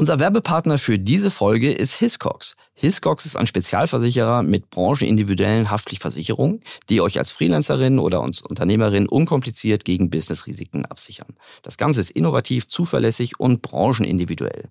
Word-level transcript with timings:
Unser 0.00 0.18
Werbepartner 0.18 0.78
für 0.78 0.98
diese 0.98 1.30
Folge 1.30 1.70
ist 1.70 1.92
Hiscox. 1.92 2.56
Hiscox 2.72 3.26
ist 3.26 3.36
ein 3.36 3.46
Spezialversicherer 3.46 4.42
mit 4.42 4.70
branchenindividuellen 4.70 5.70
Haftpflichtversicherungen, 5.70 6.60
die 6.88 7.02
euch 7.02 7.18
als 7.18 7.32
Freelancerin 7.32 7.98
oder 7.98 8.22
als 8.22 8.40
Unternehmerin 8.40 9.06
unkompliziert 9.06 9.84
gegen 9.84 10.08
Businessrisiken 10.08 10.86
absichern. 10.86 11.34
Das 11.62 11.76
Ganze 11.76 12.00
ist 12.00 12.12
innovativ, 12.12 12.66
zuverlässig 12.66 13.38
und 13.38 13.60
branchenindividuell. 13.60 14.70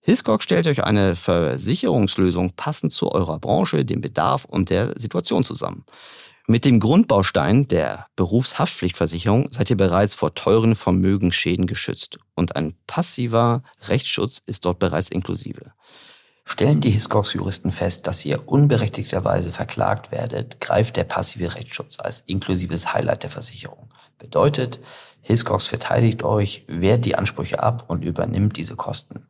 Hiscox 0.00 0.42
stellt 0.42 0.66
euch 0.66 0.82
eine 0.82 1.14
Versicherungslösung 1.14 2.50
passend 2.56 2.92
zu 2.92 3.12
eurer 3.12 3.38
Branche, 3.38 3.84
dem 3.84 4.00
Bedarf 4.00 4.44
und 4.44 4.70
der 4.70 4.92
Situation 4.98 5.44
zusammen. 5.44 5.84
Mit 6.46 6.66
dem 6.66 6.78
Grundbaustein 6.78 7.68
der 7.68 8.06
Berufshaftpflichtversicherung 8.16 9.50
seid 9.50 9.70
ihr 9.70 9.78
bereits 9.78 10.14
vor 10.14 10.34
teuren 10.34 10.74
Vermögensschäden 10.74 11.66
geschützt 11.66 12.18
und 12.34 12.54
ein 12.54 12.74
passiver 12.86 13.62
Rechtsschutz 13.88 14.42
ist 14.44 14.66
dort 14.66 14.78
bereits 14.78 15.08
inklusive. 15.08 15.72
Stellen 16.44 16.82
die 16.82 16.90
Hiscox-Juristen 16.90 17.72
fest, 17.72 18.06
dass 18.06 18.22
ihr 18.26 18.46
unberechtigterweise 18.46 19.52
verklagt 19.52 20.12
werdet, 20.12 20.60
greift 20.60 20.98
der 20.98 21.04
passive 21.04 21.54
Rechtsschutz 21.54 21.98
als 21.98 22.20
inklusives 22.26 22.92
Highlight 22.92 23.22
der 23.22 23.30
Versicherung. 23.30 23.88
Bedeutet, 24.18 24.80
Hiscox 25.22 25.66
verteidigt 25.66 26.22
euch, 26.24 26.66
wehrt 26.68 27.06
die 27.06 27.14
Ansprüche 27.14 27.62
ab 27.62 27.84
und 27.88 28.04
übernimmt 28.04 28.58
diese 28.58 28.76
Kosten. 28.76 29.26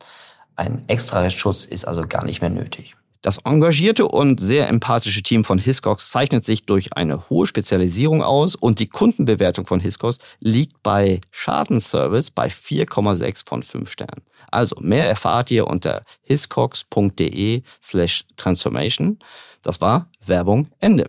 Ein 0.57 0.83
extra 0.89 1.21
Rechtsschutz 1.21 1.65
ist 1.65 1.85
also 1.85 2.09
gar 2.09 2.25
nicht 2.25 2.41
mehr 2.41 2.51
nötig. 2.51 2.97
Das 3.25 3.39
engagierte 3.39 4.07
und 4.07 4.39
sehr 4.39 4.69
empathische 4.69 5.23
Team 5.23 5.45
von 5.45 5.57
Hiscox 5.57 6.11
zeichnet 6.11 6.45
sich 6.45 6.67
durch 6.67 6.93
eine 6.93 7.31
hohe 7.31 7.47
Spezialisierung 7.47 8.23
aus 8.23 8.55
und 8.55 8.81
die 8.81 8.87
Kundenbewertung 8.87 9.65
von 9.65 9.81
Hiscox 9.81 10.19
liegt 10.41 10.83
bei 10.83 11.23
Schadenservice 11.31 12.31
bei 12.31 12.49
4,6 12.49 13.49
von 13.49 13.63
5 13.63 13.91
Sternen. 13.91 14.21
Also 14.51 14.77
mehr 14.79 15.09
erfahrt 15.09 15.51
ihr 15.51 15.67
unter 15.69 16.03
hiscox.de 16.25 17.63
slash 17.83 18.27
transformation. 18.37 19.19
Das 19.63 19.81
war 19.81 20.11
Werbung 20.27 20.69
Ende. 20.81 21.09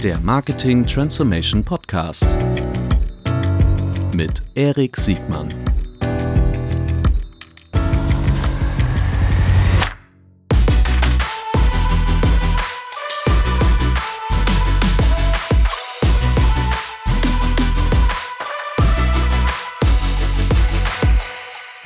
Der 0.00 0.20
Marketing 0.20 0.86
Transformation 0.86 1.64
Podcast 1.64 2.24
mit 4.12 4.42
Erik 4.54 4.96
Siegmann. 4.96 5.75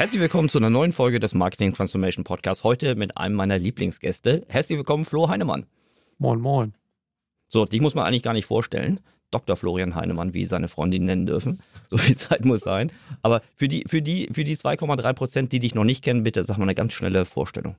Herzlich 0.01 0.23
willkommen 0.23 0.49
zu 0.49 0.57
einer 0.57 0.71
neuen 0.71 0.93
Folge 0.93 1.21
des 1.21 1.35
Marketing 1.35 1.75
Transformation 1.75 2.25
Podcasts. 2.25 2.65
Heute 2.65 2.95
mit 2.95 3.19
einem 3.19 3.35
meiner 3.35 3.59
Lieblingsgäste. 3.59 4.47
Herzlich 4.49 4.79
willkommen, 4.79 5.05
Flo 5.05 5.29
Heinemann. 5.29 5.67
Moin, 6.17 6.41
moin. 6.41 6.73
So, 7.49 7.67
die 7.67 7.81
muss 7.81 7.95
man 7.95 8.07
eigentlich 8.07 8.23
gar 8.23 8.33
nicht 8.33 8.47
vorstellen. 8.47 9.01
Dr. 9.31 9.57
Florian 9.57 9.95
Heinemann, 9.95 10.33
wie 10.33 10.47
seine 10.47 10.69
Freundin 10.69 11.05
nennen 11.05 11.27
dürfen. 11.27 11.61
So 11.91 11.99
viel 11.99 12.17
Zeit 12.17 12.47
muss 12.47 12.63
sein. 12.63 12.91
Aber 13.21 13.43
für 13.57 13.69
die, 13.69 13.85
für 13.87 14.01
die, 14.01 14.31
für 14.33 14.43
die 14.43 14.57
2,3 14.57 15.13
Prozent, 15.13 15.53
die 15.53 15.59
dich 15.59 15.75
noch 15.75 15.85
nicht 15.85 16.03
kennen, 16.03 16.25
bitte 16.25 16.45
sag 16.45 16.57
mal 16.57 16.63
eine 16.63 16.75
ganz 16.75 16.95
schnelle 16.95 17.27
Vorstellung. 17.27 17.77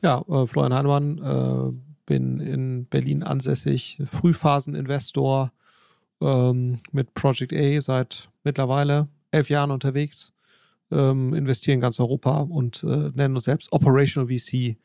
Ja, 0.00 0.24
äh, 0.28 0.46
Florian 0.46 0.74
Heinemann, 0.74 1.18
äh, 1.18 1.72
bin 2.06 2.38
in 2.38 2.86
Berlin 2.86 3.24
ansässig, 3.24 3.98
Frühphaseninvestor 4.04 5.50
ähm, 6.22 6.78
mit 6.92 7.14
Project 7.14 7.52
A 7.52 7.80
seit 7.80 8.30
mittlerweile 8.44 9.08
elf 9.32 9.50
Jahren 9.50 9.72
unterwegs 9.72 10.33
ähm, 10.90 11.34
investieren 11.34 11.76
in 11.76 11.80
ganz 11.80 12.00
Europa 12.00 12.40
und 12.40 12.82
äh, 12.84 13.10
nennen 13.14 13.34
uns 13.34 13.44
selbst 13.44 13.72
Operational 13.72 14.28
VC, 14.28 14.54
äh, 14.54 14.76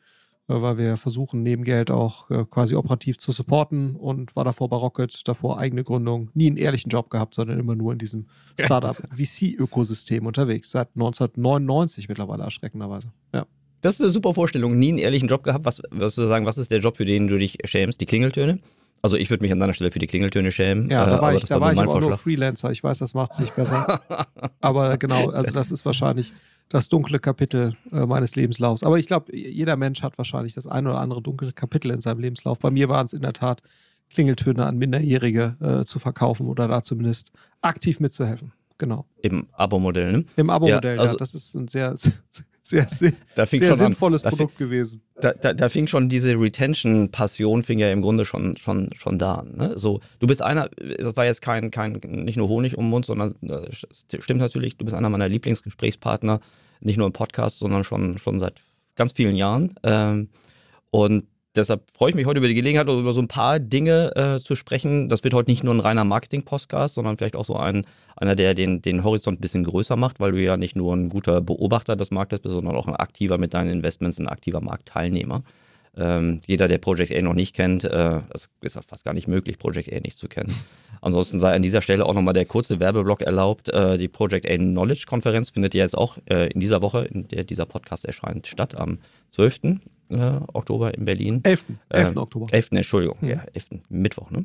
weil 0.46 0.78
wir 0.78 0.96
versuchen, 0.96 1.42
neben 1.42 1.64
Geld 1.64 1.90
auch 1.90 2.30
äh, 2.30 2.44
quasi 2.44 2.74
operativ 2.74 3.18
zu 3.18 3.32
supporten 3.32 3.96
und 3.96 4.34
war 4.36 4.44
davor 4.44 4.68
bei 4.68 4.76
Rocket, 4.76 5.26
davor 5.26 5.58
eigene 5.58 5.84
Gründung, 5.84 6.30
nie 6.34 6.48
einen 6.48 6.56
ehrlichen 6.56 6.90
Job 6.90 7.10
gehabt, 7.10 7.34
sondern 7.34 7.58
immer 7.58 7.76
nur 7.76 7.92
in 7.92 7.98
diesem 7.98 8.26
Startup-VC-Ökosystem 8.58 10.26
unterwegs, 10.26 10.70
seit 10.70 10.88
1999 10.94 12.08
mittlerweile 12.08 12.44
erschreckenderweise. 12.44 13.12
Ja. 13.34 13.46
Das 13.82 13.94
ist 13.94 14.02
eine 14.02 14.10
super 14.10 14.34
Vorstellung. 14.34 14.78
Nie 14.78 14.90
einen 14.90 14.98
ehrlichen 14.98 15.28
Job 15.28 15.42
gehabt. 15.42 15.64
Was 15.64 15.80
würdest 15.90 16.18
du 16.18 16.28
sagen, 16.28 16.44
was 16.44 16.58
ist 16.58 16.70
der 16.70 16.80
Job, 16.80 16.98
für 16.98 17.06
den 17.06 17.28
du 17.28 17.38
dich 17.38 17.56
schämst? 17.64 18.00
Die 18.02 18.06
Klingeltöne? 18.06 18.60
Also 19.02 19.16
ich 19.16 19.30
würde 19.30 19.42
mich 19.42 19.52
an 19.52 19.60
deiner 19.60 19.72
Stelle 19.72 19.90
für 19.90 19.98
die 19.98 20.06
Klingeltöne 20.06 20.52
schämen. 20.52 20.90
Ja, 20.90 21.06
da 21.06 21.18
äh, 21.18 21.22
war 21.22 21.34
ich, 21.34 21.44
da 21.44 21.60
war 21.60 21.72
ich 21.72 21.78
aber 21.78 21.94
auch 21.94 22.00
nur 22.00 22.18
Freelancer. 22.18 22.70
Ich 22.70 22.84
weiß, 22.84 22.98
das 22.98 23.14
macht 23.14 23.32
es 23.32 23.38
nicht 23.38 23.56
besser. 23.56 24.00
aber 24.60 24.98
genau, 24.98 25.30
also 25.30 25.52
das 25.52 25.70
ist 25.70 25.84
wahrscheinlich 25.84 26.32
das 26.68 26.88
dunkle 26.88 27.18
Kapitel 27.18 27.74
äh, 27.92 28.06
meines 28.06 28.36
Lebenslaufs. 28.36 28.82
Aber 28.82 28.98
ich 28.98 29.06
glaube, 29.06 29.36
jeder 29.36 29.76
Mensch 29.76 30.02
hat 30.02 30.18
wahrscheinlich 30.18 30.54
das 30.54 30.66
ein 30.66 30.86
oder 30.86 30.98
andere 30.98 31.22
dunkle 31.22 31.52
Kapitel 31.52 31.90
in 31.90 32.00
seinem 32.00 32.20
Lebenslauf. 32.20 32.58
Bei 32.58 32.70
mir 32.70 32.88
waren 32.88 33.06
es 33.06 33.12
in 33.12 33.22
der 33.22 33.32
Tat 33.32 33.62
Klingeltöne 34.10 34.66
an 34.66 34.76
Minderjährige 34.76 35.56
äh, 35.60 35.84
zu 35.84 35.98
verkaufen 35.98 36.46
oder 36.46 36.68
da 36.68 36.82
zumindest 36.82 37.32
aktiv 37.60 38.00
mitzuhelfen. 38.00 38.52
Genau. 38.78 39.04
Im 39.22 39.46
Abo-Modell, 39.52 40.12
ne? 40.12 40.24
Im 40.36 40.48
Abo-Modell, 40.50 40.96
ja, 40.96 41.02
also 41.02 41.14
ja. 41.14 41.18
Das 41.18 41.34
ist 41.34 41.54
ein 41.54 41.68
sehr, 41.68 41.94
sehr, 42.62 42.88
sehr, 42.88 43.12
sehr 43.36 43.74
sinnvolles 43.74 44.24
an. 44.24 44.30
Produkt 44.30 44.56
fing, 44.56 44.66
gewesen. 44.66 45.02
Da, 45.20 45.32
da, 45.32 45.52
da, 45.52 45.68
fing 45.68 45.86
schon 45.86 46.08
diese 46.08 46.38
Retention-Passion, 46.38 47.62
fing 47.62 47.78
ja 47.78 47.90
im 47.90 48.02
Grunde 48.02 48.24
schon, 48.24 48.56
schon, 48.56 48.90
schon 48.94 49.18
da 49.18 49.34
an. 49.34 49.56
Ne? 49.56 49.78
So, 49.78 50.00
du 50.18 50.26
bist 50.26 50.42
einer, 50.42 50.68
das 50.98 51.16
war 51.16 51.24
jetzt 51.24 51.42
kein, 51.42 51.70
kein, 51.70 52.00
nicht 52.04 52.36
nur 52.36 52.48
Honig 52.48 52.76
um 52.76 52.84
den 52.84 52.90
Mund, 52.90 53.06
sondern 53.06 53.34
das 53.40 53.86
stimmt 54.20 54.40
natürlich, 54.40 54.76
du 54.76 54.84
bist 54.84 54.96
einer 54.96 55.08
meiner 55.08 55.28
Lieblingsgesprächspartner, 55.28 56.40
nicht 56.80 56.96
nur 56.96 57.06
im 57.06 57.12
Podcast, 57.12 57.58
sondern 57.58 57.84
schon, 57.84 58.18
schon 58.18 58.40
seit 58.40 58.60
ganz 58.94 59.12
vielen 59.12 59.36
Jahren. 59.36 59.74
Ähm, 59.82 60.28
und 60.90 61.24
deshalb 61.54 61.82
freue 61.96 62.10
ich 62.10 62.16
mich 62.16 62.26
heute 62.26 62.38
über 62.38 62.48
die 62.48 62.54
Gelegenheit, 62.54 62.88
über 62.88 63.12
so 63.12 63.20
ein 63.20 63.28
paar 63.28 63.58
Dinge 63.58 64.12
äh, 64.16 64.40
zu 64.40 64.56
sprechen. 64.56 65.08
Das 65.08 65.24
wird 65.24 65.34
heute 65.34 65.50
nicht 65.50 65.64
nur 65.64 65.74
ein 65.74 65.80
reiner 65.80 66.04
Marketing-Podcast, 66.04 66.94
sondern 66.94 67.16
vielleicht 67.16 67.36
auch 67.36 67.44
so 67.44 67.56
ein, 67.56 67.86
einer, 68.16 68.34
der 68.34 68.54
den, 68.54 68.82
den 68.82 69.04
Horizont 69.04 69.38
ein 69.38 69.40
bisschen 69.40 69.64
größer 69.64 69.96
macht, 69.96 70.20
weil 70.20 70.32
du 70.32 70.40
ja 70.40 70.56
nicht 70.56 70.76
nur 70.76 70.94
ein 70.94 71.08
guter 71.08 71.40
Beobachter 71.40 71.96
des 71.96 72.10
Marktes 72.10 72.40
bist, 72.40 72.54
sondern 72.54 72.76
auch 72.76 72.88
ein 72.88 72.96
aktiver 72.96 73.38
mit 73.38 73.54
deinen 73.54 73.70
Investments, 73.70 74.18
ein 74.18 74.28
aktiver 74.28 74.60
Marktteilnehmer. 74.60 75.42
Ähm, 75.96 76.40
jeder, 76.46 76.68
der 76.68 76.78
Project 76.78 77.12
A 77.12 77.20
noch 77.20 77.34
nicht 77.34 77.54
kennt, 77.54 77.82
äh, 77.82 78.20
es 78.32 78.48
ist 78.60 78.78
fast 78.86 79.04
gar 79.04 79.12
nicht 79.12 79.26
möglich, 79.26 79.58
Project 79.58 79.92
A 79.92 79.98
nicht 79.98 80.16
zu 80.16 80.28
kennen. 80.28 80.54
Ansonsten 81.00 81.40
sei 81.40 81.52
an 81.52 81.62
dieser 81.62 81.82
Stelle 81.82 82.06
auch 82.06 82.14
nochmal 82.14 82.34
der 82.34 82.44
kurze 82.44 82.78
Werbeblock 82.78 83.22
erlaubt. 83.22 83.70
Äh, 83.70 83.98
die 83.98 84.08
Project 84.08 84.48
A 84.48 84.56
Knowledge 84.56 85.04
Konferenz 85.08 85.50
findet 85.50 85.74
ja 85.74 85.82
jetzt 85.82 85.98
auch 85.98 86.18
äh, 86.26 86.48
in 86.52 86.60
dieser 86.60 86.80
Woche, 86.80 87.06
in 87.06 87.26
der 87.26 87.42
dieser 87.42 87.66
Podcast 87.66 88.04
erscheint, 88.04 88.46
statt 88.46 88.76
am 88.76 88.98
12. 89.30 89.80
Äh, 90.10 90.40
Oktober 90.52 90.94
in 90.94 91.04
Berlin. 91.04 91.40
11. 91.44 91.64
11. 91.88 92.16
Oktober. 92.16 92.46
11. 92.52 92.68
Entschuldigung, 92.72 93.16
ja, 93.22 93.28
ja 93.28 93.44
11. 93.54 93.82
Mittwoch, 93.88 94.30
ne? 94.30 94.44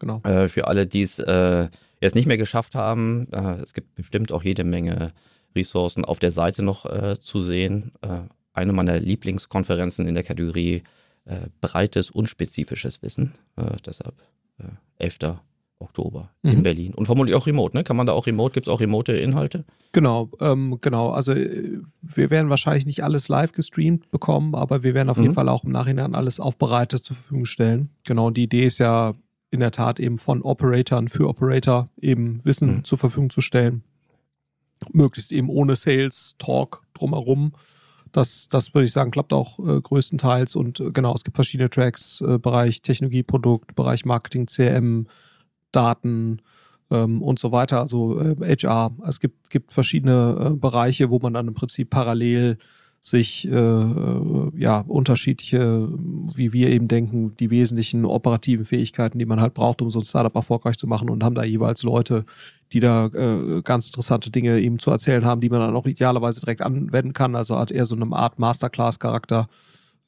Genau. 0.00 0.20
Äh, 0.24 0.48
für 0.48 0.66
alle, 0.66 0.86
die 0.86 1.02
es 1.02 1.18
äh, 1.18 1.68
jetzt 2.00 2.14
nicht 2.14 2.26
mehr 2.26 2.38
geschafft 2.38 2.74
haben, 2.74 3.28
es 3.62 3.74
gibt 3.74 3.94
bestimmt 3.94 4.32
auch 4.32 4.42
jede 4.42 4.64
Menge 4.64 5.12
Ressourcen 5.54 6.04
auf 6.04 6.18
der 6.18 6.32
Seite 6.32 6.64
noch 6.64 6.84
zu 7.20 7.42
sehen. 7.42 7.92
eine 8.52 8.72
meiner 8.72 8.98
Lieblingskonferenzen 8.98 10.08
in 10.08 10.16
der 10.16 10.24
Kategorie 10.24 10.82
breites, 11.60 12.10
unspezifisches 12.10 13.02
Wissen. 13.02 13.36
deshalb 13.86 14.16
11. 14.98 15.18
Oktober 15.82 16.30
mhm. 16.42 16.50
in 16.50 16.62
Berlin. 16.62 16.94
Und 16.94 17.06
vermutlich 17.06 17.34
auch 17.34 17.46
remote, 17.46 17.76
ne? 17.76 17.84
Kann 17.84 17.96
man 17.96 18.06
da 18.06 18.12
auch 18.12 18.26
remote, 18.26 18.54
gibt 18.54 18.66
es 18.66 18.72
auch 18.72 18.80
remote 18.80 19.12
Inhalte? 19.12 19.64
Genau, 19.92 20.30
ähm, 20.40 20.78
genau. 20.80 21.10
Also 21.10 21.32
äh, 21.32 21.80
wir 22.00 22.30
werden 22.30 22.50
wahrscheinlich 22.50 22.86
nicht 22.86 23.04
alles 23.04 23.28
live 23.28 23.52
gestreamt 23.52 24.10
bekommen, 24.10 24.54
aber 24.54 24.82
wir 24.82 24.94
werden 24.94 25.10
auf 25.10 25.18
mhm. 25.18 25.24
jeden 25.24 25.34
Fall 25.34 25.48
auch 25.48 25.64
im 25.64 25.72
Nachhinein 25.72 26.14
alles 26.14 26.40
aufbereitet 26.40 27.04
zur 27.04 27.16
Verfügung 27.16 27.44
stellen. 27.44 27.90
Genau, 28.04 28.28
und 28.28 28.36
die 28.36 28.44
Idee 28.44 28.66
ist 28.66 28.78
ja 28.78 29.14
in 29.50 29.60
der 29.60 29.70
Tat 29.70 30.00
eben 30.00 30.18
von 30.18 30.42
Operatoren 30.42 31.08
für 31.08 31.28
Operator 31.28 31.88
eben 32.00 32.40
Wissen 32.44 32.76
mhm. 32.76 32.84
zur 32.84 32.98
Verfügung 32.98 33.30
zu 33.30 33.42
stellen. 33.42 33.84
Möglichst 34.92 35.30
eben 35.30 35.48
ohne 35.48 35.76
Sales, 35.76 36.34
Talk 36.38 36.82
drumherum. 36.94 37.52
Das, 38.12 38.48
das 38.48 38.74
würde 38.74 38.86
ich 38.86 38.92
sagen, 38.92 39.10
klappt 39.10 39.32
auch 39.32 39.58
äh, 39.58 39.80
größtenteils. 39.80 40.56
Und 40.56 40.80
äh, 40.80 40.90
genau, 40.90 41.14
es 41.14 41.22
gibt 41.22 41.36
verschiedene 41.36 41.70
Tracks, 41.70 42.20
äh, 42.20 42.38
Bereich 42.38 42.82
Technologie, 42.82 43.22
Produkt, 43.22 43.74
Bereich 43.74 44.04
Marketing, 44.04 44.46
CRM, 44.46 45.06
Daten 45.72 46.40
ähm, 46.90 47.22
und 47.22 47.38
so 47.38 47.52
weiter, 47.52 47.80
also 47.80 48.20
äh, 48.20 48.56
HR. 48.56 48.92
Es 49.06 49.20
gibt, 49.20 49.50
gibt 49.50 49.72
verschiedene 49.72 50.52
äh, 50.52 50.56
Bereiche, 50.56 51.10
wo 51.10 51.18
man 51.18 51.34
dann 51.34 51.48
im 51.48 51.54
Prinzip 51.54 51.90
parallel 51.90 52.58
sich 53.04 53.48
äh, 53.48 53.50
äh, 53.50 54.52
ja 54.54 54.78
unterschiedliche, 54.78 55.88
wie 56.36 56.52
wir 56.52 56.70
eben 56.70 56.86
denken, 56.86 57.34
die 57.34 57.50
wesentlichen 57.50 58.04
operativen 58.04 58.64
Fähigkeiten, 58.64 59.18
die 59.18 59.26
man 59.26 59.40
halt 59.40 59.54
braucht, 59.54 59.82
um 59.82 59.90
so 59.90 59.98
ein 59.98 60.04
Startup 60.04 60.34
erfolgreich 60.36 60.78
zu 60.78 60.86
machen 60.86 61.10
und 61.10 61.24
haben 61.24 61.34
da 61.34 61.42
jeweils 61.42 61.82
Leute, 61.82 62.24
die 62.72 62.78
da 62.78 63.06
äh, 63.06 63.60
ganz 63.62 63.88
interessante 63.88 64.30
Dinge 64.30 64.60
eben 64.60 64.78
zu 64.78 64.92
erzählen 64.92 65.24
haben, 65.24 65.40
die 65.40 65.50
man 65.50 65.60
dann 65.60 65.74
auch 65.74 65.86
idealerweise 65.86 66.38
direkt 66.38 66.62
anwenden 66.62 67.12
kann. 67.12 67.34
Also 67.34 67.58
hat 67.58 67.72
eher 67.72 67.86
so 67.86 67.96
eine 67.96 68.06
Art 68.14 68.38
Masterclass-Charakter 68.38 69.48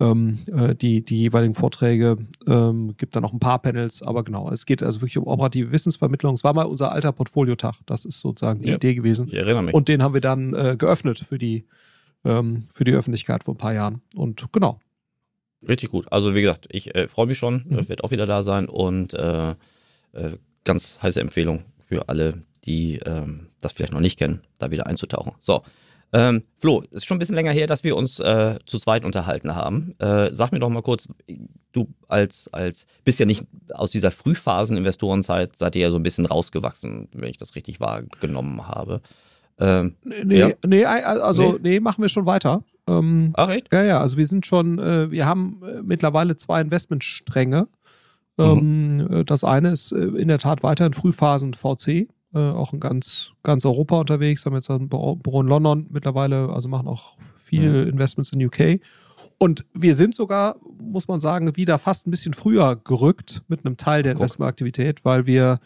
ähm, 0.00 0.38
äh, 0.46 0.74
die, 0.74 1.04
die 1.04 1.18
jeweiligen 1.18 1.54
Vorträge, 1.54 2.16
ähm, 2.46 2.96
gibt 2.96 3.14
dann 3.14 3.22
noch 3.22 3.32
ein 3.32 3.40
paar 3.40 3.60
Panels, 3.60 4.02
aber 4.02 4.24
genau, 4.24 4.50
es 4.50 4.66
geht 4.66 4.82
also 4.82 5.00
wirklich 5.00 5.18
um 5.18 5.26
operative 5.26 5.72
Wissensvermittlung. 5.72 6.34
Es 6.34 6.44
war 6.44 6.52
mal 6.52 6.64
unser 6.64 6.92
alter 6.92 7.12
Portfoliotag, 7.12 7.76
das 7.86 8.04
ist 8.04 8.20
sozusagen 8.20 8.62
die 8.62 8.70
ja, 8.70 8.76
Idee 8.76 8.94
gewesen. 8.94 9.28
Ich 9.28 9.34
erinnere 9.34 9.62
mich. 9.62 9.74
Und 9.74 9.88
den 9.88 10.02
haben 10.02 10.14
wir 10.14 10.20
dann 10.20 10.54
äh, 10.54 10.76
geöffnet 10.76 11.18
für 11.18 11.38
die 11.38 11.64
ähm, 12.24 12.66
für 12.72 12.84
die 12.84 12.92
Öffentlichkeit 12.92 13.44
vor 13.44 13.54
ein 13.54 13.58
paar 13.58 13.74
Jahren. 13.74 14.00
Und 14.14 14.50
genau. 14.52 14.80
Richtig 15.68 15.90
gut. 15.90 16.10
Also 16.12 16.34
wie 16.34 16.42
gesagt, 16.42 16.66
ich 16.70 16.94
äh, 16.94 17.08
freue 17.08 17.26
mich 17.26 17.38
schon, 17.38 17.64
mhm. 17.68 17.88
wird 17.88 18.04
auch 18.04 18.10
wieder 18.10 18.26
da 18.26 18.42
sein 18.42 18.68
und 18.68 19.14
äh, 19.14 19.50
äh, 19.50 20.36
ganz 20.64 21.00
heiße 21.02 21.20
Empfehlung 21.20 21.64
für 21.86 22.08
alle, 22.08 22.42
die 22.64 22.98
ähm, 23.04 23.48
das 23.60 23.72
vielleicht 23.72 23.92
noch 23.92 24.00
nicht 24.00 24.18
kennen, 24.18 24.40
da 24.58 24.70
wieder 24.70 24.86
einzutauchen. 24.86 25.32
So, 25.40 25.62
ähm, 26.14 26.44
Flo, 26.60 26.84
es 26.92 26.98
ist 26.98 27.06
schon 27.06 27.16
ein 27.16 27.18
bisschen 27.18 27.34
länger 27.34 27.50
her, 27.50 27.66
dass 27.66 27.82
wir 27.82 27.96
uns 27.96 28.20
äh, 28.20 28.56
zu 28.66 28.78
zweit 28.78 29.04
unterhalten 29.04 29.56
haben. 29.56 29.96
Äh, 29.98 30.30
sag 30.32 30.52
mir 30.52 30.60
doch 30.60 30.68
mal 30.68 30.80
kurz, 30.80 31.08
du 31.72 31.88
als, 32.06 32.48
als 32.52 32.86
bist 33.04 33.18
ja 33.18 33.26
nicht 33.26 33.44
aus 33.72 33.90
dieser 33.90 34.12
Frühphasen-Investorenzeit, 34.12 35.56
seid 35.56 35.74
ihr 35.74 35.82
ja 35.82 35.90
so 35.90 35.96
ein 35.96 36.04
bisschen 36.04 36.24
rausgewachsen, 36.24 37.08
wenn 37.12 37.30
ich 37.30 37.36
das 37.36 37.56
richtig 37.56 37.80
wahrgenommen 37.80 38.68
habe. 38.68 39.00
Ähm, 39.58 39.96
nee, 40.04 40.38
ja? 40.38 40.50
nee, 40.64 40.84
also 40.84 41.54
nee. 41.54 41.58
nee. 41.62 41.80
machen 41.80 42.02
wir 42.02 42.08
schon 42.08 42.26
weiter. 42.26 42.62
Ähm, 42.86 43.32
Ach 43.34 43.50
echt? 43.50 43.72
Ja, 43.72 43.82
ja, 43.82 44.00
also 44.00 44.16
wir 44.16 44.26
sind 44.26 44.46
schon, 44.46 44.78
äh, 44.78 45.10
wir 45.10 45.26
haben 45.26 45.62
äh, 45.66 45.82
mittlerweile 45.82 46.36
zwei 46.36 46.60
Investmentstränge. 46.60 47.66
Ähm, 48.38 48.98
mhm. 48.98 49.12
Äh, 49.12 49.24
das 49.24 49.42
eine 49.42 49.72
ist 49.72 49.90
äh, 49.90 49.96
in 49.96 50.28
der 50.28 50.38
Tat 50.38 50.62
weiter 50.62 50.86
in 50.86 50.92
Frühphasen 50.92 51.54
VC, 51.54 52.06
äh, 52.34 52.38
auch 52.38 52.72
in 52.72 52.80
ganz, 52.80 53.32
ganz 53.42 53.64
Europa 53.64 53.98
unterwegs, 53.98 54.44
haben 54.44 54.54
jetzt 54.54 54.70
ein 54.70 54.88
Büro, 54.88 55.40
in 55.40 55.46
London 55.46 55.86
mittlerweile, 55.90 56.48
also 56.50 56.68
machen 56.68 56.88
auch 56.88 57.16
viele 57.36 57.84
mhm. 57.84 57.90
Investments 57.90 58.32
in 58.32 58.44
UK. 58.44 58.80
Und 59.38 59.64
wir 59.74 59.94
sind 59.94 60.14
sogar, 60.14 60.56
muss 60.80 61.08
man 61.08 61.20
sagen, 61.20 61.56
wieder 61.56 61.78
fast 61.78 62.06
ein 62.06 62.10
bisschen 62.10 62.34
früher 62.34 62.76
gerückt 62.76 63.42
mit 63.48 63.64
einem 63.64 63.76
Teil 63.76 64.02
der 64.02 64.12
Investmentaktivität, 64.12 65.04
weil 65.04 65.26
wir 65.26 65.60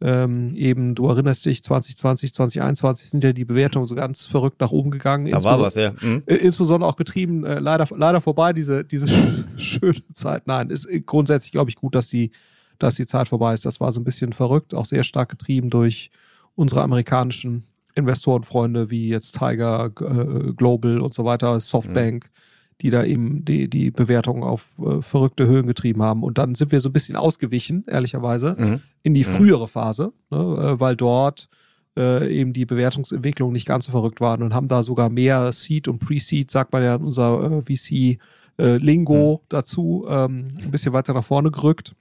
ähm, 0.00 0.54
eben, 0.54 0.94
du 0.94 1.08
erinnerst 1.08 1.44
dich, 1.44 1.62
2020, 1.62 2.32
2021 2.32 3.10
sind 3.10 3.24
ja 3.24 3.32
die 3.32 3.44
Bewertungen 3.44 3.84
so 3.86 3.96
ganz 3.96 4.26
verrückt 4.26 4.60
nach 4.60 4.70
oben 4.70 4.92
gegangen. 4.92 5.28
Da 5.30 5.42
war 5.42 5.60
was, 5.60 5.74
ja. 5.74 5.92
Mhm. 6.00 6.22
Äh, 6.26 6.36
insbesondere 6.36 6.88
auch 6.88 6.96
getrieben, 6.96 7.44
äh, 7.44 7.58
leider, 7.58 7.88
leider 7.96 8.20
vorbei, 8.20 8.52
diese, 8.52 8.84
diese 8.84 9.08
schöne 9.56 10.02
Zeit. 10.12 10.46
Nein, 10.46 10.70
ist 10.70 10.88
grundsätzlich, 11.04 11.50
glaube 11.50 11.70
ich, 11.70 11.76
gut, 11.76 11.96
dass 11.96 12.08
die, 12.08 12.30
dass 12.78 12.96
die 12.96 13.06
Zeit 13.06 13.28
vorbei 13.28 13.54
ist. 13.54 13.64
Das 13.64 13.80
war 13.80 13.92
so 13.92 14.00
ein 14.00 14.04
bisschen 14.04 14.32
verrückt, 14.32 14.74
auch 14.74 14.86
sehr 14.86 15.04
stark 15.04 15.28
getrieben 15.28 15.70
durch 15.70 16.10
unsere 16.54 16.82
amerikanischen 16.82 17.64
Investorenfreunde 17.94 18.90
wie 18.90 19.08
jetzt 19.08 19.38
Tiger 19.38 19.86
äh, 20.00 20.52
Global 20.52 21.00
und 21.00 21.14
so 21.14 21.24
weiter, 21.24 21.58
Softbank. 21.60 22.26
Mhm 22.26 22.38
die 22.80 22.90
da 22.90 23.04
eben 23.04 23.44
die, 23.44 23.68
die 23.68 23.90
Bewertung 23.90 24.44
auf 24.44 24.70
äh, 24.78 25.02
verrückte 25.02 25.46
Höhen 25.46 25.66
getrieben 25.66 26.02
haben. 26.02 26.22
Und 26.22 26.38
dann 26.38 26.54
sind 26.54 26.70
wir 26.70 26.80
so 26.80 26.88
ein 26.88 26.92
bisschen 26.92 27.16
ausgewichen, 27.16 27.84
ehrlicherweise, 27.88 28.56
mhm. 28.58 28.80
in 29.02 29.14
die 29.14 29.24
mhm. 29.24 29.30
frühere 29.30 29.68
Phase, 29.68 30.12
ne, 30.30 30.38
äh, 30.38 30.80
weil 30.80 30.96
dort 30.96 31.48
äh, 31.96 32.32
eben 32.32 32.52
die 32.52 32.66
Bewertungsentwicklung 32.66 33.52
nicht 33.52 33.66
ganz 33.66 33.86
so 33.86 33.90
verrückt 33.90 34.20
waren 34.20 34.42
und 34.42 34.54
haben 34.54 34.68
da 34.68 34.82
sogar 34.82 35.08
mehr 35.08 35.52
Seed 35.52 35.88
und 35.88 35.98
Pre-Seed, 35.98 36.50
sagt 36.50 36.72
man 36.72 36.82
ja 36.82 36.94
in 36.94 37.02
unser 37.02 37.58
äh, 37.58 37.62
VC-Lingo 37.62 39.40
mhm. 39.42 39.46
dazu, 39.48 40.06
ähm, 40.08 40.54
ein 40.62 40.70
bisschen 40.70 40.92
weiter 40.92 41.14
nach 41.14 41.24
vorne 41.24 41.50
gerückt. 41.50 41.96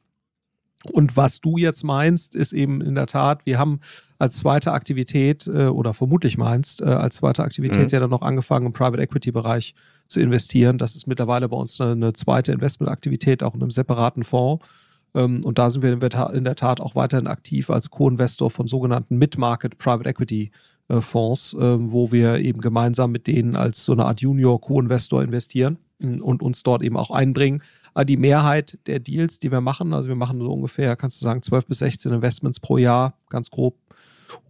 Und 0.91 1.18
was 1.18 1.41
du 1.41 1.57
jetzt 1.57 1.83
meinst, 1.83 2.35
ist 2.35 2.53
eben 2.53 2.81
in 2.81 2.95
der 2.95 3.07
Tat, 3.07 3.45
wir 3.45 3.57
haben 3.57 3.79
als 4.19 4.38
zweite 4.38 4.71
Aktivität 4.71 5.47
äh, 5.47 5.68
oder 5.68 5.94
vermutlich 5.94 6.38
meinst, 6.38 6.81
äh, 6.81 6.85
als 6.85 7.15
zweite 7.15 7.44
Aktivität 7.44 7.88
mhm. 7.88 7.89
ja 7.89 8.00
dann 8.00 8.09
noch 8.09 8.21
angefangen 8.21 8.68
im 8.68 8.74
Private 8.74 9.01
Equity 9.01 9.31
Bereich 9.31 9.74
zu 10.07 10.19
investieren. 10.19 10.77
Das 10.77 10.95
ist 10.95 11.07
mittlerweile 11.07 11.50
bei 11.50 11.57
uns 11.57 11.79
eine, 11.81 11.91
eine 11.91 12.13
zweite 12.13 12.51
Investmentaktivität, 12.51 13.44
auch 13.44 13.56
in 13.56 13.62
einem 13.62 13.71
separaten 13.71 14.24
Fonds. 14.24 14.65
Ähm, 15.13 15.44
und 15.44 15.57
da 15.57 15.69
sind 15.69 15.81
wir 15.81 15.91
in 15.91 16.44
der 16.44 16.56
Tat 16.56 16.80
auch 16.80 16.95
weiterhin 16.95 17.27
aktiv 17.27 17.69
als 17.69 17.89
Co-Investor 17.89 18.50
von 18.50 18.68
sogenannten 18.68 19.18
Mid-Market 19.18 19.77
Private 19.77 20.09
Equity 20.09 20.51
äh, 20.89 21.01
Fonds, 21.01 21.56
ähm, 21.59 21.91
wo 21.91 22.12
wir 22.12 22.39
eben 22.39 22.62
gemeinsam 22.62 23.12
mit 23.12 23.27
denen 23.27 23.56
als 23.56 23.83
so 23.83 23.94
eine 23.94 24.06
Art 24.06 24.21
Junior 24.21 24.59
Co-Investor 24.62 25.23
investieren 25.23 25.77
und 26.00 26.44
uns 26.44 26.62
dort 26.62 26.83
eben 26.83 26.95
auch 26.95 27.09
einbringen. 27.09 27.63
Aber 27.97 28.05
die 28.05 28.17
Mehrheit 28.17 28.77
der 28.85 28.99
Deals, 28.99 29.39
die 29.39 29.51
wir 29.51 29.59
machen, 29.59 29.91
also 29.91 30.07
wir 30.07 30.15
machen 30.15 30.38
so 30.38 30.51
ungefähr, 30.51 30.95
kannst 30.95 31.19
du 31.19 31.25
sagen, 31.25 31.41
12 31.41 31.65
bis 31.65 31.79
16 31.79 32.13
Investments 32.13 32.59
pro 32.59 32.77
Jahr, 32.77 33.17
ganz 33.31 33.49
grob. 33.49 33.75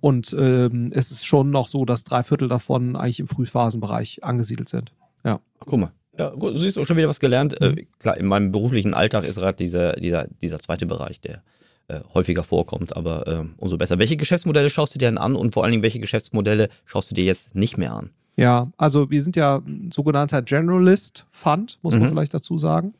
Und 0.01 0.35
ähm, 0.37 0.91
es 0.93 1.11
ist 1.11 1.25
schon 1.25 1.49
noch 1.49 1.69
so, 1.69 1.85
dass 1.85 2.03
drei 2.03 2.23
Viertel 2.23 2.49
davon 2.49 2.97
eigentlich 2.97 3.21
im 3.21 3.27
Frühphasenbereich 3.27 4.21
angesiedelt 4.21 4.67
sind. 4.67 4.91
Ja. 5.23 5.39
Guck 5.59 5.79
mal. 5.79 5.91
Ja, 6.19 6.31
du 6.31 6.57
siehst 6.57 6.77
auch 6.77 6.85
schon 6.85 6.97
wieder 6.97 7.07
was 7.07 7.21
gelernt. 7.21 7.61
Äh, 7.61 7.69
mhm. 7.69 7.77
Äh, 7.77 7.85
klar, 7.99 8.17
in 8.17 8.25
meinem 8.25 8.51
beruflichen 8.51 8.93
Alltag 8.93 9.23
ist 9.23 9.35
gerade 9.35 9.55
dieser, 9.55 9.93
dieser, 9.93 10.27
dieser 10.41 10.59
zweite 10.59 10.85
Bereich, 10.85 11.21
der 11.21 11.41
äh, 11.87 12.01
häufiger 12.13 12.43
vorkommt, 12.43 12.97
aber 12.97 13.27
äh, 13.29 13.45
umso 13.59 13.77
besser. 13.77 13.97
Welche 13.97 14.17
Geschäftsmodelle 14.17 14.69
schaust 14.69 14.93
du 14.93 14.99
dir 14.99 15.07
denn 15.07 15.17
an 15.17 15.37
und 15.37 15.53
vor 15.53 15.63
allen 15.63 15.71
Dingen, 15.71 15.83
welche 15.83 16.01
Geschäftsmodelle 16.01 16.67
schaust 16.83 17.11
du 17.11 17.15
dir 17.15 17.23
jetzt 17.23 17.55
nicht 17.55 17.77
mehr 17.77 17.93
an? 17.93 18.09
Ja, 18.35 18.73
also 18.75 19.09
wir 19.09 19.23
sind 19.23 19.37
ja 19.37 19.61
ein 19.65 19.89
sogenannter 19.93 20.41
Generalist 20.41 21.25
Fund, 21.31 21.79
muss 21.81 21.93
man 21.95 22.03
mhm. 22.03 22.09
vielleicht 22.09 22.33
dazu 22.33 22.57
sagen. 22.57 22.93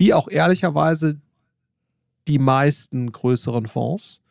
Wie 0.00 0.14
auch 0.14 0.28
ehrlicherweise 0.28 1.20
die 2.26 2.38
meisten 2.38 3.12
größeren 3.12 3.66
Fonds. 3.66 4.22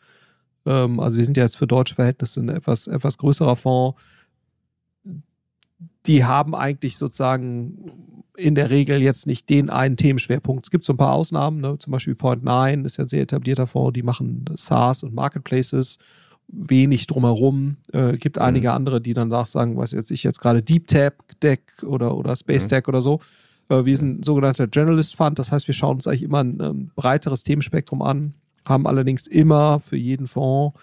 Ähm, 0.66 1.00
also 1.00 1.18
wir 1.18 1.26
sind 1.26 1.38
ja 1.38 1.44
jetzt 1.44 1.58
für 1.58 1.68
deutsche 1.68 1.96
Verhältnisse 1.96 2.42
ein 2.42 2.50
etwas, 2.50 2.88
etwas 2.88 3.18
größerer 3.18 3.56
Fonds 3.56 4.00
die 6.06 6.26
haben 6.26 6.56
eigentlich 6.56 6.98
sozusagen 6.98 8.24
in 8.36 8.56
der 8.56 8.70
Regel 8.70 9.02
jetzt 9.02 9.28
nicht 9.28 9.50
den 9.50 9.70
einen 9.70 9.98
Themenschwerpunkt. 9.98 10.66
Es 10.66 10.72
gibt 10.72 10.84
so 10.84 10.94
ein 10.94 10.98
paar 10.98 11.14
Ausnahmen, 11.14 11.60
ne? 11.60 11.78
zum 11.78 11.92
Beispiel 11.92 12.14
Point9 12.14 12.86
ist 12.86 12.98
ja 12.98 13.04
ein 13.04 13.08
sehr 13.08 13.22
etablierter 13.24 13.68
Fonds, 13.68 13.94
die 13.94 14.04
machen 14.04 14.46
SaaS 14.56 15.04
und 15.04 15.14
Marketplaces, 15.14 15.98
wenig 16.48 17.06
drumherum. 17.08 17.78
Äh, 17.92 18.14
gibt 18.14 18.38
mhm. 18.38 18.44
einige 18.44 18.74
andere, 18.74 19.02
die 19.02 19.14
dann 19.14 19.30
sagen, 19.46 19.78
was 19.78 19.92
jetzt 19.92 20.10
ich 20.10 20.24
jetzt 20.24 20.40
gerade 20.40 20.64
Deep 20.64 20.88
Tap 20.88 21.16
Deck 21.42 21.62
oder, 21.84 22.16
oder 22.16 22.36
Space 22.36 22.66
mhm. 22.66 22.70
Deck 22.70 22.88
oder 22.88 23.02
so. 23.02 23.20
Äh, 23.70 23.86
wir 23.86 23.96
sind 23.98 24.20
ein 24.20 24.24
sogenannter 24.24 24.68
Generalist 24.68 25.16
Fund, 25.16 25.40
das 25.40 25.52
heißt, 25.52 25.68
wir 25.68 25.74
schauen 25.74 25.96
uns 25.96 26.08
eigentlich 26.08 26.24
immer 26.24 26.44
ein, 26.44 26.60
ein 26.60 26.92
breiteres 26.96 27.44
Themenspektrum 27.44 28.02
an, 28.02 28.34
haben 28.66 28.88
allerdings 28.88 29.28
immer 29.28 29.80
für 29.80 29.98
jeden 29.98 30.28
Fonds 30.28 30.78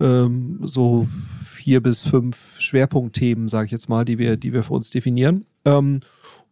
ähm, 0.00 0.60
so 0.64 1.06
vier 1.44 1.82
bis 1.82 2.04
fünf 2.04 2.58
Schwerpunktthemen, 2.58 3.48
sage 3.48 3.66
ich 3.66 3.72
jetzt 3.72 3.88
mal, 3.88 4.04
die 4.04 4.18
wir, 4.18 4.36
die 4.36 4.52
wir 4.52 4.62
für 4.62 4.74
uns 4.74 4.90
definieren. 4.90 5.44
Ähm, 5.64 6.00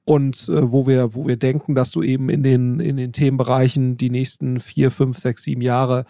und 0.04 0.48
äh, 0.48 0.70
wo 0.70 0.86
wir, 0.86 1.14
wo 1.14 1.26
wir 1.26 1.36
denken, 1.36 1.74
dass 1.74 1.90
du 1.90 2.02
eben 2.02 2.30
in 2.30 2.42
den, 2.42 2.80
in 2.80 2.96
den 2.96 3.12
Themenbereichen 3.12 3.96
die 3.96 4.10
nächsten 4.10 4.58
vier, 4.58 4.90
fünf, 4.90 5.18
sechs, 5.18 5.42
sieben 5.42 5.60
Jahre 5.60 6.06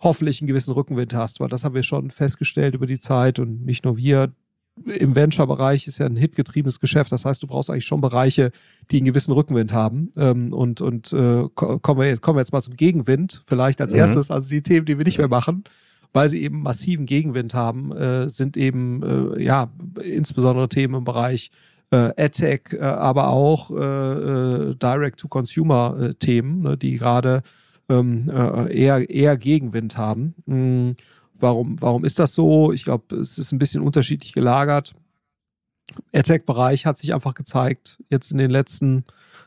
hoffentlich 0.00 0.40
einen 0.40 0.48
gewissen 0.48 0.72
Rückenwind 0.72 1.14
hast, 1.14 1.38
weil 1.38 1.48
das 1.48 1.64
haben 1.64 1.74
wir 1.74 1.82
schon 1.82 2.10
festgestellt 2.10 2.74
über 2.74 2.86
die 2.86 2.98
Zeit 2.98 3.38
und 3.38 3.64
nicht 3.64 3.84
nur 3.84 3.96
wir. 3.96 4.32
Im 4.84 5.14
Venture-Bereich 5.14 5.86
ist 5.86 5.98
ja 5.98 6.06
ein 6.06 6.16
hitgetriebenes 6.16 6.80
Geschäft. 6.80 7.12
Das 7.12 7.24
heißt, 7.24 7.42
du 7.42 7.46
brauchst 7.46 7.70
eigentlich 7.70 7.84
schon 7.84 8.00
Bereiche, 8.00 8.52
die 8.90 8.96
einen 8.96 9.06
gewissen 9.06 9.32
Rückenwind 9.32 9.72
haben. 9.72 10.12
Ähm, 10.16 10.52
und 10.52 10.80
und 10.80 11.12
äh, 11.12 11.44
kommen, 11.54 12.00
wir 12.00 12.08
jetzt, 12.08 12.22
kommen 12.22 12.36
wir 12.36 12.42
jetzt 12.42 12.52
mal 12.52 12.62
zum 12.62 12.76
Gegenwind, 12.76 13.42
vielleicht 13.44 13.80
als 13.80 13.92
mhm. 13.92 14.00
erstes, 14.00 14.30
also 14.30 14.48
die 14.48 14.62
Themen, 14.62 14.86
die 14.86 14.98
wir 14.98 15.04
nicht 15.04 15.18
mehr 15.18 15.28
machen 15.28 15.64
weil 16.12 16.28
sie 16.28 16.42
eben 16.42 16.62
massiven 16.62 17.06
Gegenwind 17.06 17.54
haben, 17.54 17.92
äh, 17.92 18.28
sind 18.28 18.56
eben 18.56 19.36
äh, 19.36 19.42
ja 19.42 19.70
insbesondere 20.02 20.68
Themen 20.68 20.94
im 20.96 21.04
Bereich 21.04 21.50
äh, 21.90 22.12
AdTech, 22.16 22.72
äh, 22.72 22.80
aber 22.80 23.28
auch 23.28 23.70
äh, 23.70 23.74
äh, 23.74 24.74
Direct-to-Consumer-Themen, 24.74 26.62
ne, 26.62 26.76
die 26.76 26.96
gerade 26.96 27.42
ähm, 27.88 28.30
äh, 28.30 28.74
eher, 28.74 29.08
eher 29.08 29.36
Gegenwind 29.36 29.96
haben. 29.96 30.34
Mhm. 30.46 30.96
Warum, 31.42 31.74
warum 31.82 32.04
ist 32.04 32.20
das 32.20 32.34
so? 32.34 32.72
Ich 32.72 32.84
glaube, 32.84 33.16
es 33.16 33.36
ist 33.36 33.50
ein 33.50 33.58
bisschen 33.58 33.82
unterschiedlich 33.82 34.32
gelagert. 34.32 34.92
AdTech-Bereich 36.14 36.86
hat 36.86 36.96
sich 36.96 37.12
einfach 37.12 37.34
gezeigt, 37.34 37.98
jetzt 38.10 38.30
in 38.30 38.38
den 38.38 38.50
letzten 38.50 39.04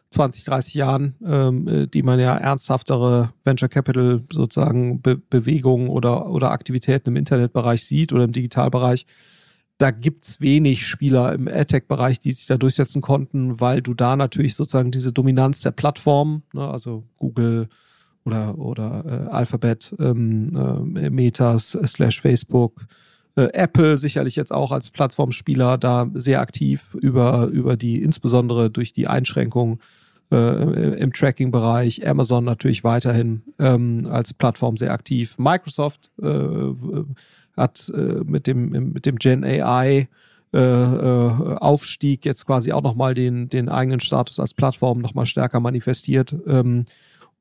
20, 0.10 0.44
30 0.44 0.74
Jahren, 0.74 1.16
ähm, 1.26 1.68
äh, 1.70 1.88
die 1.88 2.04
man 2.04 2.20
ja 2.20 2.36
ernsthaftere 2.36 3.32
Venture 3.46 3.70
Capital 3.70 4.24
sozusagen 4.30 5.02
Be 5.02 5.16
Bewegungen 5.16 5.88
oder, 5.88 6.30
oder 6.30 6.52
Aktivitäten 6.52 7.10
im 7.10 7.16
Internetbereich 7.16 7.86
sieht 7.86 8.12
oder 8.12 8.26
im 8.26 8.34
Digitalbereich. 8.34 9.06
Da 9.78 9.92
gibt 9.92 10.26
es 10.26 10.42
wenig 10.42 10.86
Spieler 10.86 11.32
im 11.32 11.48
AdTech-Bereich, 11.48 12.20
die 12.20 12.34
sich 12.34 12.46
da 12.46 12.58
durchsetzen 12.58 13.02
konnten, 13.02 13.62
weil 13.62 13.82
du 13.82 13.94
da 13.94 14.18
natürlich 14.18 14.56
sozusagen 14.56 14.92
diese 14.92 15.14
Dominanz 15.14 15.62
der 15.62 15.72
Plattform, 15.72 16.44
ne, 16.54 16.68
also 16.68 17.06
Google 17.16 17.70
oder, 18.26 18.58
oder 18.58 19.04
äh, 19.06 19.30
Alphabet, 19.32 19.96
ähm, 20.00 20.96
äh, 20.96 21.10
Metas, 21.10 21.76
äh, 21.76 21.88
slash 21.88 22.22
Facebook, 22.22 22.86
äh, 23.36 23.50
Apple 23.54 23.98
sicherlich 23.98 24.36
jetzt 24.36 24.52
auch 24.52 24.72
als 24.72 24.90
Plattformspieler 24.90 25.78
da 25.78 26.10
sehr 26.14 26.42
aktiv 26.42 26.96
über, 27.02 27.46
über 27.48 27.78
die, 27.78 28.02
insbesondere 28.02 28.70
durch 28.70 28.94
die 28.94 29.08
Einschränkungen 29.08 29.80
äh, 30.32 31.00
im 31.00 31.14
Tracking-Bereich. 31.14 32.08
Amazon 32.08 32.46
natürlich 32.46 32.84
weiterhin 32.84 33.44
ähm, 33.60 34.08
als 34.10 34.34
Plattform 34.34 34.78
sehr 34.78 34.92
aktiv. 34.92 35.38
Microsoft 35.38 36.12
äh, 36.22 36.74
hat 37.56 37.92
äh, 37.96 38.24
mit 38.26 38.48
dem, 38.48 38.70
mit 38.70 39.06
dem 39.06 39.18
Gen 39.18 39.44
AI 39.44 40.08
äh, 40.54 40.58
äh, 40.58 41.58
Aufstieg 41.58 42.26
jetzt 42.26 42.46
quasi 42.46 42.72
auch 42.72 42.82
nochmal 42.82 43.14
den, 43.14 43.50
den 43.50 43.68
eigenen 43.70 44.00
Status 44.00 44.40
als 44.40 44.54
Plattform 44.54 45.00
nochmal 45.00 45.26
stärker 45.26 45.60
manifestiert. 45.60 46.34
Ähm, 46.48 46.86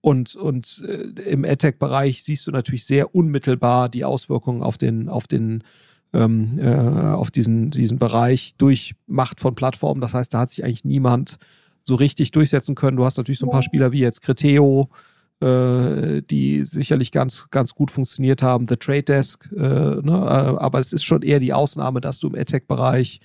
und, 0.05 0.37
und 0.37 0.85
äh, 0.87 1.31
im 1.31 1.47
AdTech-Bereich 1.47 2.23
siehst 2.23 2.47
du 2.47 2.51
natürlich 2.51 2.85
sehr 2.85 3.15
unmittelbar 3.15 3.89
die 3.89 4.05
Auswirkungen 4.05 4.63
auf 4.63 4.77
den, 4.77 5.09
auf 5.09 5.27
den 5.27 5.65
ähm, 6.13 6.59
äh, 6.59 6.69
auf 6.69 7.31
diesen, 7.31 7.71
diesen 7.71 7.99
Bereich 7.99 8.55
durch 8.59 8.97
Macht 9.07 9.41
von 9.41 9.55
Plattformen. 9.55 10.03
Das 10.03 10.13
heißt, 10.13 10.35
da 10.35 10.41
hat 10.41 10.51
sich 10.51 10.63
eigentlich 10.63 10.85
niemand 10.85 11.39
so 11.85 11.95
richtig 11.95 12.33
durchsetzen 12.33 12.75
können. 12.75 12.99
Du 12.99 13.05
hast 13.07 13.17
natürlich 13.17 13.39
so 13.39 13.47
ein 13.47 13.51
paar 13.51 13.63
Spieler 13.63 13.93
wie 13.93 14.01
jetzt 14.01 14.21
Criteo, 14.21 14.91
äh, 15.41 16.21
die 16.21 16.67
sicherlich 16.67 17.11
ganz, 17.11 17.49
ganz 17.51 17.75
gut 17.75 17.91
funktioniert 17.91 18.43
haben, 18.43 18.69
The 18.69 18.77
Trade 18.77 19.05
Desk, 19.05 19.49
äh, 19.57 19.59
ne? 19.59 20.03
Äh, 20.05 20.63
aber 20.63 20.81
es 20.81 20.93
ist 20.93 21.05
schon 21.05 21.23
eher 21.23 21.41
die 21.41 21.55
Ausnahme, 21.55 22.03
dass 22.03 22.19
du 22.19 22.29
im 22.29 22.35
AdTech-Bereich 22.35 23.21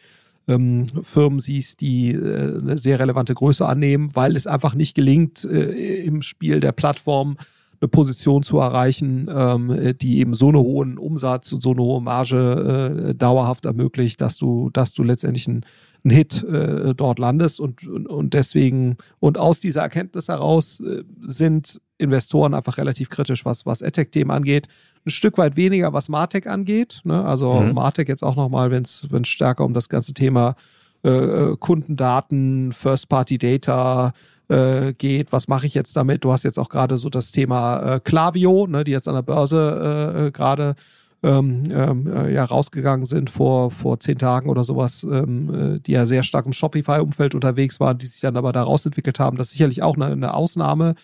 ähm, 0.47 0.87
Firmen 1.01 1.39
siehst, 1.39 1.81
die 1.81 2.11
äh, 2.11 2.59
eine 2.59 2.77
sehr 2.77 2.99
relevante 2.99 3.33
Größe 3.33 3.67
annehmen, 3.67 4.09
weil 4.15 4.35
es 4.35 4.47
einfach 4.47 4.75
nicht 4.75 4.95
gelingt, 4.95 5.43
äh, 5.45 6.03
im 6.03 6.21
Spiel 6.21 6.59
der 6.59 6.71
Plattform 6.71 7.37
eine 7.81 7.87
Position 7.87 8.43
zu 8.43 8.59
erreichen, 8.59 9.29
ähm, 9.33 9.95
die 10.01 10.19
eben 10.19 10.33
so 10.33 10.49
einen 10.49 10.57
hohen 10.57 10.97
Umsatz 10.97 11.51
und 11.53 11.61
so 11.61 11.71
eine 11.71 11.81
hohe 11.81 12.01
Marge 12.01 13.09
äh, 13.09 13.15
dauerhaft 13.15 13.65
ermöglicht, 13.65 14.19
dass 14.19 14.37
du, 14.37 14.69
dass 14.71 14.93
du 14.93 15.03
letztendlich 15.03 15.47
einen, 15.47 15.65
einen 16.03 16.15
Hit 16.15 16.43
äh, 16.43 16.93
dort 16.95 17.19
landest 17.19 17.59
und, 17.59 17.85
und, 17.87 18.07
und 18.07 18.33
deswegen 18.33 18.97
und 19.19 19.37
aus 19.37 19.59
dieser 19.59 19.81
Erkenntnis 19.81 20.27
heraus 20.27 20.79
äh, 20.79 21.03
sind 21.25 21.81
Investoren 21.97 22.53
einfach 22.53 22.77
relativ 22.77 23.09
kritisch, 23.09 23.45
was, 23.45 23.65
was 23.65 23.83
AdTech-Themen 23.83 24.31
angeht. 24.31 24.67
Ein 25.05 25.11
Stück 25.11 25.37
weit 25.37 25.57
weniger, 25.57 25.91
was 25.91 26.07
Martech 26.07 26.47
angeht. 26.47 27.01
Ne? 27.03 27.23
Also 27.25 27.53
mhm. 27.53 27.73
Martech 27.73 28.07
jetzt 28.07 28.23
auch 28.23 28.37
nochmal, 28.37 28.71
wenn 28.71 28.83
es 28.83 29.07
stärker 29.23 29.65
um 29.65 29.73
das 29.73 29.89
ganze 29.89 30.13
Thema 30.13 30.55
äh, 31.03 31.09
äh, 31.09 31.57
Kundendaten, 31.57 32.71
First-Party-Data 32.71 34.13
äh, 34.49 34.93
geht. 34.93 35.31
Was 35.31 35.47
mache 35.47 35.65
ich 35.65 35.73
jetzt 35.73 35.95
damit? 35.95 36.23
Du 36.23 36.31
hast 36.31 36.43
jetzt 36.43 36.57
auch 36.57 36.69
gerade 36.69 36.97
so 36.97 37.09
das 37.09 37.31
Thema 37.31 37.95
äh, 37.95 37.99
Clavio, 38.01 38.67
ne, 38.67 38.83
die 38.83 38.91
jetzt 38.91 39.07
an 39.07 39.15
der 39.15 39.21
Börse 39.21 40.13
äh, 40.15 40.27
äh 40.27 40.31
gerade 40.31 40.75
ähm, 41.21 41.65
ähm, 41.71 42.07
äh, 42.07 42.33
ja 42.33 42.45
rausgegangen 42.45 43.05
sind 43.05 43.29
vor, 43.29 43.71
vor 43.71 43.99
zehn 43.99 44.17
Tagen 44.17 44.49
oder 44.49 44.63
sowas, 44.63 45.03
ähm, 45.03 45.75
äh, 45.75 45.79
die 45.79 45.91
ja 45.91 46.05
sehr 46.05 46.23
stark 46.23 46.45
im 46.45 46.53
Shopify-Umfeld 46.53 47.35
unterwegs 47.35 47.79
waren, 47.79 47.97
die 47.97 48.05
sich 48.05 48.21
dann 48.21 48.37
aber 48.37 48.53
da 48.53 48.63
rausentwickelt 48.63 49.19
haben. 49.19 49.37
Das 49.37 49.47
ist 49.47 49.53
sicherlich 49.53 49.81
auch 49.83 49.95
eine, 49.95 50.05
eine 50.07 50.33
Ausnahme. 50.33 50.95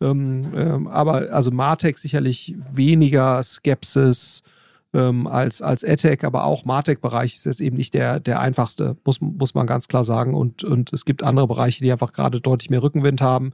Ähm, 0.00 0.52
ähm, 0.54 0.86
aber 0.86 1.32
also 1.32 1.50
Martech 1.50 1.98
sicherlich 1.98 2.54
weniger 2.72 3.42
Skepsis 3.42 4.42
ähm, 4.92 5.26
als, 5.26 5.60
als 5.60 5.84
AdTech, 5.84 6.24
aber 6.24 6.44
auch 6.44 6.64
Martech-Bereich 6.64 7.34
ist 7.34 7.46
jetzt 7.46 7.60
eben 7.60 7.76
nicht 7.76 7.94
der, 7.94 8.20
der 8.20 8.38
einfachste, 8.40 8.96
muss, 9.04 9.20
muss 9.20 9.54
man 9.54 9.66
ganz 9.66 9.88
klar 9.88 10.04
sagen. 10.04 10.34
Und, 10.34 10.62
und 10.62 10.92
es 10.92 11.04
gibt 11.04 11.24
andere 11.24 11.48
Bereiche, 11.48 11.82
die 11.82 11.90
einfach 11.90 12.12
gerade 12.12 12.40
deutlich 12.40 12.70
mehr 12.70 12.82
Rückenwind 12.82 13.20
haben. 13.20 13.52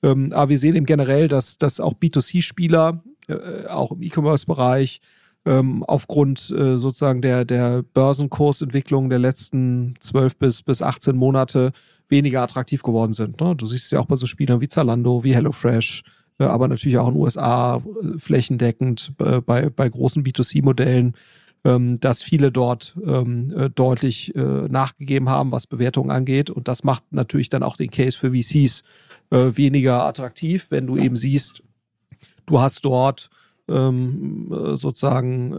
Aber 0.00 0.48
wir 0.48 0.58
sehen 0.60 0.76
eben 0.76 0.86
generell, 0.86 1.26
dass, 1.26 1.58
dass 1.58 1.80
auch 1.80 1.94
B2C-Spieler, 1.94 3.02
äh, 3.26 3.66
auch 3.66 3.90
im 3.90 4.00
E-Commerce-Bereich, 4.02 5.00
ähm, 5.46 5.82
aufgrund 5.84 6.50
äh, 6.50 6.76
sozusagen 6.78 7.22
der, 7.22 7.44
der 7.44 7.82
Börsenkursentwicklung 7.82 9.08
der 9.08 9.18
letzten 9.18 9.94
12 10.00 10.36
bis, 10.36 10.62
bis 10.62 10.82
18 10.82 11.16
Monate 11.16 11.72
weniger 12.08 12.42
attraktiv 12.42 12.82
geworden 12.82 13.12
sind. 13.12 13.40
Ne? 13.40 13.54
Du 13.56 13.66
siehst 13.66 13.86
es 13.86 13.90
ja 13.90 14.00
auch 14.00 14.06
bei 14.06 14.16
so 14.16 14.26
Spielern 14.26 14.60
wie 14.60 14.68
Zalando, 14.68 15.24
wie 15.24 15.34
HelloFresh, 15.34 16.02
äh, 16.38 16.44
aber 16.44 16.68
natürlich 16.68 16.98
auch 16.98 17.08
in 17.08 17.14
den 17.14 17.22
USA 17.22 17.76
äh, 17.76 18.18
flächendeckend 18.18 19.12
äh, 19.20 19.40
bei, 19.40 19.70
bei 19.70 19.88
großen 19.88 20.24
B2C-Modellen, 20.24 21.14
ähm, 21.64 22.00
dass 22.00 22.22
viele 22.22 22.52
dort 22.52 22.96
ähm, 23.04 23.52
äh, 23.56 23.70
deutlich 23.70 24.34
äh, 24.34 24.40
nachgegeben 24.40 25.28
haben, 25.28 25.52
was 25.52 25.66
Bewertungen 25.66 26.10
angeht. 26.10 26.50
Und 26.50 26.68
das 26.68 26.84
macht 26.84 27.04
natürlich 27.10 27.48
dann 27.48 27.62
auch 27.62 27.76
den 27.76 27.90
Case 27.90 28.18
für 28.18 28.32
VCs 28.32 28.82
weniger 29.30 30.06
attraktiv, 30.06 30.68
wenn 30.70 30.86
du 30.86 30.96
eben 30.96 31.14
siehst, 31.14 31.62
du 32.46 32.60
hast 32.60 32.82
dort 32.86 33.28
ähm, 33.68 34.48
sozusagen 34.74 35.52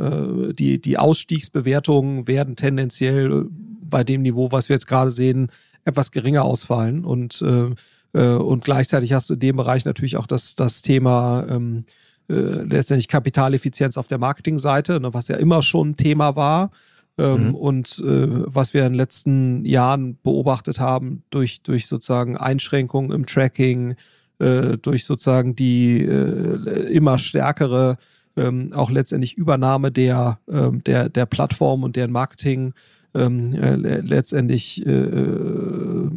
äh, 0.49 0.53
die, 0.53 0.81
die 0.81 0.97
Ausstiegsbewertungen 0.97 2.27
werden 2.27 2.55
tendenziell 2.55 3.45
bei 3.49 4.03
dem 4.03 4.21
Niveau, 4.21 4.51
was 4.51 4.69
wir 4.69 4.75
jetzt 4.75 4.87
gerade 4.87 5.11
sehen, 5.11 5.51
etwas 5.85 6.11
geringer 6.11 6.43
ausfallen. 6.43 7.05
Und, 7.05 7.41
äh, 7.41 7.69
äh, 8.13 8.35
und 8.35 8.63
gleichzeitig 8.63 9.13
hast 9.13 9.29
du 9.29 9.33
in 9.33 9.39
dem 9.39 9.57
Bereich 9.57 9.85
natürlich 9.85 10.17
auch 10.17 10.27
das, 10.27 10.55
das 10.55 10.81
Thema 10.81 11.45
ähm, 11.49 11.85
äh, 12.29 12.33
letztendlich 12.33 13.07
Kapitaleffizienz 13.07 13.97
auf 13.97 14.07
der 14.07 14.19
Marketingseite, 14.19 14.99
ne, 14.99 15.13
was 15.13 15.27
ja 15.27 15.37
immer 15.37 15.61
schon 15.61 15.95
Thema 15.95 16.35
war. 16.35 16.71
Ähm, 17.17 17.49
mhm. 17.49 17.55
Und 17.55 17.99
äh, 17.99 18.27
was 18.45 18.73
wir 18.73 18.85
in 18.85 18.93
den 18.93 18.97
letzten 18.97 19.65
Jahren 19.65 20.17
beobachtet 20.21 20.79
haben, 20.79 21.23
durch, 21.31 21.61
durch 21.63 21.87
sozusagen 21.87 22.37
Einschränkungen 22.37 23.11
im 23.11 23.25
Tracking, 23.25 23.95
äh, 24.39 24.77
durch 24.77 25.05
sozusagen 25.05 25.55
die 25.55 26.03
äh, 26.03 26.91
immer 26.91 27.17
stärkere 27.17 27.97
ähm, 28.37 28.71
auch 28.73 28.89
letztendlich 28.89 29.37
Übernahme 29.37 29.91
der, 29.91 30.39
ähm, 30.49 30.83
der, 30.83 31.09
der 31.09 31.25
Plattform 31.25 31.83
und 31.83 31.95
deren 31.95 32.11
Marketing 32.11 32.73
ähm, 33.15 33.53
äh, 33.53 33.75
letztendlich 33.75 34.85
äh, 34.85 34.91
äh, 34.91 36.09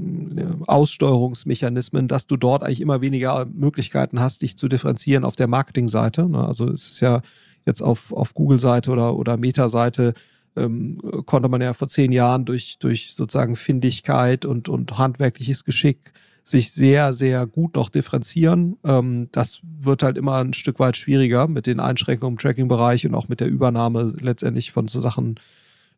Aussteuerungsmechanismen, 0.66 2.06
dass 2.06 2.26
du 2.26 2.36
dort 2.36 2.62
eigentlich 2.62 2.82
immer 2.82 3.00
weniger 3.00 3.46
Möglichkeiten 3.46 4.20
hast, 4.20 4.42
dich 4.42 4.58
zu 4.58 4.68
differenzieren 4.68 5.24
auf 5.24 5.36
der 5.36 5.48
Marketingseite. 5.48 6.28
Ne? 6.28 6.46
Also 6.46 6.68
es 6.68 6.86
ist 6.86 7.00
ja 7.00 7.22
jetzt 7.64 7.82
auf, 7.82 8.12
auf 8.12 8.34
Google-Seite 8.34 8.90
oder, 8.90 9.16
oder 9.16 9.36
Meta-Seite 9.36 10.14
ähm, 10.54 11.00
konnte 11.24 11.48
man 11.48 11.62
ja 11.62 11.72
vor 11.72 11.88
zehn 11.88 12.12
Jahren 12.12 12.44
durch, 12.44 12.78
durch 12.78 13.14
sozusagen 13.14 13.56
Findigkeit 13.56 14.44
und, 14.44 14.68
und 14.68 14.98
handwerkliches 14.98 15.64
Geschick 15.64 16.12
sich 16.44 16.72
sehr, 16.72 17.12
sehr 17.12 17.46
gut 17.46 17.76
noch 17.76 17.88
differenzieren. 17.88 18.76
Ähm, 18.84 19.28
das 19.32 19.60
wird 19.62 20.02
halt 20.02 20.18
immer 20.18 20.38
ein 20.38 20.52
Stück 20.52 20.78
weit 20.78 20.96
schwieriger 20.96 21.46
mit 21.46 21.66
den 21.66 21.80
Einschränkungen 21.80 22.34
im 22.34 22.38
Tracking-Bereich 22.38 23.06
und 23.06 23.14
auch 23.14 23.28
mit 23.28 23.40
der 23.40 23.48
Übernahme 23.48 24.14
letztendlich 24.20 24.72
von 24.72 24.88
so 24.88 25.00
Sachen 25.00 25.36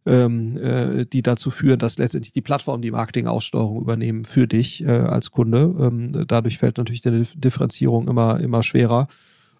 ähm, 0.06 0.56
äh, 0.58 1.06
die 1.06 1.22
dazu 1.22 1.50
führen, 1.50 1.78
dass 1.78 1.98
letztendlich 1.98 2.32
die 2.32 2.42
Plattformen 2.42 2.82
die 2.82 2.90
Marketingaussteuerung 2.90 3.80
übernehmen 3.80 4.24
für 4.24 4.46
dich 4.46 4.84
äh, 4.84 4.90
als 4.90 5.30
Kunde. 5.30 5.74
Ähm, 5.80 6.26
dadurch 6.26 6.58
fällt 6.58 6.76
natürlich 6.76 7.00
die 7.00 7.26
Differenzierung 7.36 8.08
immer, 8.08 8.38
immer 8.40 8.62
schwerer. 8.62 9.08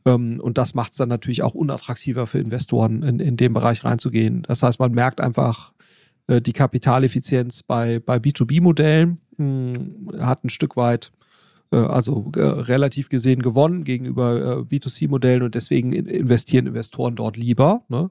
Ähm, 0.05 0.41
und 0.41 0.59
das 0.59 0.75
macht 0.75 0.93
es 0.93 0.99
dann 0.99 1.09
natürlich 1.09 1.43
auch 1.43 1.55
unattraktiver 1.55 2.27
für 2.27 2.39
Investoren, 2.39 3.03
in, 3.03 3.21
in 3.21 3.37
den 3.37 3.55
Bereich 3.55 3.85
reinzugehen. 3.85 4.43
Das 4.43 4.63
heißt, 4.63 4.79
man 4.79 4.93
merkt 4.93 5.21
einfach, 5.21 5.73
äh, 6.27 6.41
die 6.41 6.53
Kapitaleffizienz 6.53 7.63
bei, 7.63 7.99
bei 7.99 8.17
B2B-Modellen 8.17 9.19
hat 10.21 10.45
ein 10.45 10.51
Stück 10.51 10.77
weit 10.77 11.11
äh, 11.73 11.77
also 11.77 12.31
äh, 12.37 12.41
relativ 12.41 13.09
gesehen 13.09 13.43
gewonnen 13.43 13.85
gegenüber 13.85 14.65
äh, 14.71 14.77
B2C-Modellen 14.77 15.43
und 15.43 15.55
deswegen 15.55 15.93
investieren 15.93 16.67
Investoren 16.67 17.17
dort 17.17 17.37
lieber. 17.37 17.83
Ne? 17.89 18.11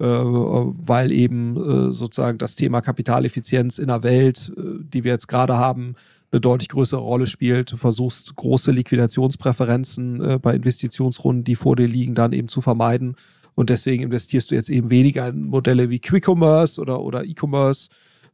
äh, 0.00 0.04
weil 0.04 1.12
eben 1.12 1.56
äh, 1.56 1.92
sozusagen 1.92 2.38
das 2.38 2.56
Thema 2.56 2.80
Kapitaleffizienz 2.80 3.78
in 3.78 3.86
der 3.86 4.02
Welt, 4.02 4.52
die 4.56 5.04
wir 5.04 5.12
jetzt 5.12 5.28
gerade 5.28 5.56
haben, 5.56 5.94
eine 6.32 6.40
deutlich 6.40 6.68
größere 6.68 7.00
Rolle 7.00 7.28
spielt. 7.28 7.70
Du 7.70 7.76
versuchst 7.76 8.34
große 8.34 8.72
Liquidationspräferenzen 8.72 10.40
bei 10.42 10.56
Investitionsrunden, 10.56 11.44
die 11.44 11.54
vor 11.54 11.76
dir 11.76 11.86
liegen, 11.86 12.16
dann 12.16 12.32
eben 12.32 12.48
zu 12.48 12.60
vermeiden. 12.60 13.14
Und 13.54 13.70
deswegen 13.70 14.02
investierst 14.02 14.50
du 14.50 14.54
jetzt 14.54 14.70
eben 14.70 14.90
weniger 14.90 15.28
in 15.28 15.46
Modelle 15.46 15.90
wie 15.90 16.00
Quick-Commerce 16.00 16.80
oder, 16.80 17.00
oder 17.00 17.24
E-Commerce, 17.24 17.88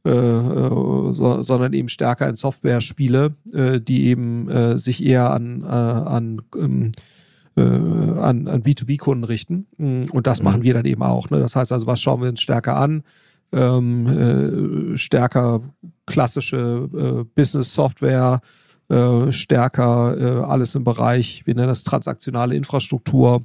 äh, 0.04 0.10
äh, 0.10 1.12
so, 1.12 1.42
sondern 1.42 1.74
eben 1.74 1.88
stärker 1.88 2.28
in 2.28 2.34
Software-Spiele, 2.34 3.34
äh, 3.52 3.80
die 3.80 4.06
eben 4.06 4.48
äh, 4.48 4.78
sich 4.78 5.04
eher 5.04 5.30
an, 5.30 5.62
äh, 5.62 5.66
an 5.66 6.42
ähm, 6.56 6.92
äh, 7.56 7.60
an, 7.60 8.48
an 8.48 8.62
B2B-Kunden 8.62 9.24
richten. 9.24 9.66
Mm, 9.76 10.04
und 10.12 10.26
das 10.26 10.40
mhm. 10.40 10.44
machen 10.44 10.62
wir 10.62 10.72
dann 10.72 10.86
eben 10.86 11.02
auch. 11.02 11.28
Ne? 11.30 11.38
Das 11.38 11.54
heißt 11.54 11.72
also, 11.72 11.86
was 11.86 12.00
schauen 12.00 12.22
wir 12.22 12.30
uns 12.30 12.40
stärker 12.40 12.76
an? 12.76 13.02
Ähm, 13.52 14.06
äh, 14.94 14.96
stärker 14.96 15.60
klassische 16.06 16.88
äh, 16.94 17.24
Business-Software, 17.34 18.40
äh, 18.88 19.32
stärker 19.32 20.48
alles 20.48 20.74
im 20.76 20.84
Bereich, 20.84 21.42
wir 21.46 21.54
nennen 21.54 21.68
das 21.68 21.84
transaktionale 21.84 22.54
Infrastruktur. 22.54 23.42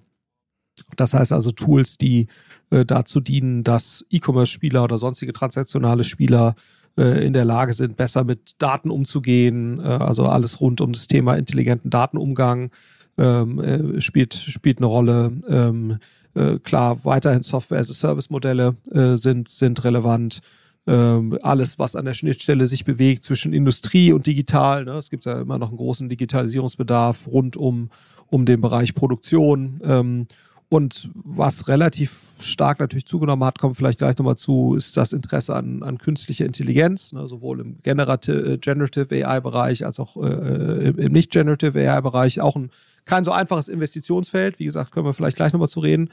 Das 0.96 1.14
heißt 1.14 1.32
also 1.32 1.52
Tools, 1.52 1.98
die 1.98 2.28
äh, 2.70 2.86
dazu 2.86 3.20
dienen, 3.20 3.64
dass 3.64 4.06
E-Commerce-Spieler 4.10 4.84
oder 4.84 4.98
sonstige 4.98 5.34
transaktionale 5.34 6.04
Spieler 6.04 6.56
in 6.98 7.34
der 7.34 7.44
Lage 7.44 7.74
sind, 7.74 7.98
besser 7.98 8.24
mit 8.24 8.56
Daten 8.58 8.90
umzugehen, 8.90 9.82
also 9.82 10.28
alles 10.28 10.62
rund 10.62 10.80
um 10.80 10.94
das 10.94 11.10
Thema 11.10 11.36
intelligenten 11.36 11.90
Datenumgang, 11.90 12.72
ähm, 13.18 13.60
äh, 13.60 14.02
spielt, 14.02 14.34
spielt 14.34 14.80
eine 14.80 14.88
Rolle. 14.88 15.32
Ähm, 15.48 15.98
äh, 16.34 16.60
klar, 16.60 17.04
weiterhin 17.06 17.44
Software-as-a-Service-Modelle 17.44 18.76
äh, 18.92 19.16
sind, 19.16 19.48
sind 19.48 19.84
relevant. 19.84 20.42
Ähm, 20.88 21.38
alles, 21.42 21.80
was 21.80 21.96
an 21.96 22.06
der 22.06 22.14
Schnittstelle 22.14 22.68
sich 22.68 22.86
bewegt 22.86 23.24
zwischen 23.24 23.54
Industrie 23.54 24.12
und 24.12 24.28
digital. 24.28 24.86
Ne? 24.86 24.94
Es 24.94 25.10
gibt 25.10 25.26
ja 25.26 25.42
immer 25.42 25.58
noch 25.58 25.70
einen 25.70 25.78
großen 25.78 26.10
Digitalisierungsbedarf 26.10 27.28
rund 27.28 27.58
um, 27.58 27.90
um 28.28 28.46
den 28.46 28.62
Bereich 28.62 28.94
Produktion. 28.94 29.82
Ähm, 29.84 30.28
und 30.70 31.10
was 31.14 31.68
relativ 31.68 32.34
stark 32.40 32.80
natürlich 32.80 33.06
zugenommen 33.06 33.46
hat, 33.46 33.60
kommt 33.60 33.78
vielleicht 33.78 34.00
gleich 34.00 34.18
nochmal 34.18 34.38
zu, 34.38 34.76
ist 34.76 34.98
das 34.98 35.14
Interesse 35.14 35.56
an, 35.56 35.84
an 35.84 35.98
künstlicher 35.98 36.46
Intelligenz, 36.46 37.14
ne, 37.14 37.28
sowohl 37.28 37.60
im 37.60 37.78
Generative, 37.84 38.54
äh, 38.54 38.58
Generative 38.58 39.28
AI-Bereich 39.28 39.86
als 39.86 40.00
auch 40.00 40.18
äh, 40.18 40.90
im 40.90 41.12
Nicht-Generative 41.14 41.80
AI-Bereich. 41.80 42.42
Auch 42.42 42.56
ein 42.56 42.72
kein 43.06 43.24
so 43.24 43.32
einfaches 43.32 43.68
Investitionsfeld. 43.68 44.60
Wie 44.60 44.66
gesagt, 44.66 44.92
können 44.92 45.06
wir 45.06 45.14
vielleicht 45.14 45.38
gleich 45.38 45.54
nochmal 45.54 45.70
zu 45.70 45.80
reden. 45.80 46.10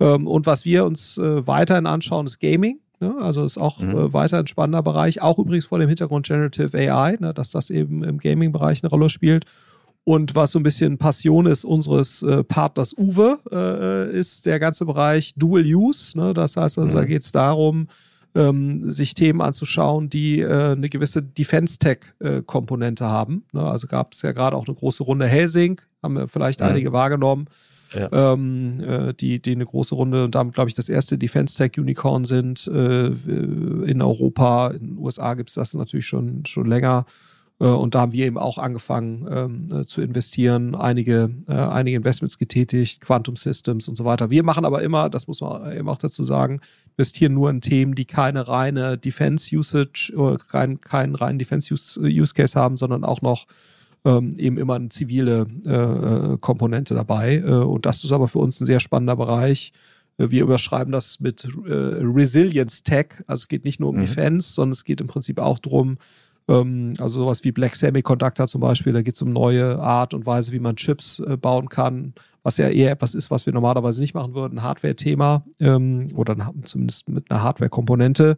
Ähm, 0.00 0.26
und 0.26 0.46
was 0.46 0.64
wir 0.64 0.84
uns 0.84 1.16
äh, 1.18 1.46
weiterhin 1.46 1.86
anschauen, 1.86 2.26
ist 2.26 2.38
Gaming. 2.38 2.80
Ne? 3.00 3.14
Also 3.20 3.44
ist 3.44 3.58
auch 3.58 3.80
mhm. 3.80 3.90
äh, 3.90 4.12
weiter 4.12 4.38
ein 4.38 4.46
spannender 4.46 4.82
Bereich, 4.82 5.22
auch 5.22 5.38
übrigens 5.38 5.64
vor 5.64 5.78
dem 5.78 5.88
Hintergrund 5.88 6.26
Generative 6.26 6.76
AI, 6.76 7.16
ne? 7.18 7.34
dass 7.34 7.50
das 7.50 7.70
eben 7.70 8.04
im 8.04 8.18
Gaming-Bereich 8.18 8.82
eine 8.82 8.90
Rolle 8.90 9.10
spielt. 9.10 9.46
Und 10.04 10.34
was 10.34 10.52
so 10.52 10.58
ein 10.58 10.62
bisschen 10.62 10.98
Passion 10.98 11.46
ist 11.46 11.64
unseres 11.64 12.22
äh, 12.22 12.44
Partners 12.44 12.94
Uwe, 12.96 13.38
äh, 13.50 14.14
ist 14.14 14.44
der 14.44 14.60
ganze 14.60 14.84
Bereich 14.84 15.32
Dual 15.34 15.64
Use. 15.64 16.18
Ne? 16.18 16.34
Das 16.34 16.58
heißt 16.58 16.78
also, 16.78 16.92
mhm. 16.92 16.96
da 16.96 17.04
geht 17.06 17.22
es 17.22 17.32
darum, 17.32 17.88
ähm, 18.34 18.90
sich 18.90 19.14
Themen 19.14 19.40
anzuschauen, 19.40 20.10
die 20.10 20.40
äh, 20.40 20.72
eine 20.72 20.90
gewisse 20.90 21.22
Defense-Tech-Komponente 21.22 23.06
haben. 23.06 23.44
Ne? 23.52 23.62
Also 23.62 23.86
gab 23.86 24.12
es 24.12 24.20
ja 24.20 24.32
gerade 24.32 24.56
auch 24.56 24.66
eine 24.66 24.74
große 24.74 25.04
Runde 25.04 25.26
Helsing, 25.26 25.80
haben 26.02 26.14
wir 26.14 26.28
vielleicht 26.28 26.60
mhm. 26.60 26.66
einige 26.66 26.92
wahrgenommen, 26.92 27.46
ja. 27.94 28.32
ähm, 28.32 28.80
äh, 28.80 29.14
die, 29.14 29.40
die 29.40 29.52
eine 29.52 29.64
große 29.64 29.94
Runde 29.94 30.24
und 30.24 30.34
damit, 30.34 30.54
glaube 30.54 30.68
ich, 30.68 30.74
das 30.74 30.90
erste 30.90 31.16
Defense-Tech-Unicorn 31.16 32.24
sind 32.24 32.66
äh, 32.66 33.06
in 33.06 34.02
Europa. 34.02 34.68
In 34.68 34.88
den 34.88 34.98
USA 34.98 35.32
gibt 35.34 35.48
es 35.48 35.54
das 35.54 35.72
natürlich 35.72 36.06
schon, 36.06 36.44
schon 36.44 36.66
länger. 36.66 37.06
Äh, 37.60 37.66
und 37.66 37.94
da 37.94 38.00
haben 38.00 38.12
wir 38.12 38.26
eben 38.26 38.38
auch 38.38 38.58
angefangen 38.58 39.26
ähm, 39.30 39.72
äh, 39.72 39.86
zu 39.86 40.02
investieren, 40.02 40.74
einige, 40.74 41.30
äh, 41.48 41.52
einige 41.52 41.96
Investments 41.96 42.38
getätigt, 42.38 43.00
Quantum 43.00 43.36
Systems 43.36 43.88
und 43.88 43.94
so 43.94 44.04
weiter. 44.04 44.30
Wir 44.30 44.42
machen 44.42 44.64
aber 44.64 44.82
immer, 44.82 45.08
das 45.08 45.26
muss 45.26 45.40
man 45.40 45.76
eben 45.76 45.88
auch 45.88 45.98
dazu 45.98 46.24
sagen, 46.24 46.60
investieren 46.96 47.34
nur 47.34 47.50
in 47.50 47.60
Themen, 47.60 47.94
die 47.94 48.04
keine 48.04 48.48
reine 48.48 48.98
Defense 48.98 49.54
Usage 49.56 50.12
oder 50.16 50.38
keinen 50.38 50.80
kein 50.80 51.14
reinen 51.14 51.38
Defense 51.38 51.72
Use, 51.72 52.00
Use 52.00 52.34
Case 52.34 52.58
haben, 52.58 52.76
sondern 52.76 53.04
auch 53.04 53.22
noch 53.22 53.46
ähm, 54.04 54.34
eben 54.36 54.58
immer 54.58 54.74
eine 54.74 54.90
zivile 54.90 55.46
äh, 55.64 56.38
Komponente 56.38 56.94
dabei. 56.94 57.36
Äh, 57.36 57.50
und 57.50 57.86
das 57.86 58.04
ist 58.04 58.12
aber 58.12 58.28
für 58.28 58.38
uns 58.38 58.60
ein 58.60 58.66
sehr 58.66 58.80
spannender 58.80 59.16
Bereich. 59.16 59.72
Wir 60.16 60.42
überschreiben 60.42 60.92
das 60.92 61.18
mit 61.18 61.44
äh, 61.44 61.72
Resilience 61.72 62.84
Tech. 62.84 63.06
Also 63.26 63.42
es 63.42 63.48
geht 63.48 63.64
nicht 63.64 63.80
nur 63.80 63.88
um 63.88 63.96
mhm. 63.96 64.02
Defense, 64.02 64.52
sondern 64.52 64.72
es 64.72 64.84
geht 64.84 65.00
im 65.00 65.08
Prinzip 65.08 65.40
auch 65.40 65.58
darum, 65.58 65.98
ähm, 66.48 66.94
also 66.98 67.20
sowas 67.22 67.44
wie 67.44 67.52
Black 67.52 67.76
Semiconductor 67.76 68.46
zum 68.46 68.60
Beispiel, 68.60 68.92
da 68.92 69.02
geht 69.02 69.14
es 69.14 69.22
um 69.22 69.32
neue 69.32 69.78
Art 69.78 70.14
und 70.14 70.26
Weise, 70.26 70.52
wie 70.52 70.58
man 70.58 70.76
Chips 70.76 71.20
äh, 71.20 71.36
bauen 71.36 71.68
kann, 71.68 72.14
was 72.42 72.58
ja 72.58 72.68
eher 72.68 72.90
etwas 72.90 73.14
ist, 73.14 73.30
was 73.30 73.46
wir 73.46 73.52
normalerweise 73.52 74.00
nicht 74.00 74.14
machen 74.14 74.34
würden, 74.34 74.62
Hardware-Thema 74.62 75.44
ähm, 75.60 76.10
oder 76.14 76.36
zumindest 76.64 77.08
mit 77.08 77.30
einer 77.30 77.42
Hardware-Komponente. 77.42 78.36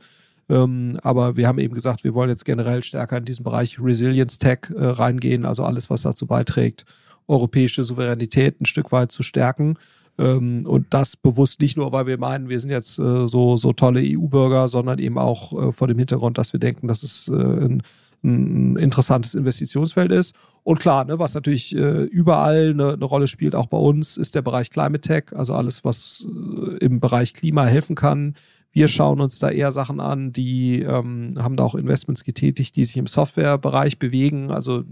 Ähm, 0.49 0.99
aber 1.03 1.37
wir 1.37 1.49
haben 1.49 1.59
eben 1.59 1.75
gesagt, 1.75 2.05
wir 2.05 2.15
wollen 2.15 2.31
jetzt 2.31 2.45
generell 2.45 2.85
stärker 2.85 3.19
in 3.19 3.25
diesen 3.25 3.43
Bereich 3.43 3.81
Resilience 3.81 4.39
Tech 4.39 4.71
äh, 4.75 4.85
reingehen, 4.85 5.45
also 5.45 5.65
alles, 5.65 5.91
was 5.91 6.03
dazu 6.03 6.27
beiträgt, 6.27 6.85
europäische 7.27 7.83
Souveränität 7.83 8.61
ein 8.61 8.67
Stück 8.67 8.93
weit 8.93 9.11
zu 9.11 9.25
stärken. 9.25 9.77
Ähm, 10.19 10.67
und 10.67 10.87
das 10.91 11.17
bewusst 11.17 11.61
nicht 11.61 11.77
nur, 11.77 11.93
weil 11.93 12.07
wir 12.07 12.19
meinen, 12.19 12.49
wir 12.49 12.59
sind 12.61 12.71
jetzt 12.71 12.99
äh, 12.99 13.27
so, 13.29 13.57
so 13.57 13.73
tolle 13.73 14.01
EU-Bürger, 14.03 14.69
sondern 14.69 14.99
eben 14.99 15.19
auch 15.19 15.53
äh, 15.53 15.73
vor 15.73 15.89
dem 15.89 15.99
Hintergrund, 15.99 16.39
dass 16.39 16.53
wir 16.53 16.61
denken, 16.61 16.89
dass 16.89 17.03
es 17.03 17.29
äh, 17.29 17.35
ein, 17.35 17.83
ein 18.25 18.77
interessantes 18.77 19.35
Investitionsfeld 19.35 20.11
ist. 20.11 20.35
Und 20.63 20.81
klar, 20.81 21.05
ne, 21.05 21.19
was 21.19 21.35
natürlich 21.35 21.77
äh, 21.77 22.05
überall 22.05 22.71
eine, 22.71 22.95
eine, 22.95 23.05
Rolle 23.05 23.29
spielt, 23.29 23.55
auch 23.55 23.67
bei 23.67 23.77
uns, 23.77 24.17
ist 24.17 24.35
der 24.35 24.43
Bereich 24.43 24.71
Climate 24.71 25.01
Tech, 25.01 25.25
also 25.35 25.55
alles, 25.55 25.85
was 25.85 26.27
äh, 26.27 26.77
im 26.85 26.99
Bereich 27.01 27.35
Klima 27.35 27.65
helfen 27.65 27.95
kann. 27.95 28.35
Wir 28.73 28.89
schauen 28.89 29.21
uns 29.21 29.39
da 29.39 29.51
eher 29.51 29.73
Sachen 29.73 30.01
an, 30.01 30.33
die 30.33 30.83
ähm, 30.83 31.35
haben 31.39 31.57
da 31.57 31.65
auch 31.65 31.75
Investments 31.75 32.25
getätigt, 32.25 32.77
die 32.77 32.85
sich 32.85 32.97
im 32.97 33.07
Softwarebereich 33.07 33.99
bewegen. 33.99 34.51
Also 34.51 34.85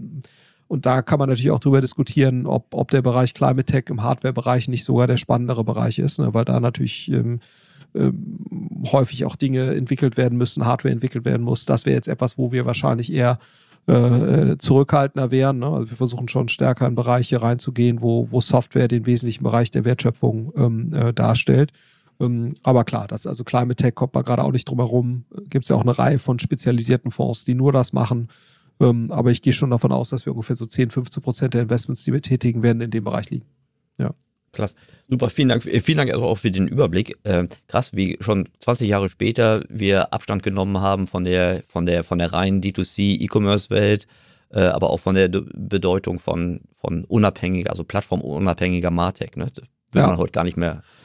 und 0.67 0.85
da 0.85 1.01
kann 1.01 1.19
man 1.19 1.29
natürlich 1.29 1.51
auch 1.51 1.59
drüber 1.59 1.81
diskutieren, 1.81 2.47
ob, 2.47 2.73
ob 2.73 2.89
der 2.91 3.01
Bereich 3.01 3.33
Climate 3.33 3.65
Tech 3.65 3.85
im 3.89 4.01
Hardware-Bereich 4.01 4.67
nicht 4.67 4.83
sogar 4.83 5.07
der 5.07 5.17
spannendere 5.17 5.63
Bereich 5.63 5.99
ist, 5.99 6.19
ne? 6.19 6.33
weil 6.33 6.45
da 6.45 6.59
natürlich 6.59 7.11
ähm, 7.11 7.39
ähm, 7.93 8.83
häufig 8.91 9.25
auch 9.25 9.35
Dinge 9.35 9.75
entwickelt 9.75 10.17
werden 10.17 10.37
müssen, 10.37 10.65
Hardware 10.65 10.91
entwickelt 10.91 11.23
werden 11.23 11.43
muss. 11.43 11.65
Das 11.65 11.85
wäre 11.85 11.95
jetzt 11.95 12.07
etwas, 12.07 12.37
wo 12.37 12.51
wir 12.51 12.65
wahrscheinlich 12.65 13.13
eher 13.13 13.37
äh, 13.87 14.57
zurückhaltender 14.57 15.29
wären. 15.29 15.59
Ne? 15.59 15.67
Also 15.67 15.91
wir 15.91 15.97
versuchen 15.97 16.27
schon 16.27 16.47
stärker 16.47 16.87
in 16.87 16.95
Bereiche 16.95 17.41
reinzugehen, 17.41 18.01
wo, 18.01 18.31
wo 18.31 18.41
Software 18.41 18.87
den 18.87 19.05
wesentlichen 19.05 19.43
Bereich 19.43 19.69
der 19.69 19.85
Wertschöpfung 19.85 20.51
ähm, 20.57 20.93
äh, 20.93 21.13
darstellt. 21.13 21.71
Ähm, 22.19 22.55
aber 22.63 22.83
klar, 22.85 23.07
das 23.07 23.27
also 23.27 23.43
Climate 23.43 23.75
Tech 23.75 23.93
kommt 23.93 24.15
man 24.15 24.23
gerade 24.23 24.43
auch 24.43 24.51
nicht 24.51 24.67
drum 24.67 24.79
herum. 24.79 25.25
Gibt 25.49 25.65
es 25.65 25.69
ja 25.69 25.75
auch 25.75 25.83
eine 25.83 25.97
Reihe 25.97 26.17
von 26.17 26.39
spezialisierten 26.39 27.11
Fonds, 27.11 27.45
die 27.45 27.53
nur 27.53 27.71
das 27.71 27.93
machen. 27.93 28.29
Ähm, 28.79 29.11
aber 29.11 29.31
ich 29.31 29.41
gehe 29.41 29.53
schon 29.53 29.69
davon 29.69 29.91
aus, 29.91 30.09
dass 30.09 30.25
wir 30.25 30.33
ungefähr 30.33 30.55
so 30.55 30.65
10, 30.65 30.89
15 30.89 31.23
Prozent 31.23 31.53
der 31.53 31.61
Investments, 31.61 32.03
die 32.03 32.13
wir 32.13 32.21
tätigen 32.21 32.63
werden, 32.63 32.81
in 32.81 32.91
dem 32.91 33.03
Bereich 33.03 33.29
liegen. 33.29 33.45
Ja. 33.97 34.13
Klasse. 34.51 34.75
Super, 35.09 35.29
vielen 35.29 35.49
Dank. 35.49 35.63
Vielen 35.63 35.97
Dank 35.97 36.11
also 36.11 36.25
auch 36.25 36.37
für 36.37 36.51
den 36.51 36.67
Überblick. 36.67 37.17
Äh, 37.23 37.47
krass, 37.67 37.93
wie 37.93 38.17
schon 38.21 38.49
20 38.59 38.89
Jahre 38.89 39.09
später 39.09 39.63
wir 39.69 40.13
Abstand 40.13 40.43
genommen 40.43 40.81
haben 40.81 41.07
von 41.07 41.23
der, 41.23 41.63
von 41.67 41.85
der, 41.85 42.03
von 42.03 42.19
der 42.19 42.33
reinen 42.33 42.61
D2C 42.61 43.21
E-Commerce-Welt, 43.21 44.07
äh, 44.49 44.61
aber 44.61 44.89
auch 44.89 44.99
von 44.99 45.15
der 45.15 45.27
Bedeutung 45.27 46.19
von, 46.19 46.61
von 46.77 47.03
unabhängiger, 47.05 47.69
also 47.69 47.83
plattformunabhängiger 47.83 48.91
Martech. 48.91 49.35
Ne? 49.35 49.51
Das 49.53 49.65
will 49.91 50.01
ja. 50.01 50.07
man 50.07 50.17
heute 50.17 50.31
gar 50.31 50.43
nicht 50.43 50.57
mehr 50.57 50.81
20 50.81 51.04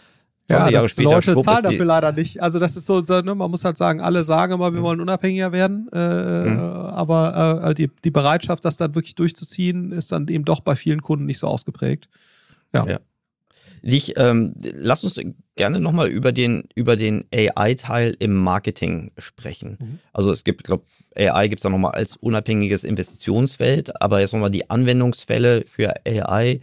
ja, 0.51 0.69
Jahre 0.69 0.89
später. 0.89 1.11
Leute 1.11 1.37
zahlen 1.41 1.65
dafür 1.65 1.85
leider 1.85 2.13
nicht. 2.13 2.43
Also 2.43 2.59
das 2.59 2.77
ist 2.77 2.87
so, 2.87 3.01
ne, 3.01 3.35
man 3.35 3.51
muss 3.51 3.65
halt 3.65 3.77
sagen, 3.77 4.01
alle 4.01 4.25
sagen 4.25 4.53
immer, 4.55 4.73
wir 4.73 4.81
mhm. 4.81 4.85
wollen 4.85 5.01
unabhängiger 5.01 5.53
werden, 5.53 5.89
äh, 5.93 6.45
mhm. 6.45 6.59
aber 6.59 7.63
äh, 7.65 7.75
die, 7.75 7.91
die 8.05 8.11
Bereitschaft, 8.11 8.65
das 8.65 8.77
dann 8.77 8.95
wirklich 8.95 9.15
durchzuziehen, 9.15 9.93
ist 9.93 10.13
dann 10.13 10.29
eben 10.29 10.45
doch 10.45 10.61
bei 10.61 10.77
vielen 10.77 11.03
Kunden 11.03 11.27
nicht 11.27 11.39
so 11.39 11.47
ausgeprägt. 11.47 12.09
Ja. 12.73 12.87
ja. 12.87 12.99
Dich, 13.83 14.15
ähm, 14.19 14.55
lass 14.75 15.05
uns 15.05 15.19
gerne 15.57 15.81
nochmal 15.81 16.09
über 16.09 16.33
den, 16.33 16.65
über 16.75 16.97
den 16.97 17.25
AI-Teil 17.35 18.15
im 18.19 18.35
Marketing 18.35 19.11
sprechen. 19.19 19.79
Mhm. 19.81 19.99
Also 20.13 20.33
es 20.33 20.45
gibt, 20.45 20.61
ich 20.61 20.67
glaube, 20.67 20.85
AI 21.17 21.49
gibt 21.49 21.61
es 21.61 21.63
da 21.63 21.71
nochmal 21.71 21.93
als 21.93 22.17
unabhängiges 22.17 22.85
Investitionsfeld, 22.85 24.01
aber 24.01 24.21
jetzt 24.21 24.33
nochmal 24.33 24.51
die 24.51 24.69
Anwendungsfälle 24.69 25.65
für 25.67 25.95
AI 26.07 26.61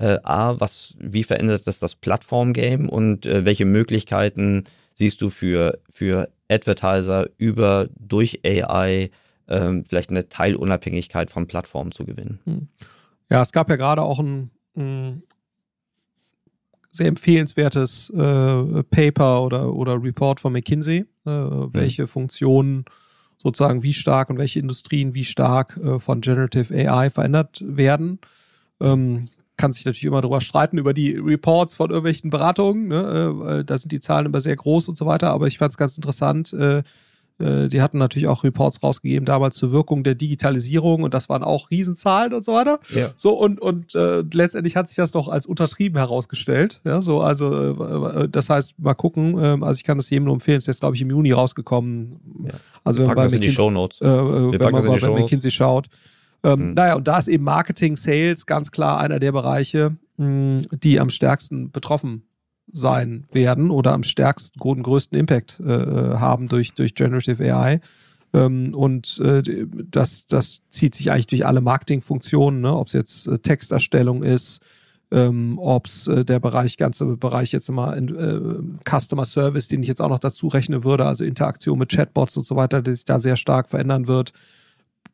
äh, 0.00 0.18
A, 0.22 0.58
was, 0.58 0.94
wie 0.98 1.24
verändert 1.24 1.66
das 1.66 1.78
das 1.78 1.94
Plattform-Game 1.94 2.88
und 2.88 3.26
äh, 3.26 3.44
welche 3.44 3.66
Möglichkeiten 3.66 4.64
siehst 4.94 5.20
du 5.20 5.30
für, 5.30 5.78
für 5.90 6.30
Advertiser 6.50 7.28
über 7.36 7.88
durch 7.98 8.40
AI 8.44 9.10
äh, 9.46 9.82
vielleicht 9.86 10.10
eine 10.10 10.28
Teilunabhängigkeit 10.28 11.30
von 11.30 11.46
Plattformen 11.46 11.92
zu 11.92 12.04
gewinnen? 12.04 12.40
Hm. 12.44 12.68
Ja, 13.30 13.42
es 13.42 13.52
gab 13.52 13.68
ja 13.68 13.76
gerade 13.76 14.02
auch 14.02 14.18
ein, 14.18 14.50
ein 14.76 15.22
sehr 16.90 17.06
empfehlenswertes 17.06 18.10
äh, 18.10 18.82
Paper 18.84 19.42
oder, 19.42 19.72
oder 19.72 20.02
Report 20.02 20.40
von 20.40 20.52
McKinsey, 20.52 21.00
äh, 21.00 21.06
welche 21.30 22.02
mhm. 22.02 22.08
Funktionen 22.08 22.84
sozusagen 23.36 23.82
wie 23.82 23.92
stark 23.92 24.30
und 24.30 24.38
welche 24.38 24.58
Industrien 24.58 25.14
wie 25.14 25.24
stark 25.24 25.76
äh, 25.76 25.98
von 26.00 26.20
Generative 26.20 26.74
AI 26.74 27.10
verändert 27.10 27.62
werden. 27.64 28.18
Ähm, 28.80 29.28
kann 29.60 29.72
sich 29.72 29.84
natürlich 29.84 30.04
immer 30.04 30.22
darüber 30.22 30.40
streiten, 30.40 30.78
über 30.78 30.94
die 30.94 31.16
Reports 31.16 31.74
von 31.74 31.90
irgendwelchen 31.90 32.30
Beratungen. 32.30 32.88
Ne? 32.88 33.60
Äh, 33.60 33.64
da 33.64 33.78
sind 33.78 33.92
die 33.92 34.00
Zahlen 34.00 34.26
immer 34.26 34.40
sehr 34.40 34.56
groß 34.56 34.88
und 34.88 34.96
so 34.96 35.06
weiter. 35.06 35.30
Aber 35.30 35.46
ich 35.46 35.58
fand 35.58 35.70
es 35.70 35.76
ganz 35.76 35.96
interessant. 35.96 36.52
Äh, 36.52 36.82
äh, 37.40 37.68
die 37.68 37.82
hatten 37.82 37.98
natürlich 37.98 38.28
auch 38.28 38.44
Reports 38.44 38.82
rausgegeben 38.82 39.24
damals 39.24 39.56
zur 39.56 39.72
Wirkung 39.72 40.02
der 40.02 40.14
Digitalisierung 40.14 41.02
und 41.02 41.14
das 41.14 41.28
waren 41.28 41.42
auch 41.42 41.70
Riesenzahlen 41.70 42.34
und 42.34 42.44
so 42.44 42.52
weiter. 42.52 42.80
Ja. 42.94 43.10
So 43.16 43.32
und 43.32 43.60
und 43.60 43.94
äh, 43.94 44.22
letztendlich 44.32 44.76
hat 44.76 44.88
sich 44.88 44.96
das 44.96 45.14
noch 45.14 45.28
als 45.28 45.46
untertrieben 45.46 45.98
herausgestellt. 45.98 46.80
Ja, 46.84 47.00
so 47.00 47.20
also 47.20 47.54
äh, 47.54 48.28
das 48.28 48.50
heißt 48.50 48.78
mal 48.78 48.94
gucken. 48.94 49.38
Äh, 49.38 49.64
also 49.64 49.78
ich 49.78 49.84
kann 49.84 49.96
das 49.96 50.10
jedem 50.10 50.24
nur 50.24 50.34
empfehlen. 50.34 50.58
Ist 50.58 50.66
jetzt 50.66 50.80
glaube 50.80 50.96
ich 50.96 51.02
im 51.02 51.10
Juni 51.10 51.32
rausgekommen. 51.32 52.20
Ja. 52.44 52.52
Also 52.84 53.00
wenn 53.00 53.06
man 53.08 53.16
bei 53.16 53.24
McKinsey, 53.24 53.50
äh, 53.50 54.06
wenn 54.06 54.72
man 54.72 55.00
bei 55.00 55.20
McKinsey 55.20 55.50
schaut. 55.50 55.88
Ähm, 56.42 56.68
mhm. 56.68 56.74
Naja, 56.74 56.94
und 56.94 57.06
da 57.08 57.18
ist 57.18 57.28
eben 57.28 57.44
Marketing, 57.44 57.96
Sales 57.96 58.46
ganz 58.46 58.70
klar 58.70 58.98
einer 58.98 59.18
der 59.18 59.32
Bereiche, 59.32 59.96
mh, 60.16 60.62
die 60.72 61.00
am 61.00 61.10
stärksten 61.10 61.70
betroffen 61.70 62.22
sein 62.72 63.26
werden 63.32 63.70
oder 63.70 63.92
am 63.92 64.02
stärksten, 64.02 64.58
guten, 64.58 64.82
größten 64.82 65.18
Impact 65.18 65.60
äh, 65.60 65.64
haben 65.64 66.48
durch, 66.48 66.72
durch 66.74 66.94
Generative 66.94 67.42
AI. 67.54 67.80
Ähm, 68.32 68.74
und 68.74 69.20
äh, 69.24 69.42
das, 69.90 70.26
das 70.26 70.62
zieht 70.70 70.94
sich 70.94 71.10
eigentlich 71.10 71.26
durch 71.26 71.46
alle 71.46 71.60
Marketingfunktionen, 71.60 72.60
ne? 72.60 72.74
ob 72.74 72.86
es 72.86 72.92
jetzt 72.92 73.26
äh, 73.26 73.38
Texterstellung 73.38 74.22
ist, 74.22 74.60
ähm, 75.10 75.58
ob 75.58 75.86
es 75.86 76.06
äh, 76.06 76.24
der 76.24 76.38
Bereich, 76.38 76.76
ganze 76.76 77.04
Bereich 77.16 77.50
jetzt 77.50 77.68
immer 77.68 77.96
in, 77.96 78.16
äh, 78.16 78.88
Customer 78.88 79.24
Service, 79.24 79.66
den 79.66 79.82
ich 79.82 79.88
jetzt 79.88 80.00
auch 80.00 80.08
noch 80.08 80.20
dazu 80.20 80.46
rechnen 80.46 80.84
würde, 80.84 81.06
also 81.06 81.24
Interaktion 81.24 81.78
mit 81.78 81.90
Chatbots 81.90 82.36
und 82.36 82.46
so 82.46 82.54
weiter, 82.54 82.82
der 82.82 82.94
sich 82.94 83.04
da 83.04 83.18
sehr 83.18 83.36
stark 83.36 83.68
verändern 83.68 84.06
wird. 84.06 84.32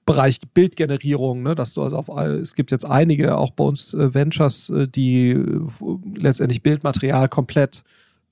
Bereich 0.04 0.38
Bildgenerierung, 0.54 1.42
ne, 1.42 1.56
dass 1.56 1.74
du 1.74 1.82
also 1.82 1.96
auf, 1.96 2.08
es 2.08 2.54
gibt 2.54 2.70
jetzt 2.70 2.84
einige 2.84 3.36
auch 3.36 3.50
bei 3.50 3.64
uns 3.64 3.92
äh, 3.92 4.14
Ventures, 4.14 4.70
äh, 4.70 4.86
die 4.86 5.30
äh, 5.30 5.60
letztendlich 6.14 6.62
Bildmaterial 6.62 7.28
komplett 7.28 7.82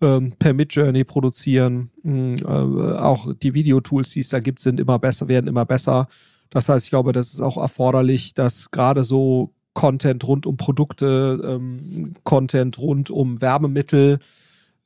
ähm, 0.00 0.32
per 0.38 0.54
Midjourney 0.54 1.02
produzieren. 1.02 1.90
Mhm, 2.04 2.46
auch 2.46 3.32
die 3.34 3.54
Videotools, 3.54 4.10
die 4.10 4.20
es 4.20 4.28
da 4.28 4.38
gibt, 4.38 4.60
sind 4.60 4.78
immer 4.78 5.00
besser, 5.00 5.28
werden 5.28 5.48
immer 5.48 5.64
besser. 5.64 6.06
Das 6.50 6.68
heißt, 6.68 6.86
ich 6.86 6.90
glaube, 6.90 7.12
das 7.12 7.34
ist 7.34 7.40
auch 7.40 7.56
erforderlich, 7.56 8.34
dass 8.34 8.70
gerade 8.70 9.02
so 9.02 9.52
Content 9.72 10.26
rund 10.26 10.46
um 10.46 10.56
Produkte, 10.56 11.40
ähm, 11.44 12.14
Content 12.22 12.78
rund 12.78 13.10
um 13.10 13.40
Werbemittel, 13.40 14.20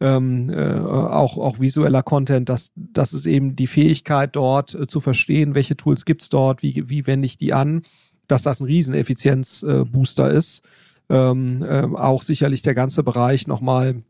ähm, 0.01 0.51
äh, 0.51 0.79
auch, 0.79 1.39
auch 1.39 1.61
visueller 1.61 2.03
Content, 2.03 2.49
dass 2.49 2.71
das 2.77 3.13
ist 3.13 3.27
eben 3.27 3.57
die 3.57 3.67
Fähigkeit 3.67 4.37
dort 4.37 4.75
äh, 4.75 4.87
zu 4.87 5.01
verstehen, 5.01 5.55
welche 5.55 5.77
Tools 5.77 6.05
gibt's 6.05 6.29
dort, 6.29 6.63
wie, 6.63 6.89
wie 6.89 7.07
wende 7.07 7.27
ich 7.27 7.37
die 7.37 7.53
an, 7.53 7.83
dass 8.29 8.43
das 8.43 8.61
ein 8.61 8.67
Rieseneffizienzbooster 8.67 10.33
äh, 10.33 10.37
ist. 10.37 10.63
Ähm, 11.11 11.63
äh, 11.63 11.85
auch 11.97 12.23
sicherlich 12.23 12.63
der 12.63 12.75
ganze 12.75 13.03
Bereich 13.03 13.47
nochmal 13.47 14.03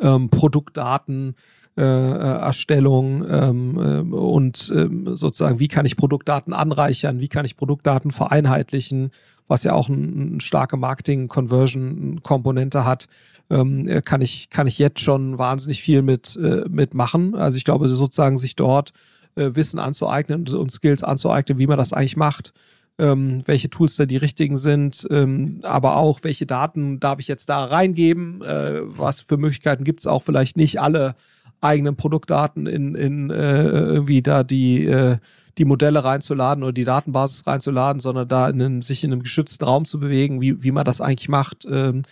ähm, 0.00 0.28
Produktdaten, 0.28 1.34
äh, 1.76 1.82
äh, 1.82 2.38
Erstellung 2.40 3.24
ähm, 3.30 3.78
äh, 3.78 4.14
und 4.14 4.72
ähm, 4.74 5.16
sozusagen, 5.16 5.60
wie 5.60 5.68
kann 5.68 5.86
ich 5.86 5.96
Produktdaten 5.96 6.52
anreichern, 6.52 7.20
wie 7.20 7.28
kann 7.28 7.44
ich 7.44 7.56
Produktdaten 7.56 8.10
vereinheitlichen, 8.10 9.12
was 9.50 9.64
ja 9.64 9.72
auch 9.72 9.88
eine 9.88 10.36
ein 10.36 10.40
starke 10.40 10.76
Marketing-Conversion-Komponente 10.76 12.84
hat, 12.84 13.08
ähm, 13.50 13.88
äh, 13.88 14.00
kann 14.00 14.22
ich 14.22 14.48
kann 14.48 14.68
ich 14.68 14.78
jetzt 14.78 15.00
schon 15.00 15.38
wahnsinnig 15.38 15.82
viel 15.82 16.02
mit 16.02 16.36
äh, 16.36 16.66
mitmachen. 16.68 17.34
Also 17.34 17.58
ich 17.58 17.64
glaube 17.64 17.88
sozusagen 17.88 18.38
sich 18.38 18.54
dort 18.54 18.92
äh, 19.34 19.50
Wissen 19.54 19.80
anzueignen 19.80 20.48
und 20.48 20.70
Skills 20.70 21.02
anzueignen, 21.02 21.58
wie 21.58 21.66
man 21.66 21.78
das 21.78 21.92
eigentlich 21.92 22.16
macht. 22.16 22.52
Ähm, 22.98 23.42
welche 23.46 23.70
Tools 23.70 23.96
da 23.96 24.04
die 24.04 24.18
richtigen 24.18 24.58
sind, 24.58 25.08
ähm, 25.10 25.60
aber 25.62 25.96
auch 25.96 26.20
welche 26.22 26.44
Daten 26.44 27.00
darf 27.00 27.18
ich 27.18 27.28
jetzt 27.28 27.48
da 27.48 27.64
reingeben, 27.64 28.42
äh, 28.42 28.80
was 28.82 29.22
für 29.22 29.38
Möglichkeiten 29.38 29.84
gibt 29.84 30.00
es 30.00 30.06
auch 30.06 30.22
vielleicht 30.22 30.58
nicht 30.58 30.82
alle 30.82 31.14
eigenen 31.62 31.96
Produktdaten 31.96 32.66
in, 32.66 32.94
in 32.94 33.30
äh, 33.30 33.62
irgendwie 33.62 34.20
da 34.22 34.44
die, 34.44 34.84
äh, 34.84 35.16
die 35.58 35.64
Modelle 35.64 36.04
reinzuladen 36.04 36.62
oder 36.62 36.72
die 36.72 36.84
Datenbasis 36.84 37.46
reinzuladen, 37.46 38.00
sondern 38.00 38.28
da 38.28 38.48
in 38.48 38.60
einem, 38.60 38.82
sich 38.82 39.04
in 39.04 39.12
einem 39.12 39.22
geschützten 39.22 39.64
Raum 39.64 39.84
zu 39.84 40.00
bewegen, 40.00 40.40
wie, 40.40 40.62
wie 40.62 40.72
man 40.72 40.84
das 40.84 41.00
eigentlich 41.00 41.28
macht. 41.28 41.66
Ähm, 41.70 42.02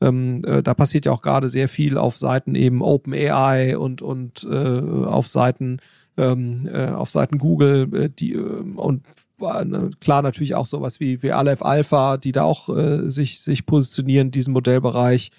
ähm, 0.00 0.44
äh, 0.44 0.62
da 0.62 0.74
passiert 0.74 1.06
ja 1.06 1.12
auch 1.12 1.22
gerade 1.22 1.48
sehr 1.48 1.68
viel 1.68 1.98
auf 1.98 2.16
Seiten 2.16 2.54
eben 2.54 2.82
OpenAI 2.82 3.76
und, 3.76 4.02
und 4.02 4.46
äh, 4.48 4.80
auf 4.80 5.26
Seiten 5.28 5.78
ähm, 6.18 6.68
äh, 6.70 6.88
auf 6.88 7.10
Seiten 7.10 7.38
Google 7.38 7.88
äh, 7.94 8.10
die 8.10 8.32
äh, 8.34 8.38
und 8.40 9.06
äh, 9.40 9.90
klar 10.00 10.22
natürlich 10.22 10.54
auch 10.56 10.66
sowas 10.66 11.00
wie, 11.00 11.22
wie 11.22 11.32
Aleph 11.32 11.62
Alpha, 11.62 12.16
die 12.16 12.32
da 12.32 12.42
auch 12.42 12.68
äh, 12.76 13.08
sich, 13.08 13.40
sich 13.40 13.64
positionieren 13.64 14.28
in 14.28 14.32
diesem 14.32 14.52
Modellbereich. 14.52 15.30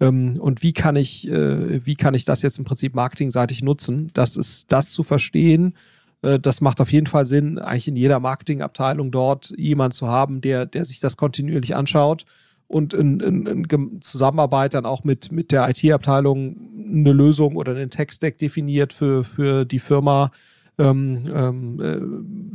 Ähm, 0.00 0.38
und 0.40 0.62
wie 0.62 0.72
kann 0.72 0.94
ich, 0.94 1.28
wie 1.28 1.96
kann 1.96 2.14
ich 2.14 2.24
das 2.24 2.42
jetzt 2.42 2.58
im 2.58 2.64
Prinzip 2.64 2.94
marketingseitig 2.94 3.62
nutzen? 3.62 4.10
Das 4.14 4.36
ist 4.36 4.70
das 4.70 4.92
zu 4.92 5.02
verstehen. 5.02 5.74
Äh, 6.22 6.38
das 6.38 6.60
macht 6.60 6.80
auf 6.80 6.92
jeden 6.92 7.06
Fall 7.06 7.26
Sinn, 7.26 7.58
eigentlich 7.58 7.88
in 7.88 7.96
jeder 7.96 8.20
Marketingabteilung 8.20 9.10
dort 9.10 9.52
jemand 9.56 9.94
zu 9.94 10.08
haben, 10.08 10.40
der, 10.40 10.66
der 10.66 10.84
sich 10.84 11.00
das 11.00 11.16
kontinuierlich 11.16 11.76
anschaut 11.76 12.24
und 12.68 12.92
in, 12.92 13.20
in, 13.20 13.46
in 13.46 14.02
Zusammenarbeit 14.02 14.74
dann 14.74 14.86
auch 14.86 15.02
mit, 15.02 15.32
mit 15.32 15.52
der 15.52 15.68
IT-Abteilung 15.68 16.56
eine 16.90 17.12
Lösung 17.12 17.56
oder 17.56 17.72
einen 17.72 17.90
Tech-Stack 17.90 18.38
definiert 18.38 18.92
für, 18.92 19.24
für 19.24 19.64
die 19.64 19.78
Firma, 19.78 20.30
ähm, 20.78 21.24
ähm, 21.34 21.80
äh, 21.80 21.98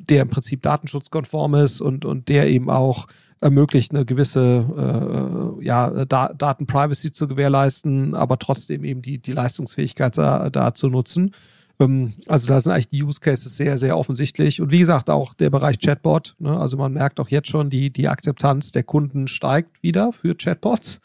der 0.10 0.22
im 0.22 0.30
Prinzip 0.30 0.62
datenschutzkonform 0.62 1.56
ist 1.56 1.82
und, 1.82 2.06
und 2.06 2.30
der 2.30 2.48
eben 2.48 2.70
auch 2.70 3.08
ermöglicht, 3.42 3.94
eine 3.94 4.06
gewisse 4.06 5.60
äh, 5.60 5.66
ja, 5.66 6.06
da 6.06 6.34
Datenprivacy 6.34 7.12
zu 7.12 7.28
gewährleisten, 7.28 8.16
aber 8.16 8.40
trotzdem 8.40 8.86
eben 8.86 9.02
die, 9.02 9.18
die 9.18 9.34
Leistungsfähigkeit 9.34 10.18
da, 10.18 10.50
da 10.50 10.74
zu 10.74 10.88
nutzen. 10.90 11.32
Ähm, 11.80 12.14
also 12.28 12.48
da 12.48 12.60
sind 12.60 12.72
eigentlich 12.72 12.90
die 12.90 13.04
Use 13.04 13.20
Cases 13.20 13.56
sehr, 13.56 13.78
sehr 13.78 13.98
offensichtlich. 13.98 14.62
Und 14.62 14.72
wie 14.72 14.80
gesagt, 14.80 15.10
auch 15.10 15.34
der 15.34 15.50
Bereich 15.50 15.80
Chatbot. 15.80 16.36
Ne? 16.40 16.58
Also 16.58 16.78
man 16.78 16.94
merkt 16.94 17.20
auch 17.20 17.30
jetzt 17.30 17.50
schon, 17.50 17.70
die, 17.70 17.90
die 17.92 18.08
Akzeptanz 18.08 18.72
der 18.72 18.84
Kunden 18.84 19.28
steigt 19.28 19.84
wieder 19.84 20.12
für 20.12 20.36
Chatbots. 20.36 21.00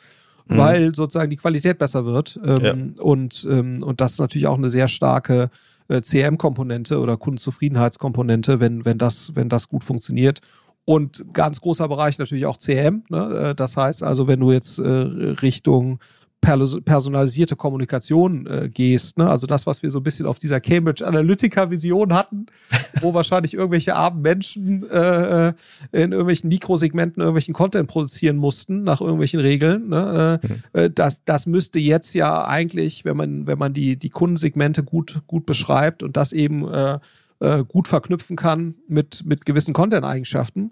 Mhm. 0.46 0.56
Weil 0.56 0.94
sozusagen 0.94 1.30
die 1.30 1.36
Qualität 1.36 1.78
besser 1.78 2.04
wird. 2.06 2.38
Ähm, 2.44 2.94
ja. 2.96 3.02
und, 3.02 3.46
ähm, 3.50 3.82
und 3.82 4.00
das 4.00 4.12
ist 4.12 4.18
natürlich 4.20 4.46
auch 4.46 4.56
eine 4.56 4.70
sehr 4.70 4.88
starke 4.88 5.50
äh, 5.88 6.00
CRM-Komponente 6.00 7.00
oder 7.00 7.16
Kundenzufriedenheitskomponente, 7.16 8.60
wenn, 8.60 8.84
wenn, 8.84 8.98
das, 8.98 9.34
wenn 9.34 9.48
das 9.48 9.68
gut 9.68 9.84
funktioniert. 9.84 10.40
Und 10.84 11.34
ganz 11.34 11.60
großer 11.60 11.86
Bereich 11.86 12.18
natürlich 12.18 12.46
auch 12.46 12.56
CM. 12.56 13.04
Ne? 13.10 13.50
Äh, 13.50 13.54
das 13.54 13.76
heißt 13.76 14.02
also, 14.02 14.26
wenn 14.26 14.40
du 14.40 14.52
jetzt 14.52 14.78
äh, 14.78 14.88
Richtung 14.88 15.98
personalisierte 16.40 17.56
Kommunikation 17.56 18.46
äh, 18.46 18.68
gehst, 18.68 19.18
ne? 19.18 19.28
also 19.28 19.46
das, 19.46 19.66
was 19.66 19.82
wir 19.82 19.90
so 19.90 19.98
ein 19.98 20.02
bisschen 20.02 20.26
auf 20.26 20.38
dieser 20.38 20.60
Cambridge 20.60 21.06
Analytica-Vision 21.06 22.14
hatten, 22.14 22.46
wo 23.00 23.12
wahrscheinlich 23.12 23.54
irgendwelche 23.54 23.94
armen 23.94 24.22
Menschen 24.22 24.88
äh, 24.88 25.48
in 25.92 26.12
irgendwelchen 26.12 26.48
Mikrosegmenten 26.48 27.20
irgendwelchen 27.20 27.54
Content 27.54 27.88
produzieren 27.88 28.36
mussten 28.36 28.82
nach 28.82 29.00
irgendwelchen 29.00 29.40
Regeln. 29.40 29.88
Ne? 29.88 30.40
Äh, 30.42 30.46
mhm. 30.46 30.62
Äh, 30.72 30.90
das, 30.90 31.24
das 31.24 31.46
müsste 31.46 31.78
jetzt 31.80 32.14
ja 32.14 32.46
eigentlich, 32.46 33.04
wenn 33.04 33.16
man, 33.16 33.46
wenn 33.46 33.58
man 33.58 33.74
die, 33.74 33.96
die 33.98 34.10
Kundensegmente 34.10 34.82
gut, 34.82 35.22
gut 35.26 35.44
beschreibt 35.44 36.02
und 36.02 36.16
das 36.16 36.32
eben 36.32 36.66
äh, 36.72 36.98
äh, 37.40 37.64
gut 37.64 37.88
verknüpfen 37.88 38.36
kann 38.36 38.76
mit, 38.88 39.24
mit 39.24 39.44
gewissen 39.44 39.74
Content-Eigenschaften, 39.74 40.70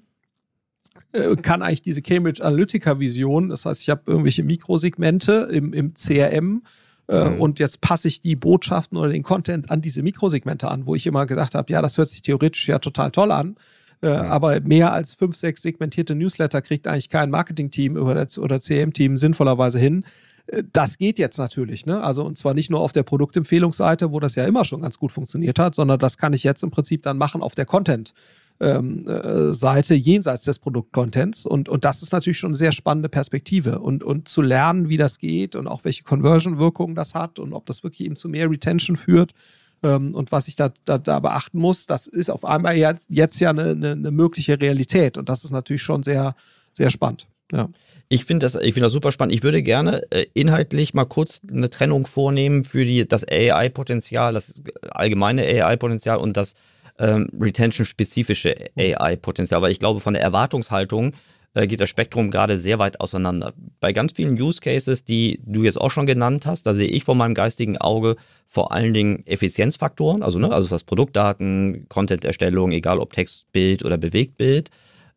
kann 1.42 1.62
eigentlich 1.62 1.82
diese 1.82 2.02
Cambridge 2.02 2.44
Analytica-Vision, 2.44 3.48
das 3.48 3.66
heißt, 3.66 3.82
ich 3.82 3.90
habe 3.90 4.02
irgendwelche 4.06 4.42
Mikrosegmente 4.42 5.48
im, 5.50 5.72
im 5.72 5.94
CRM, 5.94 6.62
äh, 7.08 7.30
mhm. 7.30 7.40
Und 7.40 7.58
jetzt 7.58 7.80
passe 7.80 8.08
ich 8.08 8.20
die 8.20 8.36
Botschaften 8.36 8.98
oder 8.98 9.10
den 9.10 9.22
Content 9.22 9.70
an 9.70 9.80
diese 9.80 10.02
Mikrosegmente 10.02 10.68
an, 10.68 10.86
wo 10.86 10.94
ich 10.94 11.06
immer 11.06 11.26
gedacht 11.26 11.54
habe, 11.54 11.72
ja, 11.72 11.80
das 11.82 11.98
hört 11.98 12.08
sich 12.08 12.22
theoretisch 12.22 12.68
ja 12.68 12.78
total 12.78 13.10
toll 13.10 13.30
an. 13.30 13.56
Äh, 14.02 14.08
mhm. 14.08 14.14
Aber 14.14 14.60
mehr 14.60 14.92
als 14.92 15.14
fünf, 15.14 15.36
sechs 15.36 15.62
segmentierte 15.62 16.14
Newsletter 16.14 16.62
kriegt 16.62 16.86
eigentlich 16.86 17.08
kein 17.08 17.30
Marketing-Team 17.30 17.96
oder, 17.96 18.26
CM-Team 18.26 19.16
sinnvollerweise 19.16 19.78
hin. 19.78 20.04
Äh, 20.46 20.64
das 20.72 20.98
geht 20.98 21.18
jetzt 21.18 21.38
natürlich, 21.38 21.86
ne? 21.86 22.02
Also 22.02 22.24
und 22.24 22.36
zwar 22.36 22.54
nicht 22.54 22.70
nur 22.70 22.80
auf 22.80 22.92
der 22.92 23.04
Produktempfehlungsseite, 23.04 24.10
wo 24.10 24.18
das 24.18 24.34
ja 24.34 24.44
immer 24.44 24.64
schon 24.64 24.82
ganz 24.82 24.98
gut 24.98 25.12
funktioniert 25.12 25.58
hat, 25.58 25.74
sondern 25.74 25.98
das 26.00 26.18
kann 26.18 26.32
ich 26.32 26.42
jetzt 26.42 26.62
im 26.64 26.70
Prinzip 26.70 27.02
dann 27.02 27.18
machen 27.18 27.40
auf 27.40 27.54
der 27.54 27.66
Content. 27.66 28.14
Ähm, 28.58 29.06
äh, 29.06 29.52
Seite 29.52 29.94
jenseits 29.94 30.44
des 30.44 30.58
Produktcontents 30.58 31.44
und, 31.44 31.68
und 31.68 31.84
das 31.84 32.02
ist 32.02 32.12
natürlich 32.12 32.38
schon 32.38 32.52
eine 32.52 32.56
sehr 32.56 32.72
spannende 32.72 33.10
Perspektive 33.10 33.80
und, 33.80 34.02
und 34.02 34.28
zu 34.28 34.40
lernen, 34.40 34.88
wie 34.88 34.96
das 34.96 35.18
geht 35.18 35.56
und 35.56 35.66
auch 35.66 35.84
welche 35.84 36.04
Conversion-Wirkungen 36.04 36.94
das 36.94 37.14
hat 37.14 37.38
und 37.38 37.52
ob 37.52 37.66
das 37.66 37.82
wirklich 37.82 38.06
eben 38.06 38.16
zu 38.16 38.30
mehr 38.30 38.50
Retention 38.50 38.96
führt 38.96 39.34
ähm, 39.82 40.14
und 40.14 40.32
was 40.32 40.48
ich 40.48 40.56
da, 40.56 40.70
da, 40.84 40.98
da 40.98 41.20
beachten 41.20 41.58
muss, 41.58 41.86
das 41.86 42.06
ist 42.06 42.30
auf 42.30 42.44
einmal 42.44 42.76
jetzt, 42.76 43.08
jetzt 43.10 43.38
ja 43.40 43.50
eine, 43.50 43.70
eine, 43.70 43.92
eine 43.92 44.10
mögliche 44.10 44.58
Realität 44.60 45.18
und 45.18 45.28
das 45.28 45.44
ist 45.44 45.50
natürlich 45.50 45.82
schon 45.82 46.02
sehr, 46.02 46.34
sehr 46.72 46.90
spannend. 46.90 47.28
Ja. 47.52 47.68
Ich 48.08 48.24
finde 48.24 48.46
das, 48.46 48.54
ich 48.56 48.74
finde 48.74 48.82
das 48.82 48.92
super 48.92 49.12
spannend. 49.12 49.34
Ich 49.34 49.42
würde 49.42 49.62
gerne 49.62 50.02
äh, 50.10 50.26
inhaltlich 50.34 50.94
mal 50.94 51.04
kurz 51.04 51.40
eine 51.48 51.70
Trennung 51.70 52.06
vornehmen 52.06 52.64
für 52.64 52.84
die, 52.84 53.06
das 53.06 53.26
AI-Potenzial, 53.28 54.32
das 54.32 54.62
allgemeine 54.90 55.42
AI-Potenzial 55.42 56.18
und 56.18 56.36
das 56.36 56.54
ähm, 56.98 57.28
Retention-spezifische 57.38 58.54
AI-Potenzial, 58.76 59.62
weil 59.62 59.72
ich 59.72 59.78
glaube, 59.78 60.00
von 60.00 60.14
der 60.14 60.22
Erwartungshaltung 60.22 61.12
äh, 61.54 61.66
geht 61.66 61.80
das 61.80 61.88
Spektrum 61.88 62.30
gerade 62.30 62.58
sehr 62.58 62.78
weit 62.78 63.00
auseinander. 63.00 63.54
Bei 63.80 63.92
ganz 63.92 64.12
vielen 64.12 64.40
Use 64.40 64.60
Cases, 64.60 65.04
die 65.04 65.40
du 65.44 65.64
jetzt 65.64 65.80
auch 65.80 65.90
schon 65.90 66.06
genannt 66.06 66.46
hast, 66.46 66.66
da 66.66 66.74
sehe 66.74 66.88
ich 66.88 67.04
vor 67.04 67.14
meinem 67.14 67.34
geistigen 67.34 67.78
Auge 67.78 68.16
vor 68.48 68.72
allen 68.72 68.94
Dingen 68.94 69.26
Effizienzfaktoren, 69.26 70.22
also, 70.22 70.38
ne, 70.38 70.52
also 70.52 70.70
was 70.70 70.84
Produktdaten, 70.84 71.86
Content-Erstellung, 71.88 72.72
egal 72.72 72.98
ob 73.00 73.12
Text, 73.12 73.50
Bild 73.52 73.84
oder 73.84 73.98
Bewegtbild. 73.98 74.70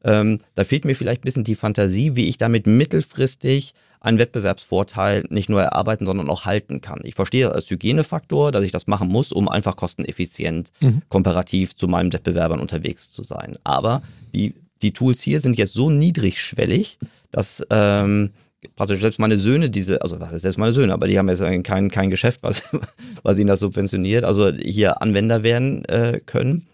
Ähm, 0.03 0.39
da 0.55 0.63
fehlt 0.63 0.85
mir 0.85 0.95
vielleicht 0.95 1.21
ein 1.21 1.25
bisschen 1.25 1.43
die 1.43 1.55
Fantasie, 1.55 2.15
wie 2.15 2.27
ich 2.27 2.37
damit 2.37 2.67
mittelfristig 2.67 3.73
einen 4.01 4.17
Wettbewerbsvorteil 4.17 5.25
nicht 5.29 5.49
nur 5.49 5.61
erarbeiten, 5.61 6.05
sondern 6.05 6.29
auch 6.29 6.45
halten 6.45 6.81
kann. 6.81 7.01
Ich 7.03 7.15
verstehe 7.15 7.51
als 7.51 7.69
Hygienefaktor, 7.69 8.51
dass 8.51 8.63
ich 8.63 8.71
das 8.71 8.87
machen 8.87 9.09
muss, 9.09 9.31
um 9.31 9.49
einfach 9.49 9.75
kosteneffizient 9.75 10.69
mhm. 10.79 11.01
komparativ 11.09 11.75
zu 11.75 11.87
meinen 11.87 12.13
Wettbewerbern 12.13 12.61
unterwegs 12.61 13.11
zu 13.11 13.23
sein. 13.23 13.57
Aber 13.63 14.01
die, 14.33 14.55
die 14.81 14.93
Tools 14.93 15.21
hier 15.21 15.39
sind 15.41 15.57
jetzt 15.57 15.73
so 15.73 15.89
niedrigschwellig, 15.89 16.97
dass 17.31 17.65
ähm, 17.69 18.31
praktisch 18.75 19.01
selbst 19.01 19.19
meine 19.19 19.37
Söhne 19.37 19.69
diese, 19.69 20.01
also 20.01 20.19
was 20.21 20.31
ist 20.31 20.43
selbst 20.43 20.57
meine 20.57 20.73
Söhne, 20.73 20.93
aber 20.93 21.07
die 21.07 21.17
haben 21.17 21.27
jetzt 21.27 21.43
kein, 21.63 21.91
kein 21.91 22.09
Geschäft, 22.09 22.41
was, 22.41 22.63
was 23.23 23.37
ihnen 23.37 23.47
das 23.47 23.59
subventioniert, 23.59 24.23
also 24.23 24.49
hier 24.53 25.01
Anwender 25.01 25.43
werden 25.43 25.83
äh, 25.85 26.21
können. 26.25 26.67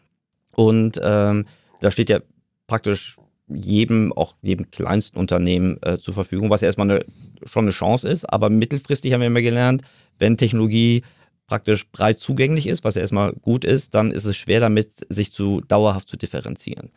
Und 0.52 1.00
ähm, 1.04 1.46
da 1.82 1.92
steht 1.92 2.10
ja 2.10 2.20
praktisch 2.68 3.18
jedem, 3.48 4.12
auch 4.14 4.36
jedem 4.42 4.72
kleinsten 4.72 5.20
Unternehmen 5.20 5.78
äh, 5.82 5.98
zur 5.98 6.14
Verfügung, 6.14 6.50
was 6.50 6.62
ja 6.62 6.68
erstmal 6.68 6.90
eine, 6.90 7.06
schon 7.46 7.66
eine 7.66 7.72
Chance 7.72 8.08
ist. 8.08 8.26
Aber 8.26 8.50
mittelfristig 8.50 9.14
haben 9.14 9.22
wir 9.22 9.28
immer 9.28 9.42
gelernt, 9.42 9.84
wenn 10.18 10.38
Technologie 10.38 11.04
praktisch 11.48 11.88
breit 11.92 12.20
zugänglich 12.20 12.68
ist, 12.68 12.84
was 12.84 12.96
ja 12.96 13.02
erstmal 13.02 13.34
gut 13.34 13.66
ist, 13.66 13.94
dann 13.94 14.12
ist 14.12 14.26
es 14.26 14.36
schwer 14.36 14.60
damit, 14.60 15.06
sich 15.10 15.32
zu 15.32 15.62
dauerhaft 15.62 16.08
zu 16.08 16.18
differenzieren. 16.18 16.90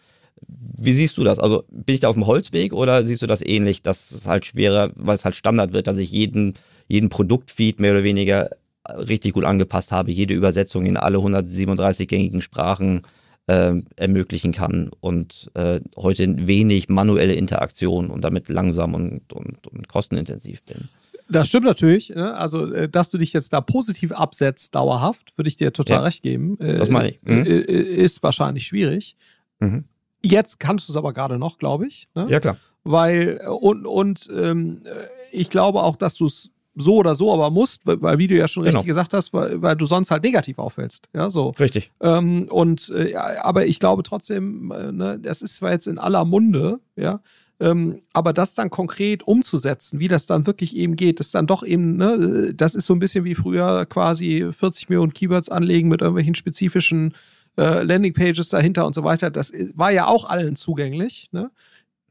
Wie 0.47 0.93
siehst 0.93 1.19
du 1.19 1.25
das? 1.25 1.39
Also 1.39 1.65
bin 1.71 1.95
ich 1.95 2.01
da 2.01 2.09
auf 2.09 2.15
dem 2.15 2.27
Holzweg 2.27 2.73
oder 2.73 3.05
siehst 3.05 3.23
du 3.23 3.27
das 3.27 3.43
ähnlich, 3.43 3.83
dass 3.83 4.11
es 4.11 4.27
halt 4.27 4.47
schwerer, 4.47 4.91
weil 4.95 5.17
es 5.17 5.25
halt 5.25 5.35
Standard 5.35 5.73
wird, 5.73 5.87
dass 5.87 5.99
ich 5.99 6.11
jeden, 6.11 6.55
jeden 6.87 7.09
Produktfeed 7.09 7.81
mehr 7.81 7.93
oder 7.93 8.05
weniger 8.05 8.51
richtig 8.89 9.35
gut 9.35 9.45
angepasst 9.45 9.93
habe, 9.93 10.13
jede 10.13 10.35
Übersetzung 10.35 10.87
in 10.87 10.97
alle 10.97 11.19
137 11.19 12.09
gängigen 12.09 12.41
Sprachen 12.41 13.03
äh, 13.49 13.75
ermöglichen 13.97 14.53
kann 14.53 14.91
und 15.01 15.51
äh, 15.55 15.81
heute 15.97 16.47
wenig 16.47 16.89
manuelle 16.89 17.35
Interaktion 17.35 18.11
und 18.11 18.23
damit 18.23 18.49
langsam 18.49 18.95
und, 18.95 19.33
und, 19.33 19.67
und 19.67 19.89
kostenintensiv 19.89 20.63
bin. 20.63 20.89
Das 21.31 21.49
stimmt 21.49 21.67
natürlich. 21.67 22.11
Ne? 22.11 22.35
Also, 22.35 22.73
äh, 22.73 22.89
dass 22.89 23.11
du 23.11 23.19
dich 23.19 23.33
jetzt 23.33 23.53
da 23.53 23.61
positiv 23.61 24.13
absetzt, 24.13 24.75
dauerhaft, 24.75 25.37
würde 25.37 25.49
ich 25.49 25.57
dir 25.57 25.73
total 25.73 25.99
Ja. 25.99 26.03
recht 26.05 26.23
geben. 26.23 26.59
Äh, 26.61 26.77
Das 26.77 26.89
meine 26.89 27.11
ich. 27.11 27.21
Mhm. 27.23 27.45
äh, 27.45 27.59
äh, 27.59 27.95
Ist 28.05 28.23
wahrscheinlich 28.23 28.67
schwierig. 28.67 29.17
Mhm. 29.61 29.85
Jetzt 30.25 30.59
kannst 30.59 30.89
du 30.89 30.93
es 30.93 30.97
aber 30.97 31.13
gerade 31.13 31.39
noch, 31.39 31.59
glaube 31.59 31.87
ich. 31.87 32.09
Ne? 32.15 32.27
Ja, 32.31 32.41
klar. 32.41 32.57
Weil, 32.85 33.41
äh, 33.43 33.49
und, 33.49 33.87
und 33.87 34.29
ähm, 34.35 34.81
äh, 34.85 34.91
ich 35.31 35.51
glaube 35.51 35.83
auch, 35.83 35.97
dass 35.97 36.15
du 36.15 36.27
es 36.27 36.51
so 36.81 36.97
oder 36.97 37.15
so 37.15 37.33
aber 37.33 37.51
musst, 37.51 37.87
weil, 37.87 38.01
weil, 38.03 38.19
wie 38.19 38.27
du 38.27 38.37
ja 38.37 38.49
schon 38.49 38.63
Genau. 38.65 38.79
richtig 38.79 38.89
gesagt 38.89 39.15
hast, 39.15 39.33
weil, 39.33 39.61
weil 39.63 39.77
du 39.77 39.85
sonst 39.85 40.11
halt 40.11 40.23
negativ 40.23 40.59
auffällst. 40.59 41.09
Ja, 41.15 41.31
so. 41.31 41.51
Richtig. 41.59 41.91
Ähm, 42.03 42.47
und 42.51 42.91
äh, 42.97 43.15
aber 43.15 43.67
ich 43.67 43.81
glaube 43.81 44.03
trotzdem, 44.03 44.73
äh, 44.73 44.93
ne, 44.93 45.19
das 45.21 45.43
ist 45.43 45.57
zwar 45.57 45.73
jetzt 45.73 45.87
in 45.87 45.99
aller 45.99 46.25
Munde, 46.25 46.81
ja, 46.97 47.21
ähm, 47.61 48.03
aber 48.13 48.33
das 48.33 48.55
dann 48.55 48.71
konkret 48.71 49.25
umzusetzen, 49.27 49.99
wie 49.99 50.07
das 50.09 50.27
dann 50.27 50.47
wirklich 50.47 50.77
eben 50.77 50.95
geht, 50.95 51.19
ist 51.19 51.35
dann 51.35 51.49
doch 51.49 51.65
eben, 51.65 51.97
ne, 51.97 52.53
das 52.55 52.75
ist 52.77 52.87
so 52.87 52.95
ein 52.95 53.01
bisschen 53.01 53.25
wie 53.25 53.35
früher 53.35 53.85
quasi 53.87 54.47
40 54.51 54.89
Millionen 54.89 55.13
Keywords 55.13 55.49
anlegen 55.49 55.89
mit 55.89 56.01
irgendwelchen 56.01 56.37
spezifischen 56.37 57.15
äh, 57.59 57.83
Landingpages 57.83 58.49
dahinter 58.51 58.87
und 58.87 58.95
so 58.95 59.03
weiter. 59.03 59.31
Das 59.31 59.51
äh, 59.51 59.71
war 59.75 59.91
ja 59.91 60.07
auch 60.07 60.25
allen 60.29 60.55
zugänglich. 60.55 61.31
Ne? 61.33 61.51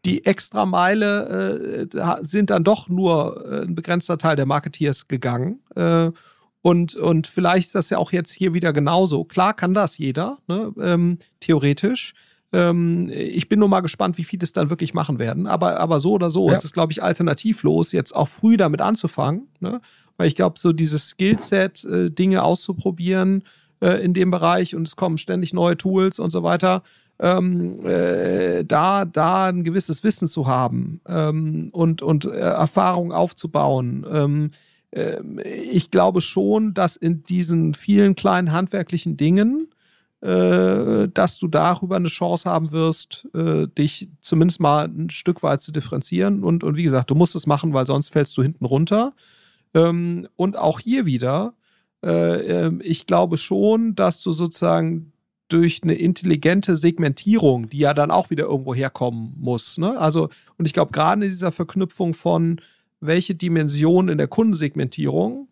Die 0.06 0.26
extra 0.26 0.66
Meile 0.66 1.88
äh, 1.92 2.16
sind 2.22 2.50
dann 2.50 2.64
doch 2.64 2.88
nur 2.90 3.46
äh, 3.46 3.64
ein 3.64 3.76
begrenzter 3.76 4.18
Teil 4.18 4.36
der 4.36 4.46
Marketeers 4.46 5.08
gegangen. 5.08 5.60
Äh, 5.76 6.12
und, 6.62 6.96
und 6.96 7.28
vielleicht 7.28 7.68
ist 7.68 7.76
das 7.76 7.90
ja 7.90 7.98
auch 7.98 8.12
jetzt 8.12 8.32
hier 8.32 8.54
wieder 8.54 8.74
genauso. 8.74 9.24
Klar 9.24 9.54
kann 9.54 9.74
das 9.74 9.98
jeder, 9.98 10.38
ne? 10.48 10.74
ähm, 10.80 11.18
theoretisch. 11.40 12.14
Ähm, 12.54 13.10
ich 13.10 13.50
bin 13.50 13.60
nur 13.60 13.70
mal 13.70 13.82
gespannt, 13.82 14.18
wie 14.18 14.24
viele 14.24 14.44
es 14.44 14.54
dann 14.54 14.70
wirklich 14.70 14.94
machen 14.94 15.20
werden. 15.20 15.48
Aber, 15.48 15.80
aber 15.80 16.00
so 16.00 16.14
oder 16.14 16.30
so 16.30 16.48
Ja. 16.48 16.54
ist 16.56 16.66
es, 16.66 16.74
glaube 16.74 16.92
ich, 16.92 17.04
alternativlos, 17.04 17.92
jetzt 17.92 18.16
auch 18.16 18.28
früh 18.28 18.58
damit 18.58 18.82
anzufangen. 18.82 19.48
Ne? 19.60 19.82
Weil 20.18 20.28
ich 20.28 20.36
glaube, 20.36 20.60
so 20.60 20.74
dieses 20.74 21.10
Skillset, 21.10 21.84
äh, 21.86 22.10
Dinge 22.10 22.44
auszuprobieren 22.44 23.44
äh, 23.82 24.04
in 24.04 24.14
dem 24.14 24.32
Bereich 24.32 24.76
und 24.76 24.88
es 24.88 24.96
kommen 24.96 25.18
ständig 25.18 25.54
neue 25.54 25.78
Tools 25.78 26.20
und 26.20 26.32
so 26.32 26.44
weiter, 26.44 26.84
ähm, 27.20 27.86
äh, 27.86 28.64
da, 28.64 29.06
da 29.06 29.48
ein 29.48 29.64
gewisses 29.64 30.04
Wissen 30.04 30.28
zu 30.28 30.48
haben 30.48 31.02
ähm, 31.08 31.70
und, 31.72 32.02
und 32.02 32.26
äh, 32.26 32.38
Erfahrung 32.38 33.12
aufzubauen. 33.12 34.06
Ähm, 34.10 34.52
ähm, 34.92 35.40
ich 35.44 35.92
glaube 35.92 36.22
schon, 36.22 36.74
dass 36.74 36.96
in 36.96 37.24
diesen 37.24 37.74
vielen 37.74 38.16
kleinen 38.16 38.52
handwerklichen 38.52 39.18
Dingen, 39.18 39.70
äh, 40.22 41.08
dass 41.14 41.38
du 41.40 41.48
darüber 41.48 41.96
eine 41.96 42.08
Chance 42.08 42.50
haben 42.50 42.72
wirst, 42.72 43.28
äh, 43.34 43.68
dich 43.68 44.10
zumindest 44.22 44.60
mal 44.60 44.86
ein 44.86 45.10
Stück 45.10 45.44
weit 45.44 45.62
zu 45.62 45.72
differenzieren. 45.72 46.44
Und, 46.44 46.64
und 46.64 46.78
wie 46.78 46.84
gesagt, 46.84 47.10
du 47.10 47.16
musst 47.16 47.36
es 47.36 47.48
machen, 47.48 47.74
weil 47.74 47.86
sonst 47.86 48.10
fällst 48.10 48.38
du 48.38 48.44
hinten 48.44 48.66
runter. 48.66 49.14
Ähm, 49.74 50.28
und 50.36 50.56
auch 50.58 50.80
hier 50.80 51.06
wieder, 51.06 51.54
äh, 52.04 52.76
ich 52.84 53.06
glaube 53.06 53.38
schon, 53.38 53.96
dass 53.96 54.22
du 54.22 54.32
sozusagen 54.32 55.14
durch 55.48 55.82
eine 55.84 55.94
intelligente 55.94 56.76
Segmentierung, 56.76 57.70
die 57.70 57.80
ja 57.80 57.94
dann 57.94 58.12
auch 58.12 58.30
wieder 58.30 58.46
irgendwo 58.46 58.76
herkommen 58.76 59.34
muss. 59.38 59.78
Ne? 59.78 59.98
Also, 59.98 60.30
und 60.58 60.66
ich 60.66 60.74
glaube, 60.74 60.92
gerade 60.92 61.24
in 61.24 61.30
dieser 61.30 61.52
Verknüpfung 61.52 62.14
von 62.14 62.62
welche 63.00 63.36
Dimension 63.36 64.10
in 64.10 64.18
der 64.18 64.28
Kundensegmentierung 64.28 65.48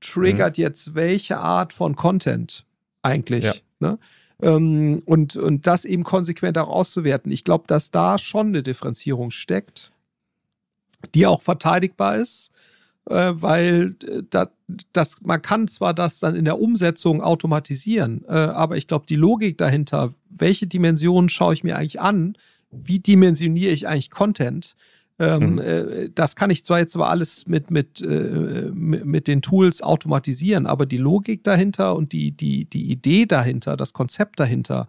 triggert 0.00 0.58
jetzt 0.58 0.94
welche 0.94 1.38
Art 1.38 1.72
von 1.72 1.94
Content 1.94 2.64
eigentlich. 3.02 3.44
Ja. 3.44 3.54
Ne? 3.80 3.98
Ähm, 4.42 5.02
und, 5.04 5.36
und 5.36 5.66
das 5.66 5.84
eben 5.84 6.02
konsequent 6.02 6.58
auch 6.58 6.68
auszuwerten. 6.68 7.30
Ich 7.30 7.44
glaube, 7.44 7.64
dass 7.66 7.90
da 7.90 8.18
schon 8.18 8.48
eine 8.48 8.62
Differenzierung 8.62 9.30
steckt, 9.30 9.92
die 11.14 11.26
auch 11.26 11.42
verteidigbar 11.42 12.16
ist, 12.16 12.50
äh, 13.08 13.32
weil 13.34 13.96
äh, 14.06 14.22
da, 14.28 14.50
das, 14.92 15.20
man 15.22 15.42
kann 15.42 15.68
zwar 15.68 15.94
das 15.94 16.20
dann 16.20 16.36
in 16.36 16.44
der 16.44 16.60
Umsetzung 16.60 17.22
automatisieren, 17.22 18.24
äh, 18.28 18.32
aber 18.32 18.76
ich 18.76 18.86
glaube, 18.86 19.06
die 19.06 19.16
Logik 19.16 19.58
dahinter, 19.58 20.12
welche 20.28 20.66
Dimensionen 20.66 21.28
schaue 21.28 21.54
ich 21.54 21.64
mir 21.64 21.76
eigentlich 21.76 22.00
an, 22.00 22.36
wie 22.70 22.98
dimensioniere 22.98 23.72
ich 23.72 23.88
eigentlich 23.88 24.10
Content, 24.10 24.76
ähm, 25.20 25.52
Mhm. 25.54 25.58
äh, 25.58 26.10
das 26.14 26.34
kann 26.34 26.48
ich 26.48 26.64
zwar 26.64 26.78
jetzt 26.78 26.96
aber 26.96 27.10
alles 27.10 27.46
mit, 27.46 27.70
mit, 27.70 28.00
äh, 28.00 28.70
mit, 28.72 29.04
mit 29.04 29.28
den 29.28 29.42
Tools 29.42 29.82
automatisieren, 29.82 30.66
aber 30.66 30.86
die 30.86 30.96
Logik 30.96 31.44
dahinter 31.44 31.94
und 31.94 32.12
die, 32.12 32.32
die, 32.32 32.64
die 32.64 32.90
Idee 32.90 33.26
dahinter, 33.26 33.76
das 33.76 33.92
Konzept 33.92 34.40
dahinter, 34.40 34.88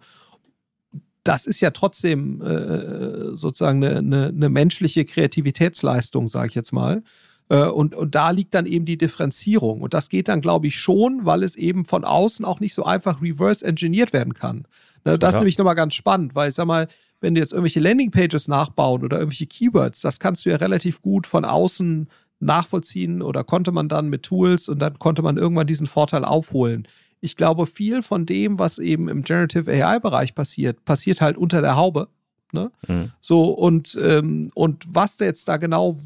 das 1.22 1.46
ist 1.46 1.60
ja 1.60 1.70
trotzdem 1.70 2.40
äh, 2.40 3.36
sozusagen 3.36 3.84
eine, 3.84 3.98
eine, 3.98 4.26
eine 4.28 4.48
menschliche 4.48 5.04
Kreativitätsleistung, 5.04 6.28
sage 6.28 6.48
ich 6.48 6.54
jetzt 6.54 6.72
mal. 6.72 7.02
Äh, 7.52 7.66
Und, 7.68 7.94
und 7.94 8.14
da 8.14 8.30
liegt 8.30 8.54
dann 8.54 8.64
eben 8.66 8.84
die 8.86 8.96
Differenzierung. 8.96 9.82
Und 9.82 9.92
das 9.94 10.08
geht 10.08 10.28
dann, 10.28 10.40
glaube 10.40 10.66
ich, 10.68 10.76
schon, 10.80 11.24
weil 11.26 11.42
es 11.42 11.54
eben 11.56 11.84
von 11.84 12.04
außen 12.04 12.44
auch 12.44 12.60
nicht 12.60 12.72
so 12.74 12.84
einfach 12.84 13.20
reverse 13.20 13.64
engineert 13.64 14.12
werden 14.12 14.32
kann. 14.34 14.64
Ne, 15.04 15.18
Das 15.18 15.30
ist 15.30 15.34
Ja. 15.34 15.40
nämlich 15.40 15.58
nochmal 15.58 15.74
ganz 15.74 15.94
spannend, 15.94 16.34
weil 16.34 16.48
ich 16.48 16.54
sag 16.54 16.66
mal, 16.66 16.88
wenn 17.20 17.34
du 17.34 17.40
jetzt 17.40 17.52
irgendwelche 17.52 17.80
Landingpages 17.80 18.48
nachbauen 18.48 19.04
oder 19.04 19.18
irgendwelche 19.18 19.46
Keywords, 19.46 20.00
das 20.00 20.18
kannst 20.18 20.44
du 20.46 20.50
ja 20.50 20.56
relativ 20.56 21.02
gut 21.02 21.26
von 21.26 21.44
außen 21.44 22.08
nachvollziehen 22.40 23.22
oder 23.22 23.44
konnte 23.44 23.70
man 23.70 23.88
dann 23.88 24.08
mit 24.08 24.22
Tools 24.24 24.68
und 24.68 24.80
dann 24.80 24.98
konnte 24.98 25.22
man 25.22 25.36
irgendwann 25.36 25.66
diesen 25.66 25.86
Vorteil 25.86 26.24
aufholen. 26.24 26.88
Ich 27.20 27.36
glaube, 27.36 27.66
viel 27.66 28.02
von 28.02 28.26
dem, 28.26 28.58
was 28.58 28.78
eben 28.78 29.08
im 29.08 29.22
Generative 29.22 29.70
AI-Bereich 29.70 30.34
passiert, 30.34 30.84
passiert 30.84 31.20
halt 31.20 31.36
unter 31.36 31.60
der 31.60 31.76
Haube. 31.76 32.08
Ne? 32.52 32.72
Mhm. 32.88 33.12
So, 33.20 33.44
und, 33.44 33.96
ähm, 34.02 34.50
und 34.54 34.84
was 34.92 35.16
da 35.18 35.24
jetzt 35.24 35.46
da 35.48 35.56
genau 35.58 35.96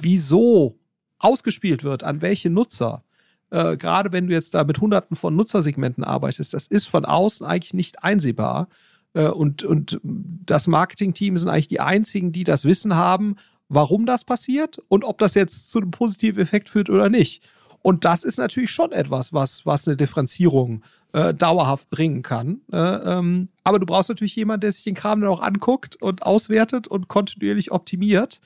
wieso 0.00 0.78
ausgespielt 1.18 1.84
wird, 1.84 2.02
an 2.04 2.22
welche 2.22 2.50
Nutzer, 2.50 3.02
äh, 3.50 3.76
gerade 3.76 4.12
wenn 4.12 4.26
du 4.26 4.32
jetzt 4.32 4.54
da 4.54 4.64
mit 4.64 4.80
hunderten 4.80 5.16
von 5.16 5.36
Nutzersegmenten 5.36 6.04
arbeitest, 6.04 6.54
das 6.54 6.66
ist 6.66 6.86
von 6.86 7.04
außen 7.04 7.46
eigentlich 7.46 7.74
nicht 7.74 8.02
einsehbar. 8.02 8.68
Äh, 9.14 9.28
und, 9.28 9.62
und 9.64 10.00
das 10.02 10.66
Marketing-Team 10.66 11.38
sind 11.38 11.48
eigentlich 11.48 11.68
die 11.68 11.80
einzigen, 11.80 12.32
die 12.32 12.44
das 12.44 12.64
Wissen 12.64 12.96
haben, 12.96 13.36
warum 13.68 14.06
das 14.06 14.24
passiert 14.24 14.78
und 14.88 15.04
ob 15.04 15.18
das 15.18 15.34
jetzt 15.34 15.70
zu 15.70 15.78
einem 15.78 15.90
positiven 15.90 16.42
Effekt 16.42 16.68
führt 16.68 16.90
oder 16.90 17.08
nicht. 17.08 17.42
Und 17.82 18.04
das 18.04 18.24
ist 18.24 18.38
natürlich 18.38 18.72
schon 18.72 18.90
etwas, 18.90 19.32
was, 19.32 19.64
was 19.64 19.86
eine 19.86 19.96
Differenzierung 19.96 20.82
äh, 21.12 21.32
dauerhaft 21.32 21.88
bringen 21.88 22.22
kann. 22.22 22.60
Äh, 22.72 22.78
ähm, 22.78 23.48
aber 23.62 23.78
du 23.78 23.86
brauchst 23.86 24.08
natürlich 24.08 24.34
jemanden, 24.34 24.62
der 24.62 24.72
sich 24.72 24.82
den 24.82 24.94
Kram 24.94 25.20
dann 25.20 25.30
auch 25.30 25.40
anguckt 25.40 25.94
und 26.02 26.22
auswertet 26.24 26.88
und 26.88 27.06
kontinuierlich 27.06 27.70
optimiert. 27.70 28.40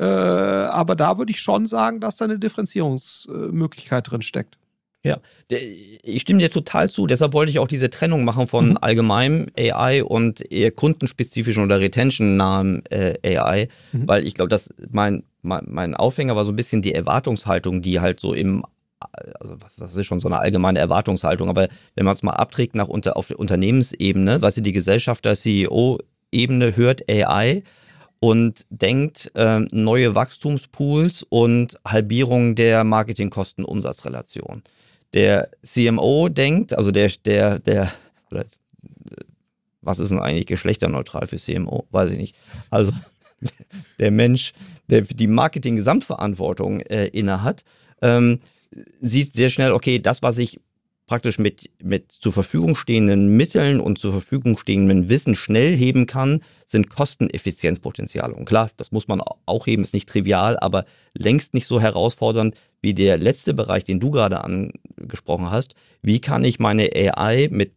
Äh, 0.00 0.04
aber 0.04 0.96
da 0.96 1.18
würde 1.18 1.30
ich 1.30 1.40
schon 1.40 1.66
sagen, 1.66 2.00
dass 2.00 2.16
da 2.16 2.24
eine 2.24 2.38
Differenzierungsmöglichkeit 2.38 4.10
drin 4.10 4.22
steckt. 4.22 4.56
Ja, 5.02 5.16
ich 5.48 6.20
stimme 6.20 6.40
dir 6.40 6.50
total 6.50 6.90
zu. 6.90 7.06
Deshalb 7.06 7.32
wollte 7.32 7.50
ich 7.50 7.58
auch 7.58 7.68
diese 7.68 7.88
Trennung 7.88 8.24
machen 8.24 8.46
von 8.46 8.70
Mhm. 8.70 8.78
allgemeinem 8.82 9.46
AI 9.58 10.04
und 10.04 10.52
eher 10.52 10.70
kundenspezifischen 10.72 11.64
oder 11.64 11.80
retention-nahen 11.80 12.82
äh, 12.90 13.36
AI, 13.38 13.68
Mhm. 13.92 14.08
weil 14.08 14.26
ich 14.26 14.34
glaube, 14.34 14.50
dass 14.50 14.68
mein, 14.90 15.22
mein, 15.40 15.64
mein 15.68 15.94
Aufhänger 15.94 16.36
war 16.36 16.44
so 16.44 16.52
ein 16.52 16.56
bisschen 16.56 16.82
die 16.82 16.94
Erwartungshaltung, 16.94 17.80
die 17.80 18.00
halt 18.00 18.20
so 18.20 18.34
im, 18.34 18.62
also 19.40 19.56
was, 19.60 19.80
was 19.80 19.96
ist 19.96 20.04
schon 20.04 20.20
so 20.20 20.28
eine 20.28 20.38
allgemeine 20.38 20.78
Erwartungshaltung, 20.78 21.48
aber 21.48 21.68
wenn 21.94 22.04
man 22.04 22.12
es 22.14 22.22
mal 22.22 22.32
abträgt 22.32 22.74
nach 22.74 22.88
unter, 22.88 23.16
auf 23.16 23.28
der 23.28 23.38
Unternehmensebene, 23.38 24.42
was 24.42 24.56
die 24.56 24.72
Gesellschaft 24.72 25.24
der 25.24 25.34
CEO-Ebene 25.34 26.76
hört 26.76 27.08
AI 27.10 27.62
und 28.20 28.66
denkt 28.68 29.32
äh, 29.34 29.60
neue 29.72 30.14
Wachstumspools 30.14 31.24
und 31.28 31.78
Halbierung 31.86 32.54
der 32.54 32.84
Marketingkosten-Umsatzrelation. 32.84 34.62
Der 35.14 35.50
CMO 35.62 36.28
denkt, 36.28 36.74
also 36.74 36.90
der, 36.90 37.10
der, 37.24 37.58
der, 37.58 37.90
oder, 38.30 38.42
äh, 38.42 38.46
was 39.80 39.98
ist 39.98 40.10
denn 40.10 40.20
eigentlich 40.20 40.46
geschlechterneutral 40.46 41.26
für 41.26 41.38
CMO? 41.38 41.86
Weiß 41.90 42.10
ich 42.10 42.18
nicht. 42.18 42.36
Also 42.68 42.92
der 43.98 44.10
Mensch, 44.10 44.52
der 44.88 45.00
die 45.00 45.26
Marketing-Gesamtverantwortung 45.26 46.80
äh, 46.80 47.06
innehat, 47.06 47.64
ähm, 48.02 48.38
sieht 49.00 49.32
sehr 49.32 49.48
schnell, 49.48 49.72
okay, 49.72 49.98
das, 49.98 50.22
was 50.22 50.38
ich 50.38 50.60
praktisch 51.10 51.40
mit, 51.40 51.68
mit 51.82 52.12
zur 52.12 52.32
Verfügung 52.32 52.76
stehenden 52.76 53.36
Mitteln 53.36 53.80
und 53.80 53.98
zur 53.98 54.12
Verfügung 54.12 54.56
stehendem 54.56 55.08
Wissen 55.08 55.34
schnell 55.34 55.74
heben 55.74 56.06
kann, 56.06 56.40
sind 56.66 56.88
Kosteneffizienzpotenziale. 56.88 58.32
Und 58.32 58.44
klar, 58.44 58.70
das 58.76 58.92
muss 58.92 59.08
man 59.08 59.20
auch 59.20 59.66
heben, 59.66 59.82
ist 59.82 59.92
nicht 59.92 60.08
trivial, 60.08 60.56
aber 60.60 60.84
längst 61.18 61.52
nicht 61.52 61.66
so 61.66 61.80
herausfordernd 61.80 62.54
wie 62.80 62.94
der 62.94 63.18
letzte 63.18 63.54
Bereich, 63.54 63.82
den 63.82 63.98
du 63.98 64.12
gerade 64.12 64.44
angesprochen 64.44 65.50
hast. 65.50 65.74
Wie 66.00 66.20
kann 66.20 66.44
ich 66.44 66.60
meine 66.60 66.88
AI 66.94 67.48
mit, 67.50 67.72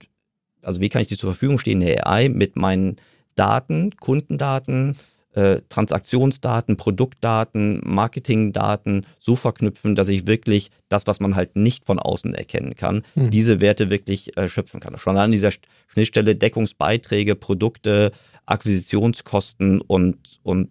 also 0.61 0.79
wie 0.79 0.89
kann 0.89 1.01
ich 1.01 1.07
die 1.07 1.17
zur 1.17 1.31
Verfügung 1.31 1.57
stehende 1.57 2.05
AI 2.05 2.29
mit 2.29 2.55
meinen 2.55 2.97
Daten, 3.33 3.97
Kundendaten, 3.97 4.95
äh, 5.33 5.61
Transaktionsdaten, 5.69 6.77
Produktdaten, 6.77 7.81
Marketingdaten 7.83 9.05
so 9.19 9.35
verknüpfen, 9.35 9.95
dass 9.95 10.09
ich 10.09 10.27
wirklich 10.27 10.69
das, 10.89 11.07
was 11.07 11.19
man 11.19 11.35
halt 11.35 11.55
nicht 11.55 11.85
von 11.85 11.99
außen 11.99 12.33
erkennen 12.35 12.75
kann, 12.75 13.03
Hm. 13.15 13.29
diese 13.31 13.61
Werte 13.61 13.89
wirklich 13.89 14.35
äh, 14.37 14.47
schöpfen 14.47 14.79
kann. 14.79 14.97
Schon 14.97 15.17
an 15.17 15.31
dieser 15.31 15.49
Sch- 15.49 15.59
Schnittstelle 15.87 16.35
Deckungsbeiträge, 16.35 17.35
Produkte, 17.35 18.11
Akquisitionskosten 18.45 19.81
und, 19.81 20.39
und 20.43 20.69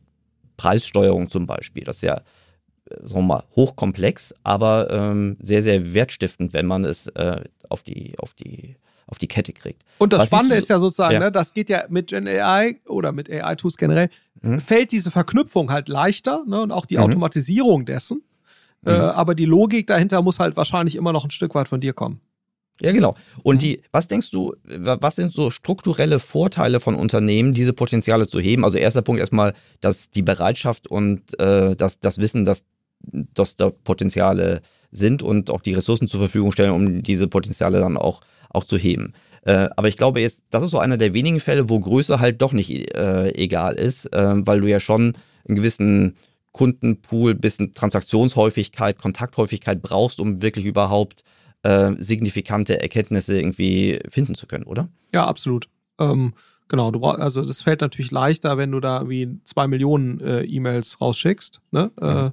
Preissteuerung 0.56 1.28
zum 1.28 1.46
Beispiel. 1.46 1.84
Das 1.84 1.96
ist 1.96 2.02
ja 2.02 2.20
sagen 3.04 3.22
wir 3.22 3.34
mal, 3.36 3.44
hochkomplex, 3.56 4.34
aber 4.42 4.88
ähm, 4.90 5.38
sehr, 5.40 5.62
sehr 5.62 5.94
wertstiftend, 5.94 6.52
wenn 6.52 6.66
man 6.66 6.84
es 6.84 7.06
äh, 7.08 7.40
auf 7.70 7.82
die, 7.82 8.18
auf 8.18 8.34
die 8.34 8.76
auf 9.12 9.18
die 9.18 9.28
Kette 9.28 9.52
kriegt. 9.52 9.84
Und 9.98 10.14
das 10.14 10.22
Was 10.22 10.26
Spannende 10.28 10.56
ist 10.56 10.70
ja 10.70 10.78
sozusagen, 10.78 11.12
ja. 11.12 11.20
Ne, 11.20 11.30
das 11.30 11.52
geht 11.52 11.68
ja 11.68 11.84
mit 11.90 12.06
Gen 12.08 12.26
AI 12.26 12.80
oder 12.88 13.12
mit 13.12 13.30
AI-Tools 13.30 13.76
generell, 13.76 14.08
mhm. 14.40 14.58
fällt 14.58 14.90
diese 14.90 15.10
Verknüpfung 15.10 15.70
halt 15.70 15.90
leichter 15.90 16.44
ne, 16.46 16.62
und 16.62 16.72
auch 16.72 16.86
die 16.86 16.96
mhm. 16.96 17.02
Automatisierung 17.02 17.84
dessen. 17.84 18.22
Äh, 18.86 18.90
mhm. 18.90 18.96
Äh, 18.96 19.00
aber 19.00 19.34
die 19.34 19.44
Logik 19.44 19.86
dahinter 19.86 20.22
muss 20.22 20.38
halt 20.38 20.56
wahrscheinlich 20.56 20.96
immer 20.96 21.12
noch 21.12 21.24
ein 21.24 21.30
Stück 21.30 21.54
weit 21.54 21.68
von 21.68 21.82
dir 21.82 21.92
kommen. 21.92 22.22
Ja, 22.80 22.92
genau. 22.92 23.14
Und 23.42 23.56
mhm. 23.56 23.60
die, 23.60 23.82
was 23.92 24.06
denkst 24.06 24.30
du, 24.30 24.54
was 24.64 25.16
sind 25.16 25.34
so 25.34 25.50
strukturelle 25.50 26.18
Vorteile 26.18 26.80
von 26.80 26.94
Unternehmen, 26.94 27.52
diese 27.52 27.74
Potenziale 27.74 28.26
zu 28.26 28.40
heben? 28.40 28.64
Also 28.64 28.78
erster 28.78 29.02
Punkt 29.02 29.20
erstmal, 29.20 29.52
dass 29.82 30.10
die 30.10 30.22
Bereitschaft 30.22 30.86
und 30.86 31.38
äh, 31.38 31.76
das, 31.76 32.00
das 32.00 32.16
Wissen, 32.16 32.46
dass, 32.46 32.64
dass 33.02 33.56
da 33.56 33.68
Potenziale 33.68 34.62
sind 34.92 35.22
und 35.22 35.50
auch 35.50 35.60
die 35.60 35.74
Ressourcen 35.74 36.06
zur 36.06 36.20
Verfügung 36.20 36.52
stellen, 36.52 36.70
um 36.70 37.02
diese 37.02 37.26
Potenziale 37.26 37.80
dann 37.80 37.96
auch 37.96 38.20
auch 38.52 38.64
zu 38.64 38.76
heben. 38.76 39.12
Äh, 39.42 39.68
aber 39.76 39.88
ich 39.88 39.96
glaube 39.96 40.20
jetzt, 40.20 40.42
das 40.50 40.62
ist 40.62 40.70
so 40.70 40.78
einer 40.78 40.96
der 40.96 41.14
wenigen 41.14 41.40
Fälle, 41.40 41.68
wo 41.68 41.80
Größe 41.80 42.20
halt 42.20 42.40
doch 42.42 42.52
nicht 42.52 42.94
äh, 42.94 43.30
egal 43.34 43.74
ist, 43.74 44.12
äh, 44.12 44.34
weil 44.46 44.60
du 44.60 44.68
ja 44.68 44.78
schon 44.78 45.14
einen 45.48 45.56
gewissen 45.56 46.16
Kundenpool, 46.52 47.34
bisschen 47.34 47.74
Transaktionshäufigkeit, 47.74 48.98
Kontakthäufigkeit 48.98 49.82
brauchst, 49.82 50.20
um 50.20 50.42
wirklich 50.42 50.66
überhaupt 50.66 51.24
äh, 51.62 51.92
signifikante 51.98 52.80
Erkenntnisse 52.80 53.36
irgendwie 53.36 54.00
finden 54.08 54.34
zu 54.34 54.46
können, 54.46 54.64
oder? 54.64 54.88
Ja, 55.12 55.26
absolut. 55.26 55.68
Ähm, 55.98 56.34
genau, 56.68 56.90
du 56.90 57.00
brauchst, 57.00 57.20
also 57.20 57.42
das 57.42 57.62
fällt 57.62 57.80
natürlich 57.80 58.10
leichter, 58.10 58.58
wenn 58.58 58.70
du 58.70 58.80
da 58.80 59.08
wie 59.08 59.40
zwei 59.44 59.66
Millionen 59.66 60.20
äh, 60.20 60.42
E-Mails 60.42 61.00
rausschickst, 61.00 61.60
ne? 61.72 61.90
Mhm 62.00 62.32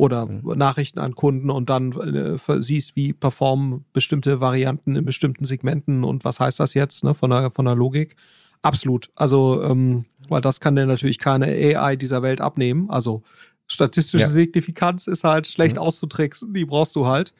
oder 0.00 0.24
mhm. 0.24 0.56
Nachrichten 0.56 0.98
an 0.98 1.14
Kunden 1.14 1.50
und 1.50 1.68
dann 1.68 1.92
äh, 1.92 2.38
siehst, 2.60 2.96
wie 2.96 3.12
performen 3.12 3.84
bestimmte 3.92 4.40
Varianten 4.40 4.96
in 4.96 5.04
bestimmten 5.04 5.44
Segmenten 5.44 6.04
und 6.04 6.24
was 6.24 6.40
heißt 6.40 6.58
das 6.58 6.72
jetzt 6.72 7.04
ne, 7.04 7.14
von, 7.14 7.28
der, 7.28 7.50
von 7.50 7.66
der 7.66 7.74
Logik. 7.74 8.16
Absolut. 8.62 9.10
Also, 9.14 9.62
ähm, 9.62 10.06
weil 10.30 10.40
das 10.40 10.58
kann 10.60 10.74
dir 10.74 10.86
natürlich 10.86 11.18
keine 11.18 11.48
AI 11.48 11.96
dieser 11.96 12.22
Welt 12.22 12.40
abnehmen. 12.40 12.88
Also 12.88 13.22
statistische 13.66 14.24
ja. 14.24 14.30
Signifikanz 14.30 15.06
ist 15.06 15.22
halt 15.22 15.46
schlecht 15.46 15.76
mhm. 15.76 15.82
auszutricksen, 15.82 16.54
die 16.54 16.64
brauchst 16.64 16.96
du 16.96 17.06
halt, 17.06 17.34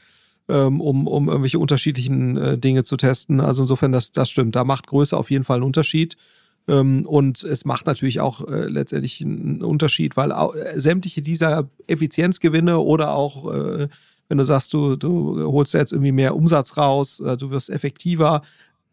ähm, 0.50 0.82
um, 0.82 1.06
um 1.06 1.28
irgendwelche 1.28 1.58
unterschiedlichen 1.58 2.36
äh, 2.36 2.58
Dinge 2.58 2.84
zu 2.84 2.98
testen. 2.98 3.40
Also 3.40 3.62
insofern, 3.62 3.92
das, 3.92 4.12
das 4.12 4.28
stimmt. 4.28 4.54
Da 4.54 4.64
macht 4.64 4.86
Größe 4.86 5.16
auf 5.16 5.30
jeden 5.30 5.44
Fall 5.44 5.56
einen 5.56 5.64
Unterschied. 5.64 6.18
Ähm, 6.70 7.04
und 7.04 7.42
es 7.42 7.64
macht 7.64 7.86
natürlich 7.86 8.20
auch 8.20 8.46
äh, 8.46 8.66
letztendlich 8.66 9.20
einen 9.22 9.62
Unterschied, 9.62 10.16
weil 10.16 10.30
äh, 10.30 10.78
sämtliche 10.78 11.20
dieser 11.20 11.68
Effizienzgewinne 11.88 12.78
oder 12.78 13.12
auch, 13.14 13.52
äh, 13.52 13.88
wenn 14.28 14.38
du 14.38 14.44
sagst, 14.44 14.72
du, 14.72 14.94
du 14.94 15.50
holst 15.50 15.74
jetzt 15.74 15.92
irgendwie 15.92 16.12
mehr 16.12 16.36
Umsatz 16.36 16.76
raus, 16.76 17.16
du 17.16 17.50
wirst 17.50 17.68
effektiver, 17.68 18.42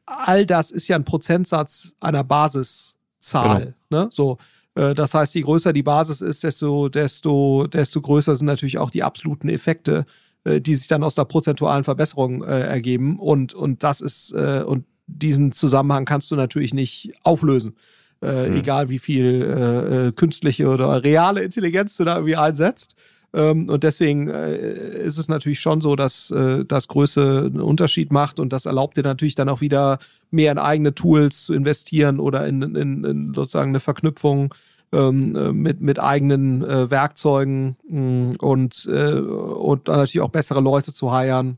all 0.07 0.47
das 0.47 0.71
ist 0.71 0.87
ja 0.87 0.95
ein 0.95 1.03
Prozentsatz 1.03 1.93
einer 1.99 2.23
Basiszahl. 2.23 3.75
Genau. 3.89 4.03
Ne? 4.05 4.09
So, 4.11 4.37
das 4.73 5.13
heißt, 5.13 5.35
je 5.35 5.41
größer 5.41 5.73
die 5.73 5.83
Basis 5.83 6.21
ist, 6.21 6.43
desto, 6.43 6.89
desto, 6.89 7.67
desto 7.67 8.01
größer 8.01 8.35
sind 8.35 8.47
natürlich 8.47 8.79
auch 8.79 8.89
die 8.89 9.03
absoluten 9.03 9.49
Effekte, 9.49 10.07
die 10.43 10.73
sich 10.73 10.87
dann 10.87 11.03
aus 11.03 11.13
der 11.13 11.25
prozentualen 11.25 11.83
Verbesserung 11.83 12.43
äh, 12.43 12.61
ergeben. 12.61 13.19
Und, 13.19 13.53
und 13.53 13.83
das 13.83 14.01
ist, 14.01 14.31
äh, 14.31 14.63
und 14.65 14.85
diesen 15.07 15.51
Zusammenhang 15.51 16.05
kannst 16.05 16.29
du 16.31 16.35
natürlich 16.35 16.73
nicht 16.73 17.13
auflösen. 17.23 17.75
Äh, 18.21 18.49
mhm. 18.49 18.57
Egal 18.57 18.89
wie 18.89 18.99
viel 18.99 19.41
äh, 19.43 20.07
äh, 20.07 20.11
künstliche 20.11 20.67
oder 20.67 21.03
reale 21.03 21.41
Intelligenz 21.41 21.97
du 21.97 22.03
da 22.03 22.15
irgendwie 22.15 22.35
einsetzt. 22.35 22.95
Ähm, 23.33 23.69
und 23.69 23.83
deswegen 23.83 24.29
äh, 24.29 25.03
ist 25.03 25.17
es 25.17 25.27
natürlich 25.27 25.59
schon 25.59 25.81
so, 25.81 25.95
dass 25.95 26.31
äh, 26.31 26.65
das 26.65 26.87
Größe 26.87 27.43
einen 27.45 27.61
Unterschied 27.61 28.11
macht 28.11 28.39
und 28.39 28.53
das 28.53 28.65
erlaubt 28.65 28.97
dir 28.97 29.03
natürlich 29.03 29.35
dann 29.35 29.49
auch 29.49 29.61
wieder 29.61 29.99
mehr 30.31 30.51
in 30.51 30.57
eigene 30.57 30.95
Tools 30.95 31.45
zu 31.45 31.53
investieren 31.53 32.19
oder 32.19 32.47
in, 32.47 32.61
in, 32.61 33.03
in 33.03 33.33
sozusagen 33.33 33.69
eine 33.69 33.79
Verknüpfung 33.79 34.53
ähm, 34.93 35.35
äh, 35.35 35.51
mit, 35.51 35.81
mit 35.81 35.99
eigenen 35.99 36.61
Werkzeugen 36.61 37.75
mm, 37.87 38.35
und, 38.39 38.85
und 38.87 39.87
dann 39.87 39.97
natürlich 39.97 40.21
auch 40.21 40.29
bessere 40.29 40.61
Leute 40.61 40.93
zu 40.93 41.11
heiren 41.11 41.57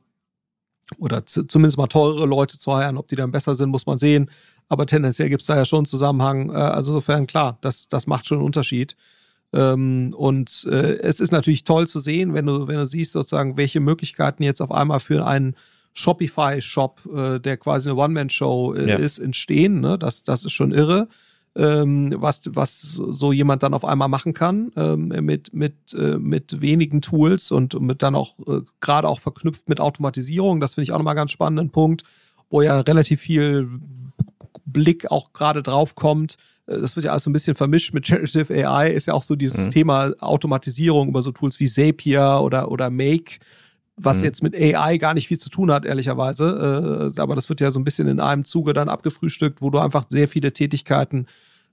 oder 0.98 1.26
zumindest 1.26 1.78
mal 1.78 1.88
teurere 1.88 2.26
Leute 2.26 2.58
zu 2.58 2.74
heiraten. 2.76 2.98
Ob 2.98 3.08
die 3.08 3.16
dann 3.16 3.32
besser 3.32 3.56
sind, 3.56 3.70
muss 3.70 3.86
man 3.86 3.98
sehen. 3.98 4.30
Aber 4.68 4.86
tendenziell 4.86 5.30
gibt 5.30 5.42
es 5.42 5.48
da 5.48 5.56
ja 5.56 5.66
schon 5.66 5.80
einen 5.80 5.86
Zusammenhang. 5.86 6.50
Äh, 6.50 6.54
also 6.54 6.94
insofern 6.94 7.28
klar, 7.28 7.58
das, 7.62 7.88
das 7.88 8.08
macht 8.08 8.26
schon 8.26 8.40
einen 8.40 8.46
Unterschied. 8.46 8.96
Ähm, 9.54 10.14
und 10.16 10.68
äh, 10.70 11.00
es 11.00 11.20
ist 11.20 11.32
natürlich 11.32 11.64
toll 11.64 11.88
zu 11.88 12.00
sehen, 12.00 12.34
wenn 12.34 12.46
du, 12.46 12.68
wenn 12.68 12.78
du 12.78 12.86
siehst, 12.86 13.14
sozusagen, 13.14 13.58
welche 13.58 13.80
Möglichkeiten 13.80 14.44
jetzt 14.44 14.62
auf 14.62 14.72
einmal 14.72 15.00
für 15.00 15.26
einen 15.26 15.56
Shopify-Shop, 15.94 17.02
äh, 17.14 17.40
der 17.40 17.58
quasi 17.58 17.90
eine 17.90 18.00
One-Man-Show 18.00 18.76
ja. 18.76 18.96
ist, 18.96 19.18
entstehen. 19.18 19.82
Ne? 19.82 19.98
Das, 19.98 20.24
das 20.24 20.46
ist 20.46 20.52
schon 20.52 20.72
irre 20.72 21.08
ähm, 21.60 22.16
was, 22.18 22.42
was 22.46 22.80
so 22.80 23.34
jemand 23.34 23.64
dann 23.64 23.74
auf 23.74 23.84
einmal 23.84 24.08
machen 24.08 24.34
kann 24.34 24.72
ähm, 24.78 25.08
mit, 25.08 25.54
mit, 25.54 25.94
äh, 25.94 26.18
mit 26.18 26.62
wenigen 26.62 27.02
Tools 27.02 27.52
und 27.52 27.80
mit 27.82 28.02
dann 28.02 28.16
auch 28.16 28.40
äh, 28.48 28.62
gerade 28.80 29.08
auch 29.08 29.20
verknüpft 29.20 29.68
mit 29.68 29.82
Automatisierung. 29.82 30.62
Das 30.62 30.76
finde 30.76 30.84
ich 30.84 30.92
auch 30.94 30.98
nochmal 30.98 31.16
ganz 31.16 31.32
spannenden 31.32 31.70
Punkt, 31.70 32.04
wo 32.50 32.62
ja 32.62 32.80
relativ 32.80 33.20
viel 33.20 33.68
Blick 34.66 35.12
auch 35.12 35.34
gerade 35.34 35.62
drauf 35.62 35.96
kommt. 35.96 36.36
Äh, 36.68 36.80
das 36.80 36.96
wird 36.96 37.06
ja 37.06 37.12
alles 37.12 37.24
so 37.24 37.30
ein 37.30 37.34
bisschen 37.34 37.56
vermischt 37.56 37.94
mit 37.94 38.06
Generative 38.06 38.54
AI, 38.54 38.92
ist 38.92 39.08
ja 39.08 39.14
auch 39.14 39.24
so 39.24 39.36
dieses 39.36 39.66
mhm. 39.66 39.72
Thema 39.72 40.14
Automatisierung 40.20 41.10
über 41.10 41.22
so 41.22 41.32
Tools 41.32 41.60
wie 41.60 41.68
Zapier 41.68 42.40
oder, 42.42 42.72
oder 42.72 42.90
Make 42.90 43.40
was 44.02 44.20
mhm. 44.20 44.24
jetzt 44.24 44.44
mit 44.44 44.56
AI 44.56 44.98
gar 44.98 45.14
nicht 45.14 45.28
viel 45.28 45.40
zu 45.40 45.50
tun 45.50 45.72
hat, 45.72 45.86
ehrlicherweise. 45.86 47.12
Äh, 47.18 47.22
aber 47.22 47.36
das 47.36 47.50
wird 47.50 47.60
ja 47.60 47.70
so 47.72 47.80
ein 47.80 47.84
bisschen 47.84 48.08
in 48.08 48.22
einem 48.22 48.46
Zuge 48.46 48.74
dann 48.74 48.88
abgefrühstückt, 48.88 49.62
wo 49.62 49.70
du 49.70 49.80
einfach 49.80 50.06
sehr 50.08 50.28
viele 50.28 50.54
Tätigkeiten 50.54 51.28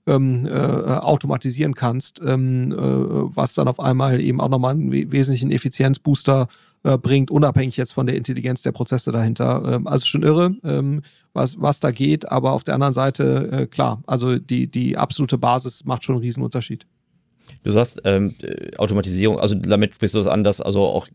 ähm, 0.07 0.47
äh, 0.47 0.49
automatisieren 0.51 1.75
kannst, 1.75 2.21
ähm, 2.25 2.71
äh, 2.71 2.75
was 2.77 3.53
dann 3.53 3.67
auf 3.67 3.79
einmal 3.79 4.19
eben 4.21 4.41
auch 4.41 4.49
nochmal 4.49 4.71
einen 4.71 4.91
wesentlichen 5.11 5.51
Effizienzbooster 5.51 6.47
äh, 6.83 6.97
bringt, 6.97 7.29
unabhängig 7.29 7.77
jetzt 7.77 7.93
von 7.93 8.07
der 8.07 8.15
Intelligenz 8.15 8.61
der 8.61 8.71
Prozesse 8.71 9.11
dahinter. 9.11 9.63
Ähm, 9.75 9.87
also 9.87 10.05
schon 10.05 10.23
irre, 10.23 10.55
ähm, 10.63 11.01
was, 11.33 11.61
was 11.61 11.79
da 11.79 11.91
geht, 11.91 12.31
aber 12.31 12.53
auf 12.53 12.63
der 12.63 12.75
anderen 12.75 12.93
Seite, 12.93 13.49
äh, 13.51 13.67
klar, 13.67 14.01
also 14.07 14.37
die, 14.37 14.71
die 14.71 14.97
absolute 14.97 15.37
Basis 15.37 15.85
macht 15.85 16.03
schon 16.03 16.15
einen 16.15 16.23
Riesenunterschied. 16.23 16.87
Du 17.63 17.71
sagst 17.71 18.01
ähm, 18.03 18.35
äh, 18.41 18.75
Automatisierung, 18.77 19.39
also 19.39 19.55
damit 19.55 19.95
sprichst 19.95 20.15
du 20.15 20.19
das 20.19 20.27
an, 20.27 20.43
dass 20.43 20.61
also 20.61 20.81
auch 20.81 21.07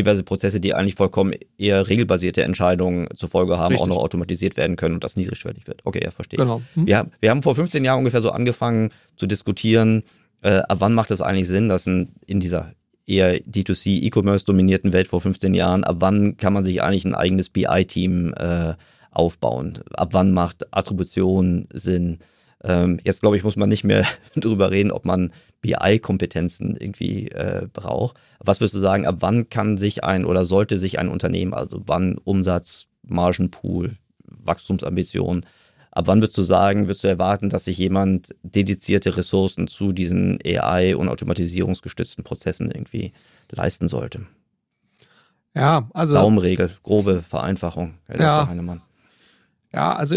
diverse 0.00 0.22
Prozesse, 0.22 0.60
die 0.60 0.74
eigentlich 0.74 0.94
vollkommen 0.94 1.34
eher 1.58 1.88
regelbasierte 1.88 2.42
Entscheidungen 2.42 3.08
zur 3.16 3.28
Folge 3.28 3.58
haben, 3.58 3.72
Richtig. 3.72 3.82
auch 3.82 3.88
noch 3.88 4.02
automatisiert 4.02 4.56
werden 4.56 4.76
können 4.76 4.94
und 4.94 5.04
das 5.04 5.16
niedrigschwellig 5.16 5.66
wird. 5.66 5.80
Okay, 5.84 6.00
ja, 6.02 6.10
verstehe. 6.10 6.38
Genau. 6.38 6.62
Hm. 6.74 6.86
Wir, 6.86 7.06
wir 7.20 7.30
haben 7.30 7.42
vor 7.42 7.54
15 7.54 7.84
Jahren 7.84 7.98
ungefähr 7.98 8.22
so 8.22 8.30
angefangen 8.30 8.90
zu 9.16 9.26
diskutieren, 9.26 10.02
äh, 10.42 10.58
ab 10.68 10.78
wann 10.80 10.94
macht 10.94 11.10
es 11.10 11.20
eigentlich 11.20 11.48
Sinn, 11.48 11.68
dass 11.68 11.86
ein, 11.86 12.14
in 12.26 12.40
dieser 12.40 12.72
eher 13.06 13.38
D2C 13.40 14.02
E-Commerce 14.02 14.44
dominierten 14.44 14.92
Welt 14.92 15.08
vor 15.08 15.20
15 15.20 15.52
Jahren, 15.54 15.84
ab 15.84 15.96
wann 15.98 16.36
kann 16.36 16.52
man 16.52 16.64
sich 16.64 16.82
eigentlich 16.82 17.04
ein 17.04 17.14
eigenes 17.14 17.48
BI-Team 17.48 18.34
äh, 18.36 18.74
aufbauen? 19.10 19.80
Ab 19.92 20.10
wann 20.12 20.32
macht 20.32 20.74
Attribution 20.74 21.66
Sinn? 21.72 22.18
Ähm, 22.62 23.00
jetzt 23.04 23.20
glaube 23.20 23.36
ich, 23.36 23.44
muss 23.44 23.56
man 23.56 23.68
nicht 23.68 23.84
mehr 23.84 24.06
darüber 24.34 24.70
reden, 24.70 24.90
ob 24.92 25.04
man 25.04 25.32
BI-Kompetenzen 25.62 26.76
irgendwie 26.76 27.28
äh, 27.28 27.66
braucht. 27.72 28.16
Was 28.38 28.60
würdest 28.60 28.74
du 28.74 28.80
sagen, 28.80 29.06
ab 29.06 29.16
wann 29.20 29.48
kann 29.48 29.76
sich 29.76 30.04
ein 30.04 30.24
oder 30.24 30.44
sollte 30.44 30.78
sich 30.78 30.98
ein 30.98 31.08
Unternehmen, 31.08 31.54
also 31.54 31.82
wann 31.86 32.18
Umsatz, 32.18 32.86
Margenpool, 33.02 33.96
Wachstumsambitionen, 34.24 35.44
ab 35.90 36.06
wann 36.06 36.20
würdest 36.20 36.38
du 36.38 36.42
sagen, 36.42 36.86
würdest 36.86 37.04
du 37.04 37.08
erwarten, 37.08 37.50
dass 37.50 37.64
sich 37.64 37.78
jemand 37.78 38.34
dedizierte 38.42 39.16
Ressourcen 39.16 39.66
zu 39.66 39.92
diesen 39.92 40.38
AI- 40.44 40.96
und 40.96 41.08
automatisierungsgestützten 41.08 42.24
Prozessen 42.24 42.70
irgendwie 42.70 43.12
leisten 43.50 43.88
sollte? 43.88 44.26
Ja, 45.54 45.88
also. 45.94 46.14
Daumenregel, 46.14 46.70
grobe 46.82 47.22
Vereinfachung, 47.22 47.94
Herr 48.06 48.20
ja, 48.20 48.38
Dr. 48.38 48.50
Heinemann. 48.50 48.82
Ja, 49.72 49.94
also 49.94 50.16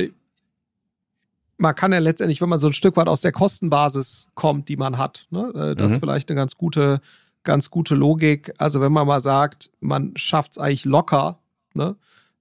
man 1.57 1.75
kann 1.75 1.91
ja 1.91 1.99
letztendlich, 1.99 2.41
wenn 2.41 2.49
man 2.49 2.59
so 2.59 2.67
ein 2.67 2.73
Stück 2.73 2.97
weit 2.97 3.07
aus 3.07 3.21
der 3.21 3.31
Kostenbasis 3.31 4.27
kommt, 4.35 4.69
die 4.69 4.77
man 4.77 4.97
hat, 4.97 5.27
ne, 5.29 5.51
äh, 5.55 5.75
das 5.75 5.89
mhm. 5.89 5.95
ist 5.95 5.99
vielleicht 5.99 6.29
eine 6.29 6.35
ganz 6.35 6.57
gute, 6.57 6.99
ganz 7.43 7.69
gute 7.69 7.95
Logik. 7.95 8.53
Also 8.57 8.81
wenn 8.81 8.91
man 8.91 9.07
mal 9.07 9.21
sagt, 9.21 9.69
man 9.79 10.13
schafft 10.15 10.53
es 10.53 10.57
eigentlich 10.57 10.85
locker, 10.85 11.39
ne, 11.73 11.95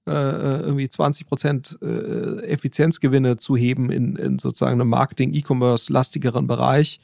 äh, 0.06 0.12
äh 0.12 0.60
irgendwie 0.60 0.88
20 0.88 1.26
Prozent 1.26 1.78
Effizienzgewinne 1.82 3.36
zu 3.36 3.56
heben 3.56 3.90
in, 3.90 4.16
in 4.16 4.38
sozusagen 4.38 4.80
einem 4.80 4.90
Marketing, 4.90 5.32
E-Commerce 5.34 5.92
lastigeren 5.92 6.46
Bereich, 6.46 7.00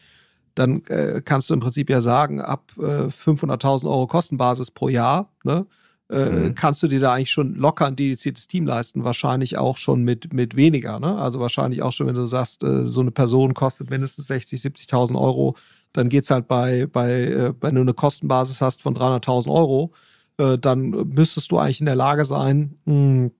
dann 0.54 0.82
äh, 0.86 1.22
kannst 1.24 1.50
du 1.50 1.54
im 1.54 1.60
Prinzip 1.60 1.88
ja 1.90 2.00
sagen, 2.00 2.40
ab 2.40 2.72
äh, 2.78 3.06
500.000 3.08 3.86
Euro 3.86 4.06
Kostenbasis 4.06 4.70
pro 4.70 4.88
Jahr, 4.88 5.30
ne, 5.44 5.66
äh, 6.10 6.30
mhm. 6.30 6.54
kannst 6.54 6.82
du 6.82 6.88
dir 6.88 7.00
da 7.00 7.12
eigentlich 7.12 7.30
schon 7.30 7.54
locker 7.54 7.86
ein 7.86 7.96
dediziertes 7.96 8.48
Team 8.48 8.66
leisten, 8.66 9.04
wahrscheinlich 9.04 9.58
auch 9.58 9.76
schon 9.76 10.02
mit, 10.02 10.32
mit 10.32 10.56
weniger. 10.56 10.98
Ne? 11.00 11.16
Also 11.16 11.40
wahrscheinlich 11.40 11.82
auch 11.82 11.92
schon, 11.92 12.06
wenn 12.06 12.14
du 12.14 12.24
sagst, 12.26 12.62
äh, 12.62 12.86
so 12.86 13.00
eine 13.00 13.10
Person 13.10 13.54
kostet 13.54 13.90
mindestens 13.90 14.26
60, 14.28 14.60
70.000 14.60 15.20
Euro, 15.20 15.54
dann 15.92 16.08
geht's 16.08 16.30
halt 16.30 16.48
bei, 16.48 16.86
bei 16.86 17.24
äh, 17.24 17.54
wenn 17.60 17.74
du 17.74 17.82
eine 17.82 17.94
Kostenbasis 17.94 18.60
hast 18.60 18.82
von 18.82 18.96
300.000 18.96 19.50
Euro, 19.50 19.92
äh, 20.38 20.56
dann 20.58 20.90
müsstest 20.90 21.50
du 21.50 21.58
eigentlich 21.58 21.80
in 21.80 21.86
der 21.86 21.96
Lage 21.96 22.24
sein, 22.24 22.78
mh, 22.84 22.94
hm, 22.94 23.30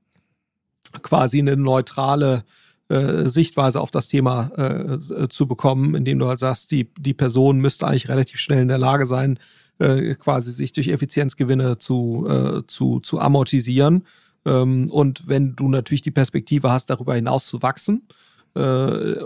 quasi 1.02 1.38
eine 1.38 1.56
neutrale 1.56 2.44
äh, 2.88 3.28
Sichtweise 3.28 3.80
auf 3.80 3.90
das 3.90 4.08
Thema 4.08 4.50
äh, 4.56 5.28
zu 5.28 5.46
bekommen, 5.46 5.94
indem 5.94 6.18
du 6.18 6.26
halt 6.26 6.38
sagst, 6.38 6.70
die, 6.70 6.90
die 6.98 7.14
Person 7.14 7.58
müsste 7.58 7.86
eigentlich 7.86 8.08
relativ 8.08 8.40
schnell 8.40 8.62
in 8.62 8.68
der 8.68 8.78
Lage 8.78 9.06
sein, 9.06 9.38
äh, 9.78 10.14
quasi 10.14 10.52
sich 10.52 10.72
durch 10.72 10.88
Effizienzgewinne 10.88 11.78
zu, 11.78 12.26
äh, 12.28 12.66
zu, 12.66 13.00
zu 13.00 13.20
amortisieren. 13.20 14.04
Ähm, 14.44 14.90
und 14.90 15.28
wenn 15.28 15.56
du 15.56 15.68
natürlich 15.68 16.02
die 16.02 16.10
Perspektive 16.10 16.70
hast, 16.70 16.90
darüber 16.90 17.14
hinaus 17.14 17.46
zu 17.46 17.62
wachsen, 17.62 18.08
äh, 18.54 19.16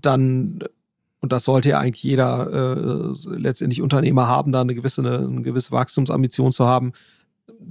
dann 0.00 0.60
und 1.20 1.32
das 1.32 1.44
sollte 1.44 1.70
ja 1.70 1.80
eigentlich 1.80 2.04
jeder 2.04 2.52
äh, 2.52 3.36
letztendlich 3.36 3.82
Unternehmer 3.82 4.28
haben, 4.28 4.52
da 4.52 4.60
eine 4.60 4.74
gewisse, 4.74 5.00
eine, 5.00 5.26
eine 5.26 5.42
gewisse 5.42 5.72
Wachstumsambition 5.72 6.52
zu 6.52 6.66
haben, 6.66 6.92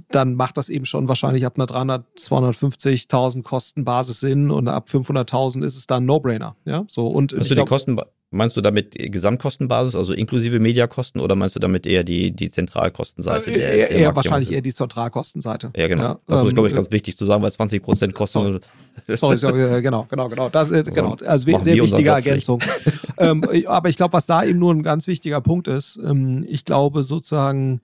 dann 0.08 0.34
macht 0.34 0.56
das 0.56 0.68
eben 0.68 0.84
schon 0.84 1.08
wahrscheinlich 1.08 1.46
ab 1.46 1.54
einer 1.56 1.66
300, 1.66 2.04
250.000 2.16 3.42
Kostenbasis 3.42 4.20
Sinn 4.20 4.50
und 4.50 4.68
ab 4.68 4.88
500.000 4.90 5.64
ist 5.64 5.76
es 5.76 5.86
dann 5.86 6.06
No-Brainer. 6.06 6.56
Ja, 6.64 6.84
so 6.88 7.08
und 7.08 7.32
du 7.32 7.38
die 7.38 7.64
Kosten, 7.64 7.98
meinst 8.30 8.56
du 8.56 8.60
damit 8.60 8.94
Gesamtkostenbasis, 8.96 9.96
also 9.96 10.12
inklusive 10.12 10.58
Mediakosten 10.60 11.20
oder 11.20 11.34
meinst 11.34 11.56
du 11.56 11.60
damit 11.60 11.86
eher 11.86 12.04
die, 12.04 12.32
die 12.32 12.50
Zentralkostenseite? 12.50 13.50
Äh, 13.50 13.58
der, 13.58 13.72
eher, 13.72 13.90
eher 13.90 14.16
wahrscheinlich 14.16 14.52
eher 14.52 14.60
die 14.60 14.74
Zentralkostenseite. 14.74 15.70
Ja, 15.76 15.88
genau. 15.88 16.02
Ja, 16.02 16.20
das 16.26 16.40
ähm, 16.40 16.48
ist, 16.48 16.54
glaube 16.54 16.68
ich, 16.68 16.74
ganz 16.74 16.90
wichtig 16.90 17.16
zu 17.16 17.24
sagen, 17.24 17.42
weil 17.42 17.52
20 17.52 17.82
Prozent 17.82 18.14
kosten. 18.14 18.60
Sorry, 19.08 19.38
sorry, 19.38 19.82
genau, 19.82 20.06
genau, 20.08 20.28
genau. 20.28 20.48
Das, 20.48 20.70
äh, 20.70 20.82
genau. 20.82 21.16
Also 21.24 21.46
sehr 21.60 21.76
wichtige 21.76 22.10
Ergänzung. 22.10 22.60
ähm, 23.18 23.44
aber 23.66 23.88
ich 23.88 23.96
glaube, 23.96 24.12
was 24.12 24.26
da 24.26 24.44
eben 24.44 24.58
nur 24.58 24.74
ein 24.74 24.82
ganz 24.82 25.06
wichtiger 25.06 25.40
Punkt 25.40 25.68
ist, 25.68 25.98
ähm, 26.04 26.44
ich 26.48 26.64
glaube 26.64 27.02
sozusagen, 27.02 27.80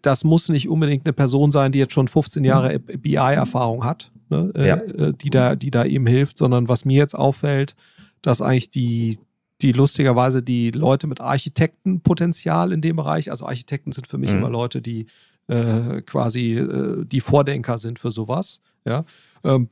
das 0.00 0.24
muss 0.24 0.48
nicht 0.48 0.68
unbedingt 0.68 1.06
eine 1.06 1.12
Person 1.12 1.50
sein, 1.50 1.72
die 1.72 1.78
jetzt 1.78 1.92
schon 1.92 2.08
15 2.08 2.44
Jahre 2.44 2.78
mhm. 2.78 3.00
BI-Erfahrung 3.00 3.84
hat, 3.84 4.12
ne, 4.30 4.52
äh, 4.54 4.68
ja. 4.68 4.76
äh, 4.76 5.12
die, 5.12 5.30
da, 5.30 5.56
die 5.56 5.70
da 5.70 5.84
eben 5.84 6.06
hilft, 6.06 6.38
sondern 6.38 6.68
was 6.68 6.84
mir 6.84 6.98
jetzt 6.98 7.14
auffällt, 7.14 7.74
dass 8.22 8.40
eigentlich 8.40 8.70
die, 8.70 9.18
die 9.60 9.72
lustigerweise 9.72 10.42
die 10.42 10.70
Leute 10.70 11.06
mit 11.06 11.20
Architektenpotenzial 11.20 12.72
in 12.72 12.80
dem 12.80 12.96
Bereich, 12.96 13.30
also 13.30 13.46
Architekten 13.46 13.92
sind 13.92 14.06
für 14.06 14.18
mich 14.18 14.30
mhm. 14.30 14.38
immer 14.38 14.50
Leute, 14.50 14.80
die 14.80 15.06
äh, 15.48 16.02
quasi 16.02 16.54
äh, 16.54 17.04
die 17.04 17.20
Vordenker 17.20 17.78
sind 17.78 17.98
für 17.98 18.12
sowas, 18.12 18.60
ja. 18.84 19.04
Ähm, 19.44 19.68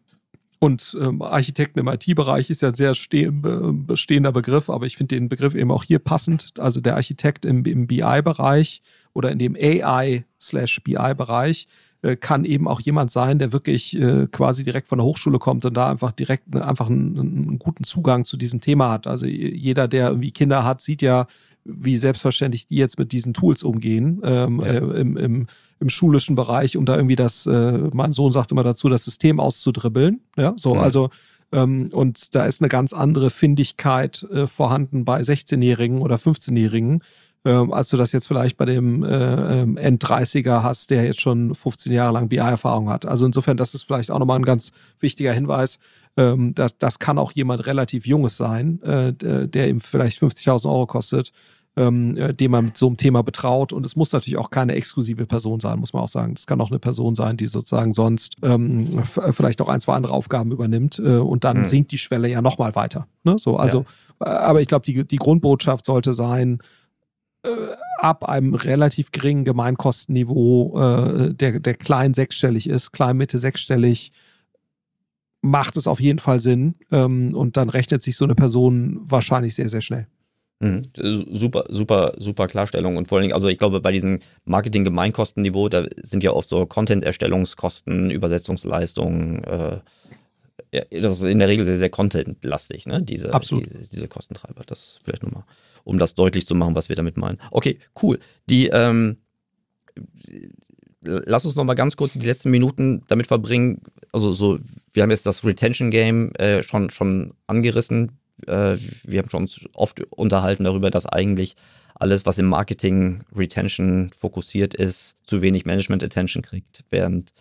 und 0.62 0.94
ähm, 1.00 1.22
Architekten 1.22 1.78
im 1.78 1.88
IT-Bereich 1.88 2.50
ist 2.50 2.60
ja 2.60 2.68
ein 2.68 2.74
sehr 2.74 2.92
bestehender 2.92 4.30
Begriff, 4.30 4.68
aber 4.68 4.84
ich 4.84 4.98
finde 4.98 5.16
den 5.16 5.30
Begriff 5.30 5.54
eben 5.54 5.70
auch 5.70 5.84
hier 5.84 5.98
passend. 5.98 6.52
Also 6.58 6.82
der 6.82 6.96
Architekt 6.96 7.46
im, 7.46 7.64
im 7.64 7.86
BI-Bereich 7.86 8.82
oder 9.12 9.30
in 9.30 9.38
dem 9.38 9.56
AI-BI-Bereich 9.56 11.66
äh, 12.02 12.16
kann 12.16 12.46
eben 12.46 12.66
auch 12.66 12.80
jemand 12.80 13.10
sein, 13.10 13.38
der 13.38 13.52
wirklich 13.52 13.94
äh, 13.94 14.26
quasi 14.28 14.64
direkt 14.64 14.88
von 14.88 14.96
der 14.96 15.04
Hochschule 15.04 15.38
kommt 15.38 15.66
und 15.66 15.76
da 15.76 15.90
einfach 15.90 16.12
direkt 16.12 16.54
ne, 16.54 16.66
einfach 16.66 16.88
einen, 16.88 17.18
einen, 17.18 17.58
guten 17.58 17.84
Zugang 17.84 18.24
zu 18.24 18.38
diesem 18.38 18.62
Thema 18.62 18.90
hat. 18.90 19.06
Also 19.06 19.26
jeder, 19.26 19.86
der 19.86 20.08
irgendwie 20.08 20.30
Kinder 20.30 20.64
hat, 20.64 20.80
sieht 20.80 21.02
ja, 21.02 21.26
wie 21.64 21.98
selbstverständlich 21.98 22.66
die 22.66 22.76
jetzt 22.76 22.98
mit 22.98 23.12
diesen 23.12 23.34
Tools 23.34 23.62
umgehen 23.62 24.22
ähm, 24.24 24.60
ja. 24.60 24.66
äh, 24.66 24.78
im, 24.78 25.18
im, 25.18 25.46
im 25.78 25.88
schulischen 25.90 26.36
Bereich, 26.36 26.78
um 26.78 26.86
da 26.86 26.96
irgendwie 26.96 27.16
das, 27.16 27.44
äh, 27.44 27.90
mein 27.92 28.12
Sohn 28.12 28.32
sagt 28.32 28.50
immer 28.50 28.64
dazu, 28.64 28.88
das 28.88 29.04
System 29.04 29.38
auszudribbeln. 29.38 30.20
Ja, 30.38 30.54
so, 30.56 30.76
ja. 30.76 30.80
also 30.80 31.10
ähm, 31.52 31.90
und 31.92 32.34
da 32.34 32.46
ist 32.46 32.62
eine 32.62 32.68
ganz 32.68 32.94
andere 32.94 33.28
Findigkeit 33.28 34.26
vorhanden 34.46 35.04
bei 35.04 35.20
16-Jährigen 35.20 36.00
oder 36.00 36.16
15-Jährigen, 36.16 37.02
ähm, 37.44 37.72
als 37.72 37.88
du 37.88 37.96
das 37.96 38.12
jetzt 38.12 38.26
vielleicht 38.26 38.56
bei 38.56 38.66
dem 38.66 39.02
äh, 39.02 39.62
ähm, 39.62 39.76
End-30er 39.76 40.62
hast, 40.62 40.90
der 40.90 41.04
jetzt 41.04 41.20
schon 41.20 41.54
15 41.54 41.92
Jahre 41.92 42.12
lang 42.12 42.28
BI-Erfahrung 42.28 42.90
hat. 42.90 43.06
Also 43.06 43.24
insofern, 43.24 43.56
das 43.56 43.74
ist 43.74 43.84
vielleicht 43.84 44.10
auch 44.10 44.18
nochmal 44.18 44.38
ein 44.38 44.44
ganz 44.44 44.72
wichtiger 44.98 45.32
Hinweis. 45.32 45.78
Ähm, 46.16 46.54
das, 46.54 46.76
das 46.76 46.98
kann 46.98 47.18
auch 47.18 47.32
jemand 47.32 47.66
relativ 47.66 48.06
Junges 48.06 48.36
sein, 48.36 48.82
äh, 48.82 49.14
der 49.14 49.68
ihm 49.68 49.80
vielleicht 49.80 50.20
50.000 50.20 50.66
Euro 50.66 50.86
kostet, 50.86 51.32
ähm, 51.76 52.16
äh, 52.16 52.34
den 52.34 52.50
man 52.50 52.66
mit 52.66 52.76
so 52.76 52.88
einem 52.88 52.98
Thema 52.98 53.22
betraut. 53.22 53.72
Und 53.72 53.86
es 53.86 53.96
muss 53.96 54.12
natürlich 54.12 54.36
auch 54.36 54.50
keine 54.50 54.74
exklusive 54.74 55.24
Person 55.24 55.60
sein, 55.60 55.78
muss 55.78 55.94
man 55.94 56.02
auch 56.02 56.08
sagen. 56.08 56.34
Das 56.34 56.46
kann 56.46 56.60
auch 56.60 56.70
eine 56.70 56.78
Person 56.78 57.14
sein, 57.14 57.38
die 57.38 57.46
sozusagen 57.46 57.92
sonst 57.92 58.36
ähm, 58.42 59.02
vielleicht 59.32 59.62
auch 59.62 59.68
ein, 59.68 59.80
zwei 59.80 59.94
andere 59.94 60.12
Aufgaben 60.12 60.52
übernimmt. 60.52 60.98
Äh, 60.98 61.16
und 61.16 61.44
dann 61.44 61.60
mhm. 61.60 61.64
sinkt 61.64 61.92
die 61.92 61.98
Schwelle 61.98 62.28
ja 62.28 62.42
nochmal 62.42 62.74
weiter. 62.74 63.06
Ne? 63.24 63.38
So, 63.38 63.56
also, 63.56 63.86
ja. 64.20 64.26
Äh, 64.26 64.30
aber 64.30 64.60
ich 64.60 64.68
glaube, 64.68 64.84
die, 64.84 65.06
die 65.06 65.16
Grundbotschaft 65.16 65.86
sollte 65.86 66.12
sein, 66.12 66.58
äh, 66.58 66.64
ab 67.98 68.24
einem 68.28 68.54
relativ 68.54 69.12
geringen 69.12 69.44
Gemeinkostenniveau, 69.44 70.78
äh, 70.78 71.34
der, 71.34 71.60
der 71.60 71.74
klein 71.74 72.14
sechsstellig 72.14 72.68
ist, 72.68 72.92
klein 72.92 73.16
Mitte 73.16 73.38
sechsstellig, 73.38 74.12
macht 75.42 75.76
es 75.76 75.86
auf 75.86 76.00
jeden 76.00 76.18
Fall 76.18 76.40
Sinn. 76.40 76.74
Ähm, 76.90 77.34
und 77.34 77.56
dann 77.56 77.70
rechnet 77.70 78.02
sich 78.02 78.16
so 78.16 78.24
eine 78.24 78.34
Person 78.34 78.98
wahrscheinlich 79.02 79.54
sehr, 79.54 79.68
sehr 79.68 79.80
schnell. 79.80 80.06
Mhm. 80.60 80.82
Super, 80.94 81.64
super, 81.70 82.12
super 82.18 82.46
Klarstellung. 82.46 82.98
Und 82.98 83.08
vor 83.08 83.16
allen 83.16 83.22
Dingen, 83.22 83.34
also 83.34 83.48
ich 83.48 83.58
glaube, 83.58 83.80
bei 83.80 83.92
diesem 83.92 84.20
Marketing-Gemeinkostenniveau, 84.44 85.70
da 85.70 85.86
sind 86.02 86.22
ja 86.22 86.32
oft 86.32 86.48
so 86.48 86.66
Content-Erstellungskosten, 86.66 88.10
Übersetzungsleistungen, 88.10 89.44
äh, 89.44 89.78
ja, 90.72 90.84
das 90.90 91.18
ist 91.18 91.24
in 91.24 91.38
der 91.38 91.48
Regel 91.48 91.64
sehr, 91.64 91.78
sehr 91.78 91.90
contentlastig, 91.90 92.86
ne? 92.86 93.02
Diese, 93.02 93.32
Absolut. 93.32 93.66
diese, 93.66 93.88
diese 93.88 94.08
Kostentreiber. 94.08 94.62
Das 94.66 95.00
vielleicht 95.02 95.22
nochmal 95.22 95.42
um 95.84 95.98
das 95.98 96.14
deutlich 96.14 96.46
zu 96.46 96.54
machen, 96.54 96.74
was 96.74 96.88
wir 96.88 96.96
damit 96.96 97.16
meinen. 97.16 97.38
Okay, 97.50 97.78
cool. 98.02 98.18
Die, 98.48 98.68
ähm, 98.68 99.18
lass 101.02 101.44
uns 101.44 101.56
noch 101.56 101.64
mal 101.64 101.74
ganz 101.74 101.96
kurz 101.96 102.14
die 102.14 102.26
letzten 102.26 102.50
Minuten 102.50 103.02
damit 103.08 103.26
verbringen. 103.26 103.82
Also 104.12 104.32
so, 104.32 104.58
wir 104.92 105.02
haben 105.02 105.10
jetzt 105.10 105.26
das 105.26 105.44
Retention 105.44 105.90
Game 105.90 106.32
äh, 106.34 106.62
schon 106.62 106.90
schon 106.90 107.34
angerissen. 107.46 108.18
Äh, 108.46 108.76
wir 109.04 109.18
haben 109.18 109.30
schon 109.30 109.48
oft 109.74 110.02
unterhalten 110.10 110.64
darüber, 110.64 110.90
dass 110.90 111.06
eigentlich 111.06 111.56
alles, 111.94 112.24
was 112.24 112.38
im 112.38 112.46
Marketing 112.46 113.24
Retention 113.36 114.10
fokussiert 114.16 114.74
ist, 114.74 115.16
zu 115.24 115.42
wenig 115.42 115.66
Management 115.66 116.02
Attention 116.02 116.42
kriegt, 116.42 116.84
während 116.90 117.32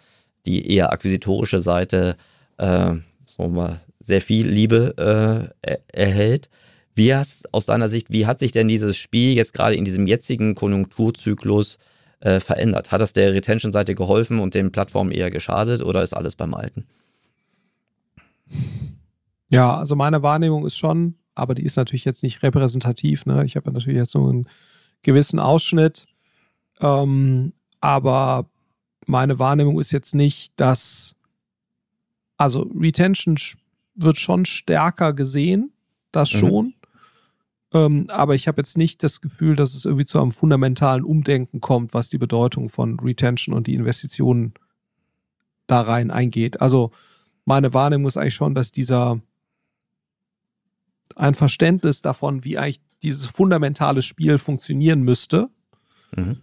die 0.45 0.69
eher 0.69 0.91
akquisitorische 0.91 1.61
Seite 1.61 2.17
äh, 2.57 2.95
sagen 3.29 3.55
wir 3.55 3.61
mal, 3.61 3.81
sehr 3.99 4.21
viel 4.21 4.47
Liebe 4.47 5.51
äh, 5.61 5.77
erhält. 5.91 6.49
Wie 6.99 7.15
hast, 7.15 7.53
aus 7.53 7.65
deiner 7.65 7.87
Sicht, 7.87 8.11
wie 8.11 8.25
hat 8.25 8.39
sich 8.39 8.51
denn 8.51 8.67
dieses 8.67 8.97
Spiel 8.97 9.33
jetzt 9.33 9.53
gerade 9.53 9.73
in 9.73 9.85
diesem 9.85 10.05
jetzigen 10.05 10.53
Konjunkturzyklus 10.53 11.77
äh, 12.19 12.41
verändert? 12.41 12.91
Hat 12.91 12.99
das 12.99 13.13
der 13.13 13.33
Retention-Seite 13.33 13.95
geholfen 13.95 14.39
und 14.39 14.53
den 14.53 14.73
Plattformen 14.73 15.11
eher 15.11 15.31
geschadet 15.31 15.81
oder 15.81 16.03
ist 16.03 16.13
alles 16.13 16.35
beim 16.35 16.53
Alten? 16.53 16.85
Ja, 19.49 19.77
also 19.77 19.95
meine 19.95 20.23
Wahrnehmung 20.23 20.65
ist 20.65 20.75
schon, 20.75 21.15
aber 21.35 21.55
die 21.55 21.63
ist 21.63 21.77
natürlich 21.77 22.03
jetzt 22.03 22.21
nicht 22.21 22.43
repräsentativ. 22.43 23.25
Ne? 23.25 23.45
Ich 23.45 23.55
habe 23.55 23.67
ja 23.67 23.71
natürlich 23.71 23.97
jetzt 23.97 24.11
so 24.11 24.27
einen 24.27 24.49
gewissen 25.01 25.39
Ausschnitt. 25.39 26.05
Ähm, 26.81 27.53
aber 27.79 28.49
meine 29.07 29.39
Wahrnehmung 29.39 29.79
ist 29.79 29.93
jetzt 29.93 30.15
nicht, 30.15 30.51
dass, 30.57 31.15
also 32.35 32.69
Retention 32.77 33.37
wird 33.95 34.17
schon 34.17 34.45
stärker 34.45 35.13
gesehen, 35.13 35.71
das 36.11 36.33
mhm. 36.33 36.73
Ähm, 37.74 38.07
aber 38.09 38.36
ich 38.36 38.47
habe 38.47 38.59
jetzt 38.59 38.78
nicht 38.78 39.03
das 39.03 39.22
Gefühl, 39.22 39.55
dass 39.55 39.76
es 39.76 39.86
irgendwie 39.86 40.05
zu 40.05 40.20
einem 40.20 40.32
fundamentalen 40.32 41.03
Umdenken 41.03 41.61
kommt, 41.61 41.93
was 41.93 42.09
die 42.09 42.17
Bedeutung 42.17 42.70
von 42.70 42.99
Retention 42.99 43.55
und 43.55 43.67
die 43.67 43.76
Investitionen 43.76 44.53
da 45.67 45.82
rein 45.82 46.09
eingeht. 46.09 46.61
Also 46.61 46.91
meine 47.45 47.74
Wahrnehmung 47.74 48.07
ist 48.07 48.17
eigentlich 48.17 48.34
schon, 48.34 48.55
dass 48.55 48.72
dieser 48.72 49.22
ein 51.15 51.36
Verständnis 51.36 52.01
davon, 52.01 52.43
wie 52.43 52.57
eigentlich 52.57 52.82
dieses 53.03 53.26
fundamentale 53.26 54.01
Spiel 54.01 54.38
funktionieren 54.38 55.01
müsste 55.01 55.49
mhm. 56.15 56.38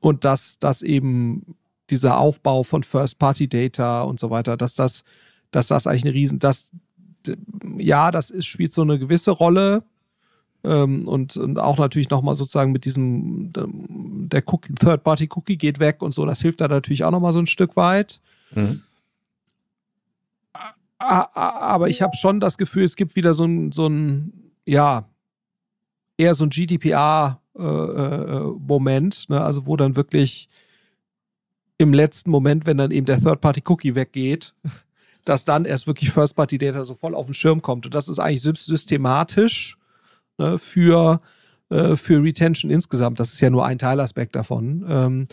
und 0.00 0.24
dass 0.24 0.58
das 0.58 0.82
eben 0.82 1.56
dieser 1.90 2.18
Aufbau 2.18 2.62
von 2.62 2.82
First-Party-Data 2.82 4.02
und 4.02 4.20
so 4.20 4.30
weiter, 4.30 4.56
dass 4.56 4.74
das, 4.74 5.04
dass 5.50 5.66
das 5.66 5.86
eigentlich 5.86 6.04
eine 6.04 6.14
riesen, 6.14 6.38
dass 6.38 6.70
ja, 7.76 8.10
das 8.10 8.30
ist, 8.30 8.46
spielt 8.46 8.72
so 8.72 8.82
eine 8.82 8.98
gewisse 8.98 9.30
Rolle. 9.30 9.84
Ähm, 10.62 11.08
und, 11.08 11.36
und 11.36 11.58
auch 11.58 11.78
natürlich 11.78 12.10
nochmal 12.10 12.34
sozusagen 12.34 12.72
mit 12.72 12.84
diesem, 12.84 13.50
der 13.54 14.44
Third-Party-Cookie 14.44 15.56
geht 15.56 15.80
weg 15.80 16.02
und 16.02 16.12
so, 16.12 16.26
das 16.26 16.42
hilft 16.42 16.60
da 16.60 16.68
natürlich 16.68 17.04
auch 17.04 17.10
nochmal 17.10 17.32
so 17.32 17.38
ein 17.38 17.46
Stück 17.46 17.76
weit. 17.76 18.20
Mhm. 18.54 18.82
Aber 20.98 21.88
ich 21.88 22.02
habe 22.02 22.14
schon 22.14 22.40
das 22.40 22.58
Gefühl, 22.58 22.84
es 22.84 22.94
gibt 22.94 23.16
wieder 23.16 23.32
so 23.32 23.46
ein, 23.46 23.72
so 23.72 23.86
ein 23.86 24.52
ja, 24.66 25.08
eher 26.18 26.34
so 26.34 26.44
ein 26.44 26.50
GDPR-Moment, 26.50 29.16
äh, 29.16 29.32
äh, 29.32 29.34
ne? 29.34 29.40
also 29.40 29.66
wo 29.66 29.76
dann 29.76 29.96
wirklich 29.96 30.50
im 31.78 31.94
letzten 31.94 32.30
Moment, 32.30 32.66
wenn 32.66 32.76
dann 32.76 32.90
eben 32.90 33.06
der 33.06 33.18
Third-Party-Cookie 33.18 33.94
weggeht, 33.94 34.54
dass 35.24 35.44
dann 35.44 35.64
erst 35.64 35.86
wirklich 35.86 36.10
First-Party-Data 36.10 36.84
so 36.84 36.94
voll 36.94 37.14
auf 37.14 37.26
den 37.26 37.34
Schirm 37.34 37.62
kommt. 37.62 37.86
Und 37.86 37.94
das 37.94 38.08
ist 38.08 38.18
eigentlich 38.18 38.42
systematisch 38.42 39.76
ne, 40.38 40.58
für, 40.58 41.20
äh, 41.70 41.96
für 41.96 42.22
Retention 42.22 42.70
insgesamt. 42.70 43.20
Das 43.20 43.32
ist 43.32 43.40
ja 43.40 43.50
nur 43.50 43.64
ein 43.64 43.78
Teilaspekt 43.78 44.36
davon. 44.36 44.84
Ähm, 44.88 45.28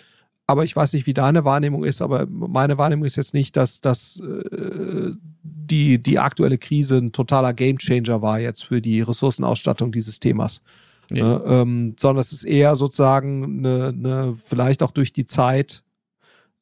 aber 0.48 0.64
ich 0.64 0.76
weiß 0.76 0.94
nicht, 0.94 1.06
wie 1.06 1.14
deine 1.14 1.44
Wahrnehmung 1.44 1.84
ist, 1.84 2.02
aber 2.02 2.26
meine 2.26 2.78
Wahrnehmung 2.78 3.06
ist 3.06 3.18
jetzt 3.18 3.34
nicht, 3.34 3.58
dass, 3.58 3.82
dass 3.82 4.22
äh, 4.22 5.12
die, 5.44 6.02
die 6.02 6.20
aktuelle 6.20 6.58
Krise 6.58 6.98
ein 6.98 7.12
totaler 7.12 7.54
Gamechanger 7.54 8.22
war 8.22 8.40
jetzt 8.40 8.64
für 8.64 8.82
die 8.82 9.02
Ressourcenausstattung 9.02 9.92
dieses 9.92 10.22
Themas. 10.22 10.62
Nee. 11.10 11.22
Ne, 11.22 11.42
ähm, 11.46 11.96
sondern 11.98 12.22
es 12.22 12.34
ist 12.34 12.44
eher 12.44 12.76
sozusagen 12.76 13.60
eine, 13.60 13.88
eine 13.88 14.36
vielleicht 14.36 14.84
auch 14.84 14.92
durch 14.92 15.14
die 15.14 15.26
Zeit 15.26 15.84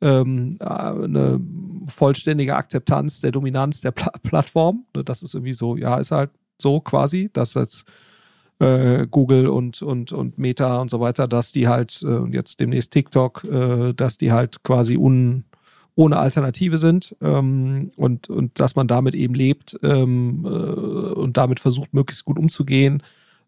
ähm, 0.06 0.58
äh, 0.60 0.66
eine 0.66 1.42
vollständige 1.88 2.56
Akzeptanz 2.56 3.22
der 3.22 3.32
Dominanz 3.32 3.82
der 3.82 3.92
Pla 3.92 4.12
Plattform. 4.22 4.86
Ne, 4.96 5.04
das 5.04 5.24
ist 5.24 5.34
irgendwie 5.34 5.54
so, 5.54 5.76
ja, 5.76 5.98
ist 5.98 6.12
halt 6.12 6.30
so 6.60 6.80
quasi, 6.80 7.30
dass 7.34 7.56
jetzt 7.56 7.86
äh, 8.60 9.08
Google 9.10 9.48
und, 9.48 9.82
und, 9.82 10.12
und 10.14 10.38
Meta 10.38 10.80
und 10.80 10.90
so 10.90 11.00
weiter, 11.00 11.28
dass 11.28 11.52
die 11.52 11.68
halt, 11.68 12.04
äh, 12.04 12.26
jetzt 12.32 12.60
demnächst 12.60 12.92
TikTok, 12.92 13.44
äh, 13.46 13.94
dass 13.94 14.18
die 14.18 14.32
halt 14.32 14.64
quasi 14.64 14.96
un, 14.96 15.44
ohne 15.96 16.18
Alternative 16.18 16.78
sind 16.78 17.16
ähm, 17.22 17.92
und, 17.96 18.30
und 18.30 18.60
dass 18.60 18.76
man 18.76 18.88
damit 18.88 19.16
eben 19.16 19.34
lebt 19.34 19.78
ähm, 19.82 20.46
äh, 20.46 20.50
und 20.50 21.38
damit 21.38 21.60
versucht, 21.60 21.94
möglichst 21.94 22.26
gut 22.26 22.38
umzugehen. 22.38 23.02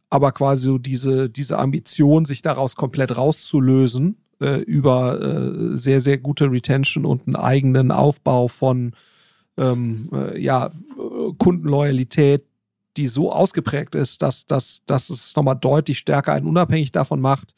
Aber 0.10 0.32
quasi 0.32 0.64
so 0.64 0.78
diese, 0.78 1.30
diese 1.30 1.60
Ambition, 1.60 2.26
sich 2.26 2.42
daraus 2.42 2.76
komplett 2.76 3.16
rauszulösen, 3.16 4.18
äh, 4.42 4.62
über 4.62 5.22
äh, 5.22 5.78
sehr, 5.78 6.02
sehr 6.02 6.18
gute 6.18 6.52
Retention 6.52 7.06
und 7.06 7.28
einen 7.28 7.36
eigenen 7.36 7.92
Aufbau 7.92 8.48
von 8.48 8.94
ähm, 9.58 10.10
äh, 10.14 10.40
ja, 10.40 10.72
Kundenloyalität, 11.38 12.44
die 12.98 13.08
so 13.08 13.32
ausgeprägt 13.32 13.96
ist, 13.96 14.22
dass, 14.22 14.46
dass, 14.46 14.82
dass 14.86 15.10
es 15.10 15.36
nochmal 15.36 15.56
deutlich 15.56 15.98
stärker 15.98 16.34
einen 16.34 16.48
unabhängig 16.48 16.92
davon 16.92 17.22
macht. 17.22 17.54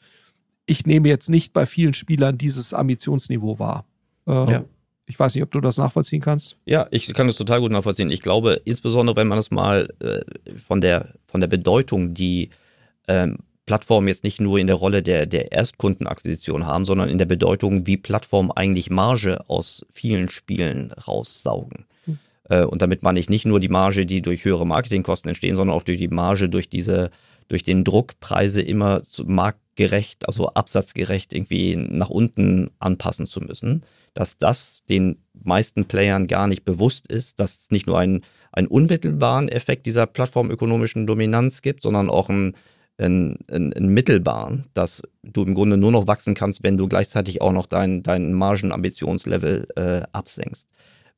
Ich 0.66 0.86
nehme 0.86 1.08
jetzt 1.08 1.28
nicht 1.28 1.52
bei 1.52 1.66
vielen 1.66 1.94
Spielern 1.94 2.38
dieses 2.38 2.74
Ambitionsniveau 2.74 3.58
wahr. 3.58 3.84
Äh, 4.26 4.52
ja. 4.52 4.64
Ich 5.06 5.18
weiß 5.18 5.34
nicht, 5.34 5.42
ob 5.42 5.50
du 5.50 5.60
das 5.60 5.76
nachvollziehen 5.76 6.20
kannst. 6.20 6.56
Ja, 6.66 6.86
ich 6.92 7.12
kann 7.12 7.26
das 7.26 7.36
total 7.36 7.60
gut 7.60 7.72
nachvollziehen. 7.72 8.12
Ich 8.12 8.22
glaube, 8.22 8.60
insbesondere 8.64 9.16
wenn 9.16 9.26
man 9.26 9.38
das 9.38 9.50
mal 9.50 9.88
äh, 9.98 10.20
von, 10.58 10.80
der, 10.80 11.14
von 11.26 11.40
der 11.40 11.48
Bedeutung, 11.48 12.14
die 12.14 12.50
ähm, 13.08 13.38
Plattformen 13.70 14.08
jetzt 14.08 14.24
nicht 14.24 14.40
nur 14.40 14.58
in 14.58 14.66
der 14.66 14.74
Rolle 14.74 15.00
der, 15.00 15.26
der 15.26 15.52
Erstkundenakquisition 15.52 16.66
haben, 16.66 16.84
sondern 16.84 17.08
in 17.08 17.18
der 17.18 17.24
Bedeutung, 17.24 17.86
wie 17.86 17.96
Plattformen 17.96 18.50
eigentlich 18.50 18.90
Marge 18.90 19.48
aus 19.48 19.86
vielen 19.88 20.28
Spielen 20.28 20.90
raussaugen. 20.90 21.84
Mhm. 22.04 22.18
Äh, 22.48 22.64
und 22.64 22.82
damit 22.82 23.04
meine 23.04 23.20
ich 23.20 23.30
nicht 23.30 23.46
nur 23.46 23.60
die 23.60 23.68
Marge, 23.68 24.06
die 24.06 24.22
durch 24.22 24.44
höhere 24.44 24.66
Marketingkosten 24.66 25.28
entstehen, 25.28 25.54
sondern 25.54 25.76
auch 25.76 25.84
durch 25.84 25.98
die 25.98 26.08
Marge, 26.08 26.48
durch 26.48 26.68
diese, 26.68 27.12
durch 27.46 27.62
den 27.62 27.84
Druck, 27.84 28.18
Preise 28.18 28.60
immer 28.60 29.02
marktgerecht, 29.24 30.26
also 30.26 30.48
absatzgerecht 30.48 31.32
irgendwie 31.32 31.76
nach 31.76 32.10
unten 32.10 32.72
anpassen 32.80 33.28
zu 33.28 33.40
müssen, 33.40 33.84
dass 34.14 34.36
das 34.36 34.82
den 34.88 35.22
meisten 35.44 35.84
Playern 35.84 36.26
gar 36.26 36.48
nicht 36.48 36.64
bewusst 36.64 37.06
ist, 37.06 37.38
dass 37.38 37.60
es 37.60 37.70
nicht 37.70 37.86
nur 37.86 38.00
einen, 38.00 38.22
einen 38.50 38.66
unmittelbaren 38.66 39.48
Effekt 39.48 39.86
dieser 39.86 40.08
plattformökonomischen 40.08 41.06
Dominanz 41.06 41.62
gibt, 41.62 41.82
sondern 41.82 42.10
auch 42.10 42.28
einen 42.28 42.56
einen, 43.00 43.38
einen, 43.50 43.72
einen 43.72 43.88
mittelbaren, 43.88 44.64
dass 44.74 45.02
du 45.22 45.42
im 45.42 45.54
Grunde 45.54 45.76
nur 45.76 45.92
noch 45.92 46.06
wachsen 46.06 46.34
kannst, 46.34 46.62
wenn 46.62 46.78
du 46.78 46.88
gleichzeitig 46.88 47.40
auch 47.40 47.52
noch 47.52 47.66
dein, 47.66 48.02
dein 48.02 48.32
Margenambitionslevel 48.32 49.66
äh, 49.76 50.02
absenkst. 50.12 50.68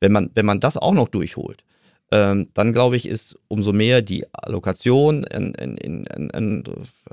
Wenn 0.00 0.12
man, 0.12 0.30
wenn 0.34 0.46
man 0.46 0.60
das 0.60 0.76
auch 0.76 0.94
noch 0.94 1.08
durchholt, 1.08 1.64
ähm, 2.10 2.48
dann 2.54 2.72
glaube 2.72 2.96
ich, 2.96 3.06
ist 3.06 3.38
umso 3.48 3.72
mehr 3.72 4.02
die 4.02 4.26
Allokation 4.32 5.24
in, 5.24 5.54
in, 5.54 5.76
in, 5.76 6.04
in 6.06 6.64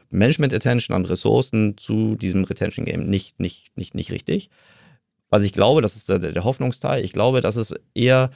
Management 0.09 0.53
Attention 0.53 0.95
an 0.95 1.05
Ressourcen 1.05 1.77
zu 1.77 2.15
diesem 2.15 2.43
Retention 2.43 2.85
Game 2.85 3.07
nicht, 3.07 3.39
nicht, 3.39 3.71
nicht, 3.77 3.95
nicht 3.95 4.11
richtig. 4.11 4.49
Was 5.29 5.43
ich 5.43 5.53
glaube, 5.53 5.81
das 5.81 5.95
ist 5.95 6.09
der, 6.09 6.19
der 6.19 6.43
Hoffnungsteil, 6.43 7.05
ich 7.05 7.13
glaube, 7.13 7.41
dass 7.41 7.55
es 7.55 7.73
eher 7.93 8.31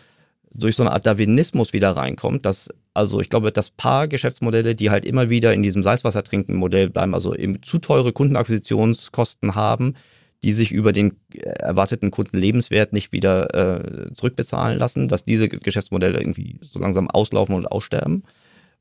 durch 0.54 0.76
so 0.76 0.84
eine 0.84 0.92
Art 0.92 1.06
Darwinismus 1.06 1.74
wieder 1.74 1.92
reinkommt, 1.92 2.46
dass 2.46 2.70
also 2.94 3.20
ich 3.20 3.30
glaube, 3.30 3.52
dass 3.52 3.72
paar 3.72 4.08
Geschäftsmodelle, 4.08 4.76
die 4.76 4.90
halt 4.90 5.06
immer 5.06 5.30
wieder 5.30 5.54
in 5.54 5.64
diesem 5.64 5.82
Salzwasser 5.82 6.24
trinken 6.24 6.56
Modell 6.56 6.90
bleiben, 6.90 7.14
also 7.14 7.36
eben 7.36 7.62
zu 7.64 7.80
teure 7.80 8.14
Kundenakquisitionskosten 8.14 9.56
haben, 9.56 9.96
die 10.44 10.52
sich 10.52 10.72
über 10.72 10.92
den 10.92 11.18
äh, 11.34 11.40
erwarteten 11.40 12.12
Kundenlebenswert 12.12 12.94
nicht 12.94 13.12
wieder 13.12 13.54
äh, 13.56 14.14
zurückbezahlen 14.14 14.78
lassen, 14.78 15.08
dass 15.08 15.26
diese 15.26 15.50
Geschäftsmodelle 15.50 16.20
irgendwie 16.20 16.60
so 16.62 16.80
langsam 16.80 17.10
auslaufen 17.10 17.56
und 17.56 17.66
aussterben. 17.66 18.24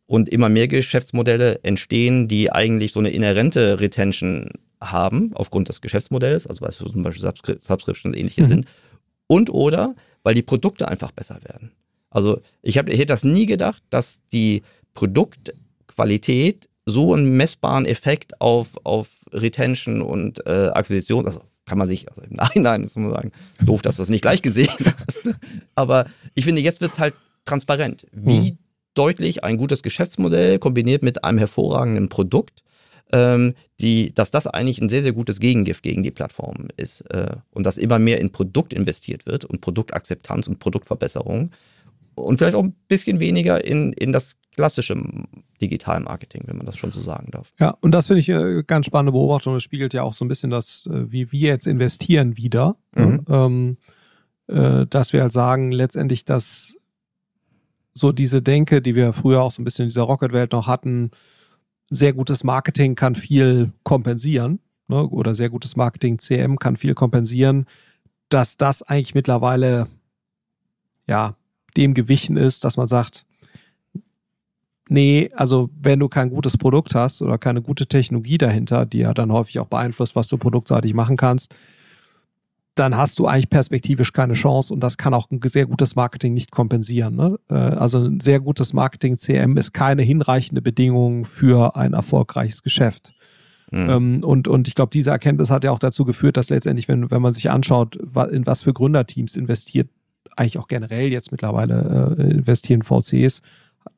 Und 0.06 0.28
immer 0.28 0.48
mehr 0.48 0.68
Geschäftsmodelle 0.68 1.60
entstehen, 1.62 2.28
die 2.28 2.52
eigentlich 2.52 2.92
so 2.92 3.00
eine 3.00 3.10
inhärente 3.10 3.80
Retention 3.80 4.50
haben, 4.82 5.30
aufgrund 5.34 5.68
des 5.68 5.80
Geschäftsmodells, 5.80 6.46
also 6.46 6.60
weil 6.60 6.70
es 6.70 6.78
zum 6.78 7.02
Beispiel 7.02 7.22
Subscription 7.22 8.12
und 8.12 8.18
ähnliche 8.18 8.42
mhm. 8.42 8.46
sind. 8.46 8.66
Und 9.28 9.48
oder 9.48 9.94
weil 10.22 10.34
die 10.34 10.42
Produkte 10.42 10.88
einfach 10.88 11.12
besser 11.12 11.38
werden. 11.44 11.72
Also 12.12 12.40
ich, 12.60 12.78
hab, 12.78 12.88
ich 12.88 12.98
hätte 12.98 13.06
das 13.06 13.24
nie 13.24 13.46
gedacht, 13.46 13.82
dass 13.90 14.20
die 14.32 14.62
Produktqualität 14.94 16.68
so 16.84 17.14
einen 17.14 17.36
messbaren 17.36 17.86
Effekt 17.86 18.40
auf, 18.40 18.72
auf 18.84 19.08
Retention 19.32 20.02
und 20.02 20.46
äh, 20.46 20.68
Akquisition, 20.72 21.26
also 21.26 21.40
kann 21.64 21.78
man 21.78 21.88
sich, 21.88 22.08
also 22.08 22.22
im 22.22 22.36
Nachhinein 22.36 22.82
muss 22.82 22.96
man 22.96 23.10
sagen, 23.10 23.32
doof, 23.60 23.82
dass 23.82 23.96
du 23.96 24.02
das 24.02 24.08
nicht 24.10 24.22
gleich 24.22 24.42
gesehen 24.42 24.68
hast. 24.84 25.34
Aber 25.74 26.06
ich 26.34 26.44
finde, 26.44 26.60
jetzt 26.60 26.80
wird 26.80 26.92
es 26.92 26.98
halt 26.98 27.14
transparent, 27.44 28.06
wie 28.12 28.52
mhm. 28.52 28.58
deutlich 28.94 29.42
ein 29.42 29.56
gutes 29.56 29.82
Geschäftsmodell 29.82 30.58
kombiniert 30.58 31.02
mit 31.02 31.24
einem 31.24 31.38
hervorragenden 31.38 32.08
Produkt, 32.08 32.62
ähm, 33.12 33.54
die, 33.80 34.12
dass 34.14 34.30
das 34.30 34.46
eigentlich 34.46 34.80
ein 34.80 34.88
sehr, 34.88 35.02
sehr 35.02 35.12
gutes 35.12 35.38
Gegengift 35.40 35.82
gegen 35.82 36.02
die 36.02 36.10
Plattformen 36.10 36.68
ist 36.76 37.02
äh, 37.10 37.36
und 37.50 37.64
dass 37.64 37.78
immer 37.78 37.98
mehr 37.98 38.20
in 38.20 38.30
Produkt 38.30 38.72
investiert 38.72 39.26
wird 39.26 39.44
und 39.44 39.60
Produktakzeptanz 39.60 40.48
und 40.48 40.58
Produktverbesserung 40.58 41.50
und 42.14 42.38
vielleicht 42.38 42.56
auch 42.56 42.62
ein 42.62 42.74
bisschen 42.88 43.20
weniger 43.20 43.64
in, 43.64 43.92
in 43.92 44.12
das 44.12 44.36
klassische 44.54 45.00
Digitalmarketing, 45.60 46.42
wenn 46.46 46.56
man 46.56 46.66
das 46.66 46.76
schon 46.76 46.92
so 46.92 47.00
sagen 47.00 47.30
darf. 47.30 47.52
Ja, 47.58 47.76
und 47.80 47.92
das 47.92 48.06
finde 48.06 48.20
ich 48.20 48.32
eine 48.32 48.64
ganz 48.64 48.86
spannende 48.86 49.12
Beobachtung. 49.12 49.54
Das 49.54 49.62
spiegelt 49.62 49.94
ja 49.94 50.02
auch 50.02 50.14
so 50.14 50.24
ein 50.24 50.28
bisschen 50.28 50.50
das, 50.50 50.86
äh, 50.90 51.10
wie 51.10 51.32
wir 51.32 51.48
jetzt 51.48 51.66
investieren 51.66 52.36
wieder. 52.36 52.76
Mhm. 52.94 53.24
Ähm, 53.28 53.76
äh, 54.48 54.86
dass 54.86 55.12
wir 55.12 55.22
halt 55.22 55.32
sagen, 55.32 55.72
letztendlich, 55.72 56.24
dass 56.24 56.74
so 57.94 58.12
diese 58.12 58.42
Denke, 58.42 58.82
die 58.82 58.94
wir 58.94 59.12
früher 59.12 59.42
auch 59.42 59.50
so 59.50 59.62
ein 59.62 59.64
bisschen 59.64 59.84
in 59.84 59.88
dieser 59.88 60.02
Rocket-Welt 60.02 60.52
noch 60.52 60.66
hatten, 60.66 61.10
sehr 61.90 62.12
gutes 62.12 62.42
Marketing 62.42 62.94
kann 62.94 63.14
viel 63.14 63.72
kompensieren, 63.82 64.60
ne? 64.88 65.06
oder 65.08 65.34
sehr 65.34 65.50
gutes 65.50 65.76
Marketing 65.76 66.18
CM 66.18 66.58
kann 66.58 66.76
viel 66.76 66.94
kompensieren, 66.94 67.66
dass 68.28 68.56
das 68.56 68.82
eigentlich 68.82 69.14
mittlerweile 69.14 69.88
ja 71.06 71.36
dem 71.76 71.94
gewichen 71.94 72.36
ist, 72.36 72.64
dass 72.64 72.76
man 72.76 72.88
sagt, 72.88 73.24
nee, 74.88 75.30
also 75.34 75.70
wenn 75.80 75.98
du 75.98 76.08
kein 76.08 76.30
gutes 76.30 76.58
Produkt 76.58 76.94
hast 76.94 77.22
oder 77.22 77.38
keine 77.38 77.62
gute 77.62 77.86
Technologie 77.86 78.38
dahinter, 78.38 78.86
die 78.86 78.98
ja 78.98 79.14
dann 79.14 79.32
häufig 79.32 79.58
auch 79.58 79.66
beeinflusst, 79.66 80.16
was 80.16 80.28
du 80.28 80.36
produktseitig 80.36 80.94
machen 80.94 81.16
kannst, 81.16 81.54
dann 82.74 82.96
hast 82.96 83.18
du 83.18 83.26
eigentlich 83.26 83.50
perspektivisch 83.50 84.12
keine 84.12 84.32
Chance 84.32 84.72
und 84.72 84.80
das 84.80 84.96
kann 84.96 85.12
auch 85.12 85.30
ein 85.30 85.40
sehr 85.44 85.66
gutes 85.66 85.94
Marketing 85.94 86.32
nicht 86.32 86.50
kompensieren. 86.50 87.16
Ne? 87.16 87.38
Äh, 87.50 87.54
also 87.54 87.98
ein 87.98 88.20
sehr 88.20 88.40
gutes 88.40 88.72
Marketing 88.72 89.18
CM 89.18 89.56
ist 89.56 89.72
keine 89.72 90.02
hinreichende 90.02 90.62
Bedingung 90.62 91.24
für 91.24 91.76
ein 91.76 91.92
erfolgreiches 91.92 92.62
Geschäft. 92.62 93.12
Mhm. 93.70 94.22
Und, 94.22 94.48
und 94.48 94.68
ich 94.68 94.74
glaube, 94.74 94.90
diese 94.90 95.10
Erkenntnis 95.10 95.50
hat 95.50 95.64
ja 95.64 95.70
auch 95.70 95.78
dazu 95.78 96.04
geführt, 96.04 96.36
dass 96.36 96.50
letztendlich, 96.50 96.88
wenn, 96.88 97.10
wenn 97.10 97.22
man 97.22 97.32
sich 97.34 97.50
anschaut, 97.50 97.96
in 97.96 98.46
was 98.46 98.62
für 98.62 98.72
Gründerteams 98.72 99.36
investiert 99.36 99.88
eigentlich 100.36 100.58
auch 100.58 100.68
generell 100.68 101.12
jetzt 101.12 101.32
mittlerweile 101.32 102.16
äh, 102.18 102.30
investieren 102.30 102.82
VCs, 102.82 103.42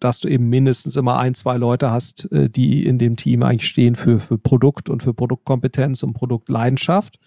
dass 0.00 0.20
du 0.20 0.28
eben 0.28 0.48
mindestens 0.48 0.96
immer 0.96 1.18
ein, 1.18 1.34
zwei 1.34 1.56
Leute 1.56 1.90
hast, 1.90 2.30
äh, 2.32 2.48
die 2.48 2.86
in 2.86 2.98
dem 2.98 3.16
Team 3.16 3.42
eigentlich 3.42 3.68
stehen 3.68 3.94
für, 3.94 4.20
für 4.20 4.38
Produkt 4.38 4.90
und 4.90 5.02
für 5.02 5.14
Produktkompetenz 5.14 6.02
und 6.02 6.14
Produktleidenschaft. 6.14 7.18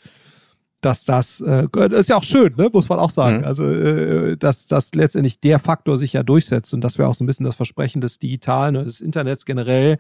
Dass 0.82 1.06
das, 1.06 1.42
äh, 1.42 1.68
ist 1.92 2.10
ja 2.10 2.18
auch 2.18 2.24
schön, 2.24 2.54
ne? 2.56 2.70
muss 2.72 2.88
man 2.88 3.00
auch 3.00 3.10
sagen. 3.10 3.40
Mhm. 3.40 3.46
Also, 3.46 3.68
äh, 3.68 4.38
dass, 4.38 4.68
dass 4.68 4.94
letztendlich 4.94 5.40
der 5.40 5.58
Faktor 5.60 5.98
sich 5.98 6.14
ja 6.14 6.22
durchsetzt 6.22 6.74
und 6.74 6.82
das 6.82 7.00
wäre 7.00 7.10
auch 7.10 7.16
so 7.16 7.24
ein 7.24 7.28
bisschen 7.28 7.46
das 7.46 7.56
Versprechen 7.56 8.00
des 8.00 8.20
Digitalen, 8.20 8.76
ne, 8.76 8.84
des 8.84 9.02
Internets 9.02 9.46
generell. 9.46 9.98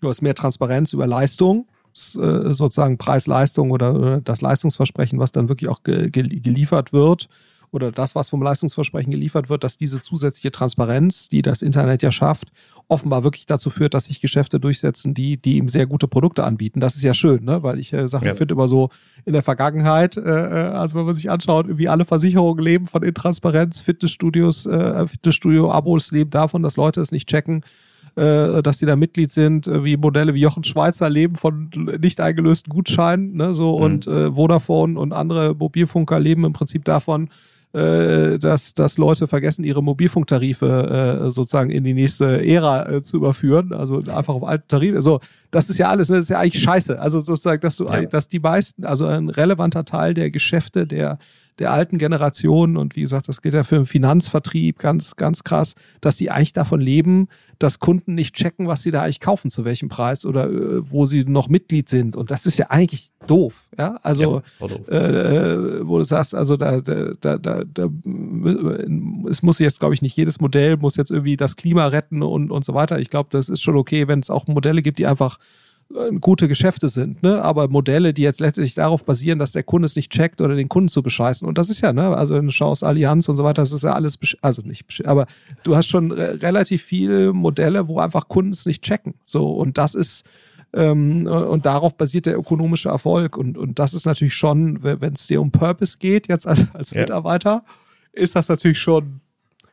Du 0.00 0.08
hast 0.08 0.22
mehr 0.22 0.34
Transparenz 0.34 0.92
über 0.92 1.06
Leistung, 1.06 1.68
äh, 1.94 2.52
sozusagen 2.52 2.98
Preis-Leistung 2.98 3.70
oder, 3.70 4.20
das 4.20 4.40
Leistungsversprechen, 4.40 5.20
was 5.20 5.30
dann 5.30 5.48
wirklich 5.48 5.70
auch 5.70 5.84
ge 5.84 6.10
geliefert 6.10 6.92
wird 6.92 7.28
oder 7.76 7.92
das, 7.92 8.14
was 8.14 8.30
vom 8.30 8.42
Leistungsversprechen 8.42 9.12
geliefert 9.12 9.48
wird, 9.48 9.62
dass 9.62 9.76
diese 9.76 10.00
zusätzliche 10.00 10.50
Transparenz, 10.50 11.28
die 11.28 11.42
das 11.42 11.62
Internet 11.62 12.02
ja 12.02 12.10
schafft, 12.10 12.50
offenbar 12.88 13.22
wirklich 13.22 13.46
dazu 13.46 13.70
führt, 13.70 13.94
dass 13.94 14.06
sich 14.06 14.20
Geschäfte 14.20 14.58
durchsetzen, 14.58 15.12
die, 15.12 15.36
die 15.36 15.58
ihm 15.58 15.68
sehr 15.68 15.86
gute 15.86 16.08
Produkte 16.08 16.44
anbieten. 16.44 16.80
Das 16.80 16.96
ist 16.96 17.02
ja 17.02 17.14
schön, 17.14 17.44
ne? 17.44 17.62
weil 17.62 17.78
ich 17.78 17.92
äh, 17.92 18.08
sage, 18.08 18.26
ja. 18.26 18.32
ich 18.32 18.38
finde 18.38 18.54
immer 18.54 18.66
so 18.66 18.88
in 19.24 19.34
der 19.34 19.42
Vergangenheit, 19.42 20.16
äh, 20.16 20.20
äh, 20.20 20.68
also 20.70 20.98
wenn 20.98 21.04
man 21.04 21.14
sich 21.14 21.30
anschaut, 21.30 21.66
wie 21.68 21.88
alle 21.88 22.04
Versicherungen 22.04 22.64
leben 22.64 22.86
von 22.86 23.02
Intransparenz, 23.02 23.80
Fitnessstudios, 23.80 24.66
äh, 24.66 25.06
Fitnessstudio-Abos 25.06 26.10
leben 26.12 26.30
davon, 26.30 26.62
dass 26.62 26.76
Leute 26.76 27.00
es 27.02 27.12
nicht 27.12 27.28
checken, 27.28 27.62
äh, 28.16 28.62
dass 28.62 28.78
die 28.78 28.86
da 28.86 28.96
Mitglied 28.96 29.30
sind, 29.30 29.66
äh, 29.66 29.84
wie 29.84 29.98
Modelle 29.98 30.32
wie 30.32 30.40
Jochen 30.40 30.64
Schweizer 30.64 31.10
leben 31.10 31.34
von 31.34 31.70
nicht 32.00 32.18
eingelösten 32.18 32.72
Gutscheinen, 32.72 33.36
ne, 33.36 33.54
so 33.54 33.76
mhm. 33.76 33.84
und 33.84 34.06
äh, 34.06 34.32
Vodafone 34.32 34.98
und 34.98 35.12
andere 35.12 35.54
Mobilfunker 35.54 36.18
leben 36.18 36.44
im 36.44 36.54
Prinzip 36.54 36.84
davon, 36.86 37.28
äh, 37.72 38.38
dass, 38.38 38.74
dass 38.74 38.96
Leute 38.96 39.26
vergessen, 39.28 39.64
ihre 39.64 39.82
Mobilfunktarife 39.82 41.26
äh, 41.26 41.30
sozusagen 41.30 41.70
in 41.70 41.84
die 41.84 41.94
nächste 41.94 42.46
Ära 42.46 42.88
äh, 42.88 43.02
zu 43.02 43.18
überführen, 43.18 43.72
also 43.72 43.98
einfach 43.98 44.34
auf 44.34 44.44
alte 44.44 44.66
Tarife. 44.66 44.96
Also 44.96 45.20
das 45.50 45.68
ist 45.68 45.78
ja 45.78 45.88
alles, 45.88 46.08
ne? 46.08 46.16
das 46.16 46.26
ist 46.26 46.30
ja 46.30 46.38
eigentlich 46.38 46.62
scheiße. 46.62 46.98
Also 46.98 47.20
sozusagen, 47.20 47.60
dass 47.60 47.76
du, 47.76 47.84
ja. 47.84 48.02
dass 48.02 48.28
die 48.28 48.40
meisten, 48.40 48.84
also 48.84 49.06
ein 49.06 49.28
relevanter 49.28 49.84
Teil 49.84 50.14
der 50.14 50.30
Geschäfte 50.30 50.86
der 50.86 51.18
der 51.58 51.72
alten 51.72 51.96
Generation 51.96 52.76
und 52.76 52.96
wie 52.96 53.00
gesagt, 53.00 53.28
das 53.28 53.40
geht 53.40 53.54
ja 53.54 53.64
für 53.64 53.76
den 53.76 53.86
Finanzvertrieb 53.86 54.78
ganz, 54.78 55.16
ganz 55.16 55.42
krass, 55.42 55.74
dass 56.00 56.16
die 56.16 56.30
eigentlich 56.30 56.52
davon 56.52 56.80
leben, 56.80 57.28
dass 57.58 57.78
Kunden 57.78 58.14
nicht 58.14 58.34
checken, 58.34 58.66
was 58.66 58.82
sie 58.82 58.90
da 58.90 59.02
eigentlich 59.02 59.20
kaufen, 59.20 59.50
zu 59.50 59.64
welchem 59.64 59.88
Preis 59.88 60.26
oder 60.26 60.50
äh, 60.50 60.90
wo 60.90 61.06
sie 61.06 61.24
noch 61.24 61.48
Mitglied 61.48 61.88
sind. 61.88 62.14
Und 62.14 62.30
das 62.30 62.44
ist 62.44 62.58
ja 62.58 62.66
eigentlich 62.68 63.08
doof. 63.26 63.68
Ja, 63.78 63.98
also, 64.02 64.42
ja, 64.60 64.68
doof. 64.68 64.88
Äh, 64.88 64.96
äh, 64.96 65.88
wo 65.88 65.96
du 65.96 66.04
sagst, 66.04 66.34
also 66.34 66.58
da, 66.58 66.80
da, 66.80 67.14
da, 67.20 67.38
da, 67.38 67.64
da 67.64 67.88
es 69.30 69.42
muss 69.42 69.58
jetzt, 69.58 69.80
glaube 69.80 69.94
ich, 69.94 70.02
nicht 70.02 70.16
jedes 70.16 70.40
Modell 70.40 70.76
muss 70.76 70.96
jetzt 70.96 71.10
irgendwie 71.10 71.36
das 71.36 71.56
Klima 71.56 71.86
retten 71.86 72.22
und, 72.22 72.50
und 72.50 72.64
so 72.64 72.74
weiter. 72.74 72.98
Ich 72.98 73.08
glaube, 73.08 73.30
das 73.32 73.48
ist 73.48 73.62
schon 73.62 73.76
okay, 73.76 74.08
wenn 74.08 74.20
es 74.20 74.28
auch 74.28 74.46
Modelle 74.46 74.82
gibt, 74.82 74.98
die 74.98 75.06
einfach 75.06 75.38
äh, 75.38 75.65
gute 76.20 76.48
Geschäfte 76.48 76.88
sind, 76.88 77.22
ne? 77.22 77.40
aber 77.42 77.68
Modelle, 77.68 78.12
die 78.12 78.22
jetzt 78.22 78.40
letztlich 78.40 78.74
darauf 78.74 79.04
basieren, 79.04 79.38
dass 79.38 79.52
der 79.52 79.62
Kunde 79.62 79.86
es 79.86 79.94
nicht 79.94 80.10
checkt 80.10 80.40
oder 80.40 80.56
den 80.56 80.68
Kunden 80.68 80.88
zu 80.88 81.02
bescheißen. 81.02 81.46
Und 81.46 81.58
das 81.58 81.70
ist 81.70 81.80
ja, 81.80 81.92
ne? 81.92 82.16
also 82.16 82.34
wenn 82.34 82.46
du 82.46 82.52
schaust, 82.52 82.82
Allianz 82.82 83.28
und 83.28 83.36
so 83.36 83.44
weiter, 83.44 83.62
das 83.62 83.72
ist 83.72 83.84
ja 83.84 83.92
alles, 83.92 84.18
also 84.42 84.62
nicht, 84.62 85.06
aber 85.06 85.26
du 85.62 85.76
hast 85.76 85.86
schon 85.86 86.10
relativ 86.10 86.82
viele 86.82 87.32
Modelle, 87.32 87.86
wo 87.86 88.00
einfach 88.00 88.28
Kunden 88.28 88.52
es 88.52 88.66
nicht 88.66 88.82
checken. 88.82 89.14
So, 89.24 89.50
und 89.52 89.78
das 89.78 89.94
ist, 89.94 90.24
ähm, 90.74 91.26
und 91.26 91.66
darauf 91.66 91.96
basiert 91.96 92.26
der 92.26 92.36
ökonomische 92.36 92.88
Erfolg. 92.88 93.36
Und, 93.36 93.56
und 93.56 93.78
das 93.78 93.94
ist 93.94 94.06
natürlich 94.06 94.34
schon, 94.34 94.82
wenn 94.82 95.12
es 95.12 95.28
dir 95.28 95.40
um 95.40 95.52
Purpose 95.52 95.98
geht, 95.98 96.28
jetzt 96.28 96.46
als, 96.46 96.66
als 96.74 96.90
ja. 96.90 97.02
Mitarbeiter, 97.02 97.64
ist 98.12 98.34
das 98.34 98.48
natürlich 98.48 98.80
schon, 98.80 99.20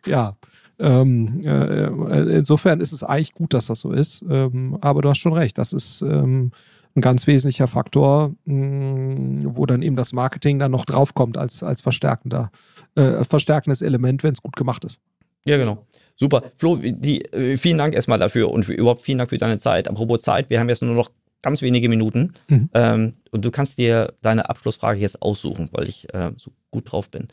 ja, 0.05 0.35
ähm, 0.83 1.41
äh, 1.45 2.37
insofern 2.37 2.81
ist 2.81 2.91
es 2.91 3.03
eigentlich 3.03 3.33
gut, 3.33 3.53
dass 3.53 3.67
das 3.67 3.79
so 3.79 3.91
ist. 3.91 4.23
Ähm, 4.29 4.77
aber 4.81 5.01
du 5.01 5.09
hast 5.09 5.17
schon 5.17 5.33
recht, 5.33 5.57
das 5.57 5.71
ist 5.71 6.01
ähm, 6.01 6.51
ein 6.95 7.01
ganz 7.01 7.25
wesentlicher 7.25 7.67
Faktor, 7.67 8.33
mh, 8.45 8.55
mm, 8.55 9.55
wo 9.55 9.65
dann 9.65 9.81
eben 9.81 9.95
das 9.95 10.11
Marketing 10.11 10.59
dann 10.59 10.71
noch 10.71 10.85
draufkommt 10.85 11.37
als, 11.37 11.63
als 11.63 11.79
verstärkender, 11.79 12.51
äh, 12.95 13.23
verstärkendes 13.23 13.81
Element, 13.81 14.23
wenn 14.23 14.33
es 14.33 14.41
gut 14.41 14.57
gemacht 14.57 14.83
ist. 14.83 14.99
Ja, 15.45 15.57
genau. 15.57 15.85
Super. 16.15 16.43
Flo, 16.57 16.75
die, 16.75 17.23
äh, 17.33 17.57
vielen 17.57 17.77
Dank 17.77 17.95
erstmal 17.95 18.19
dafür 18.19 18.51
und 18.51 18.65
für, 18.65 18.73
überhaupt 18.73 19.01
vielen 19.01 19.17
Dank 19.17 19.29
für 19.29 19.37
deine 19.37 19.59
Zeit. 19.59 19.87
Apropos 19.87 20.21
Zeit, 20.21 20.49
wir 20.49 20.59
haben 20.59 20.69
jetzt 20.69 20.83
nur 20.83 20.93
noch 20.93 21.11
ganz 21.41 21.61
wenige 21.61 21.87
Minuten 21.87 22.33
mhm. 22.49 22.69
ähm, 22.73 23.13
und 23.31 23.45
du 23.45 23.51
kannst 23.51 23.77
dir 23.77 24.13
deine 24.21 24.49
Abschlussfrage 24.49 24.99
jetzt 24.99 25.21
aussuchen, 25.21 25.69
weil 25.71 25.87
ich 25.87 26.13
äh, 26.13 26.31
so 26.37 26.51
gut 26.71 26.91
drauf 26.91 27.09
bin. 27.09 27.29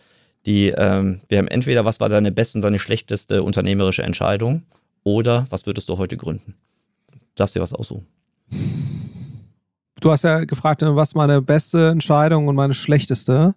Die, 0.46 0.68
ähm, 0.68 1.20
wir 1.28 1.38
haben 1.38 1.48
entweder, 1.48 1.84
was 1.84 2.00
war 2.00 2.08
deine 2.08 2.32
beste 2.32 2.58
und 2.58 2.62
deine 2.62 2.78
schlechteste 2.78 3.42
unternehmerische 3.42 4.02
Entscheidung 4.02 4.62
oder 5.02 5.46
was 5.50 5.66
würdest 5.66 5.88
du 5.88 5.98
heute 5.98 6.16
gründen? 6.16 6.54
Du 7.10 7.18
darfst 7.36 7.54
dir 7.54 7.60
was 7.60 7.72
aussuchen. 7.72 8.06
Du 10.00 10.10
hast 10.10 10.24
ja 10.24 10.44
gefragt, 10.44 10.82
was 10.82 11.14
meine 11.14 11.42
beste 11.42 11.90
Entscheidung 11.90 12.48
und 12.48 12.56
meine 12.56 12.72
schlechteste. 12.72 13.54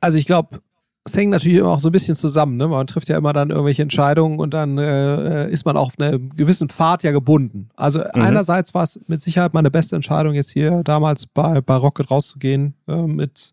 Also 0.00 0.18
ich 0.18 0.26
glaube, 0.26 0.58
es 1.04 1.16
hängt 1.16 1.30
natürlich 1.30 1.58
immer 1.58 1.70
auch 1.70 1.80
so 1.80 1.90
ein 1.90 1.92
bisschen 1.92 2.16
zusammen. 2.16 2.56
Ne? 2.56 2.66
Man 2.66 2.86
trifft 2.86 3.08
ja 3.08 3.18
immer 3.18 3.32
dann 3.32 3.50
irgendwelche 3.50 3.82
Entscheidungen 3.82 4.38
und 4.38 4.54
dann 4.54 4.78
äh, 4.78 5.48
ist 5.50 5.66
man 5.66 5.76
auf 5.76 5.94
einen 5.98 6.34
gewissen 6.34 6.70
Pfad 6.70 7.02
ja 7.02 7.12
gebunden. 7.12 7.68
Also 7.76 8.00
mhm. 8.00 8.22
einerseits 8.22 8.74
war 8.74 8.82
es 8.82 8.98
mit 9.06 9.22
Sicherheit 9.22 9.54
meine 9.54 9.70
beste 9.70 9.96
Entscheidung, 9.96 10.34
jetzt 10.34 10.50
hier 10.50 10.82
damals 10.82 11.26
bei, 11.26 11.60
bei 11.60 11.76
Rocket 11.76 12.10
rauszugehen 12.10 12.74
äh, 12.88 13.02
mit 13.02 13.52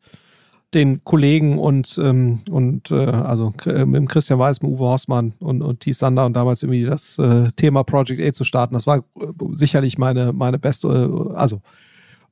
den 0.73 1.03
Kollegen 1.03 1.57
und, 1.57 1.99
ähm, 2.01 2.39
und 2.49 2.91
äh, 2.91 2.95
also 2.95 3.53
äh, 3.65 3.85
mit 3.85 4.07
Christian 4.09 4.39
Weiß, 4.39 4.61
mit 4.61 4.71
Uwe 4.71 4.85
Horstmann 4.85 5.33
und, 5.39 5.61
und 5.61 5.81
Thies 5.81 5.99
Sander 5.99 6.25
und 6.25 6.33
damals 6.33 6.63
irgendwie 6.63 6.83
das 6.83 7.19
äh, 7.19 7.51
Thema 7.55 7.83
Project 7.83 8.21
A 8.21 8.31
zu 8.31 8.43
starten. 8.43 8.73
Das 8.73 8.87
war 8.87 8.99
äh, 8.99 9.01
sicherlich 9.51 9.97
meine, 9.97 10.31
meine 10.31 10.59
beste, 10.59 10.87
äh, 10.87 11.35
also 11.35 11.61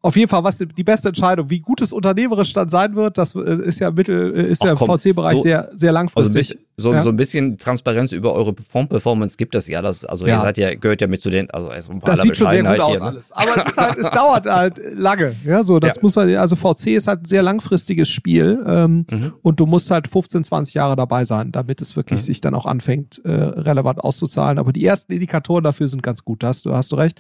auf 0.02 0.16
jeden 0.16 0.30
Fall, 0.30 0.44
was 0.46 0.58
die 0.58 0.84
beste 0.84 1.10
Entscheidung, 1.10 1.50
wie 1.50 1.60
gut 1.60 1.82
es 1.82 1.92
unternehmerisch 1.92 2.54
dann 2.54 2.70
sein 2.70 2.96
wird, 2.96 3.18
das 3.18 3.36
äh, 3.36 3.62
ist 3.66 3.80
ja 3.82 3.92
mittel, 3.92 4.34
äh, 4.34 4.44
ist 4.44 4.62
Ach, 4.62 4.68
ja 4.68 4.72
im 4.72 4.78
VC-Bereich 4.78 5.38
so, 5.38 5.44
sehr, 5.44 5.70
sehr 5.74 5.92
langfristig. 5.92 6.52
Also 6.52 6.60
so, 6.78 6.94
ja? 6.94 7.02
so, 7.02 7.10
ein 7.10 7.18
bisschen 7.18 7.58
Transparenz 7.58 8.14
über 8.14 8.34
eure 8.34 8.54
Performance 8.54 9.36
gibt 9.36 9.56
es 9.56 9.68
ja. 9.68 9.82
Das, 9.82 10.06
also 10.06 10.26
ja. 10.26 10.38
ihr 10.38 10.42
seid 10.42 10.58
ja, 10.58 10.74
gehört 10.74 11.02
ja 11.02 11.08
mit 11.08 11.22
zu 11.22 11.30
den, 11.30 11.52
also 11.52 11.92
ein 11.92 12.00
paar 12.00 12.16
Das 12.16 12.22
sieht 12.22 12.38
schon 12.38 12.50
sehr 12.50 12.64
gut 12.64 12.80
aus 12.80 12.92
hier, 12.92 13.00
ne? 13.02 13.06
alles. 13.08 13.32
Aber 13.34 13.58
es, 13.58 13.66
ist 13.66 13.78
halt, 13.78 13.98
es 13.98 14.10
dauert 14.12 14.46
halt 14.46 14.80
lange. 14.94 15.36
Ja, 15.44 15.66
so, 15.66 15.80
das 15.80 15.96
ja. 15.96 16.02
muss 16.02 16.16
man, 16.16 16.34
also 16.36 16.56
VC 16.56 16.88
ist 16.96 17.08
halt 17.08 17.24
ein 17.24 17.26
sehr 17.26 17.42
langfristiges 17.42 18.08
Spiel 18.08 18.64
ähm, 18.66 19.06
mhm. 19.12 19.34
und 19.42 19.60
du 19.60 19.66
musst 19.66 19.92
halt 19.92 20.08
15, 20.08 20.46
20 20.46 20.76
Jahre 20.76 20.96
dabei 20.96 21.26
sein, 21.26 21.52
damit 21.52 21.82
es 21.82 21.98
wirklich 21.98 22.22
mhm. 22.22 22.26
sich 22.26 22.40
dann 22.40 22.56
auch 22.56 22.66
anfängt, 22.66 23.20
äh, 23.26 23.32
relevant 23.32 24.00
auszuzahlen. 24.00 24.60
Aber 24.60 24.72
die 24.72 24.86
ersten 24.86 25.12
Indikatoren 25.12 25.66
dafür 25.66 25.90
sind 25.90 26.04
ganz 26.04 26.24
gut. 26.24 26.42
Da 26.42 26.48
hast 26.48 26.64
du, 26.64 26.74
hast 26.74 26.94
du 26.94 26.96
recht. 26.96 27.20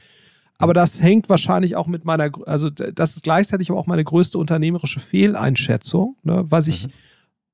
Aber 0.60 0.74
das 0.74 1.02
hängt 1.02 1.30
wahrscheinlich 1.30 1.78
auch 1.78 1.88
mit 1.88 2.04
meiner, 2.06 2.30
also 2.46 2.70
das 2.70 3.16
ist 3.16 3.24
gleichzeitig 3.24 3.72
auch 3.72 3.88
meine 3.88 4.04
größte 4.04 4.38
unternehmerische 4.38 5.00
Fehleinschätzung, 5.00 6.18
ne, 6.24 6.44
was 6.46 6.68
ich 6.68 6.88
mhm. 6.88 6.92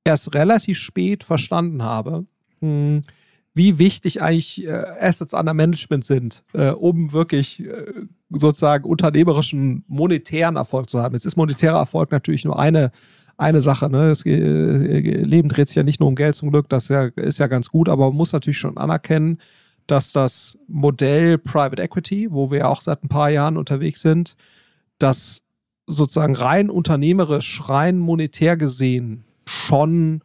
erst 0.03 0.33
relativ 0.33 0.79
spät 0.79 1.23
verstanden 1.23 1.83
habe, 1.83 2.25
mh, 2.61 2.67
hm, 2.67 3.03
wie 3.53 3.79
wichtig 3.79 4.21
eigentlich 4.21 4.65
äh, 4.65 4.83
Assets 4.99 5.33
under 5.33 5.53
Management 5.53 6.03
sind, 6.03 6.43
äh, 6.53 6.71
um 6.71 7.13
wirklich 7.13 7.63
äh, 7.63 7.85
sozusagen 8.31 8.83
unternehmerischen 8.83 9.85
monetären 9.87 10.57
Erfolg 10.57 10.89
zu 10.89 11.01
haben. 11.01 11.13
Jetzt 11.13 11.25
ist 11.25 11.37
monetärer 11.37 11.77
Erfolg 11.77 12.11
natürlich 12.11 12.43
nur 12.43 12.59
eine 12.59 12.91
eine 13.37 13.61
Sache. 13.61 13.89
Ne? 13.89 14.09
Das 14.09 14.25
äh, 14.25 14.31
Leben 14.31 15.49
dreht 15.49 15.67
sich 15.67 15.75
ja 15.75 15.83
nicht 15.83 15.99
nur 15.99 16.09
um 16.09 16.15
Geld 16.15 16.35
zum 16.35 16.51
Glück, 16.51 16.69
das 16.69 16.85
ist 16.85 16.89
ja, 16.89 17.05
ist 17.15 17.37
ja 17.37 17.47
ganz 17.47 17.69
gut, 17.69 17.89
aber 17.89 18.07
man 18.07 18.17
muss 18.17 18.33
natürlich 18.33 18.57
schon 18.57 18.77
anerkennen, 18.77 19.39
dass 19.87 20.11
das 20.11 20.57
Modell 20.67 21.37
Private 21.37 21.81
Equity, 21.81 22.31
wo 22.31 22.51
wir 22.51 22.69
auch 22.69 22.81
seit 22.81 23.03
ein 23.03 23.09
paar 23.09 23.29
Jahren 23.29 23.57
unterwegs 23.57 24.01
sind, 24.01 24.35
das 24.99 25.41
sozusagen 25.87 26.35
rein 26.35 26.69
unternehmerisch, 26.69 27.61
rein 27.69 27.97
monetär 27.97 28.57
gesehen 28.57 29.25
schon 29.45 30.21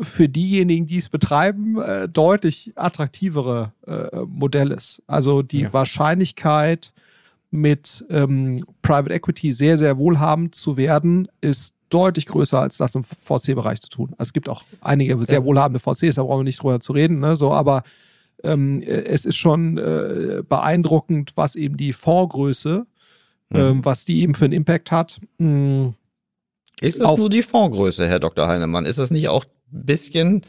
für 0.00 0.28
diejenigen, 0.28 0.86
die 0.86 0.96
es 0.96 1.08
betreiben, 1.08 1.80
äh, 1.80 2.08
deutlich 2.08 2.72
attraktivere 2.74 3.72
äh, 3.86 4.24
Modell 4.26 4.72
ist. 4.72 5.02
Also 5.06 5.42
die 5.42 5.60
ja. 5.60 5.72
Wahrscheinlichkeit, 5.72 6.92
mit 7.54 8.04
ähm, 8.10 8.64
Private 8.82 9.14
Equity 9.14 9.52
sehr, 9.52 9.78
sehr 9.78 9.96
wohlhabend 9.96 10.56
zu 10.56 10.76
werden, 10.76 11.28
ist 11.40 11.74
deutlich 11.88 12.26
größer, 12.26 12.58
als 12.58 12.78
das 12.78 12.96
im 12.96 13.04
VC-Bereich 13.04 13.80
zu 13.80 13.88
tun. 13.88 14.08
Also 14.18 14.28
es 14.28 14.32
gibt 14.32 14.48
auch 14.48 14.64
einige 14.80 15.24
sehr 15.24 15.44
wohlhabende 15.44 15.78
VCs, 15.78 16.16
da 16.16 16.24
brauchen 16.24 16.40
wir 16.40 16.44
nicht 16.44 16.60
drüber 16.60 16.80
zu 16.80 16.92
reden, 16.92 17.20
ne? 17.20 17.36
so, 17.36 17.52
aber 17.52 17.84
ähm, 18.44 18.82
es 18.82 19.24
ist 19.24 19.36
schon 19.36 19.78
äh, 19.78 20.42
beeindruckend, 20.48 21.32
was 21.36 21.56
eben 21.56 21.76
die 21.76 21.92
Fondsgröße, 21.92 22.86
mhm. 23.50 23.58
ähm, 23.58 23.84
was 23.84 24.04
die 24.04 24.22
eben 24.22 24.34
für 24.34 24.44
einen 24.44 24.54
Impact 24.54 24.90
hat. 24.90 25.20
Mhm. 25.38 25.94
Ist 26.80 27.00
das 27.00 27.16
nur 27.16 27.30
die 27.30 27.42
Fondsgröße, 27.42 28.06
Herr 28.06 28.20
Dr. 28.20 28.46
Heinemann? 28.46 28.86
Ist 28.86 28.98
das 28.98 29.10
nicht 29.10 29.28
auch 29.28 29.44
ein 29.44 29.84
bisschen 29.84 30.44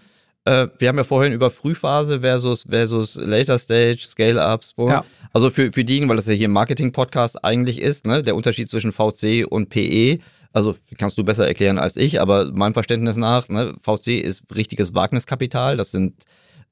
äh, 0.46 0.68
wir 0.78 0.88
haben 0.88 0.98
ja 0.98 1.04
vorhin 1.04 1.34
über 1.34 1.50
Frühphase 1.50 2.22
versus, 2.22 2.66
versus 2.70 3.16
Later 3.16 3.58
Stage, 3.58 4.02
Scale-Ups. 4.02 4.76
Ja. 4.78 5.04
Also 5.34 5.50
für, 5.50 5.72
für 5.72 5.84
diejenigen, 5.84 6.08
weil 6.08 6.18
das 6.18 6.28
ja 6.28 6.34
hier 6.34 6.48
ein 6.48 6.54
Marketing-Podcast 6.54 7.44
eigentlich 7.44 7.82
ist, 7.82 8.06
ne, 8.06 8.22
der 8.24 8.36
Unterschied 8.36 8.70
zwischen 8.70 8.92
VC 8.92 9.46
und 9.50 9.70
PE. 9.70 10.20
Also 10.54 10.76
kannst 10.98 11.18
du 11.18 11.24
besser 11.24 11.48
erklären 11.48 11.80
als 11.80 11.98
ich, 11.98 12.22
aber 12.22 12.52
meinem 12.54 12.74
Verständnis 12.74 13.18
nach, 13.18 13.50
ne, 13.50 13.76
VC 13.82 14.20
ist 14.20 14.44
richtiges 14.54 14.94
Wagniskapital. 14.94 15.78
Das 15.78 15.92
sind 15.92 16.24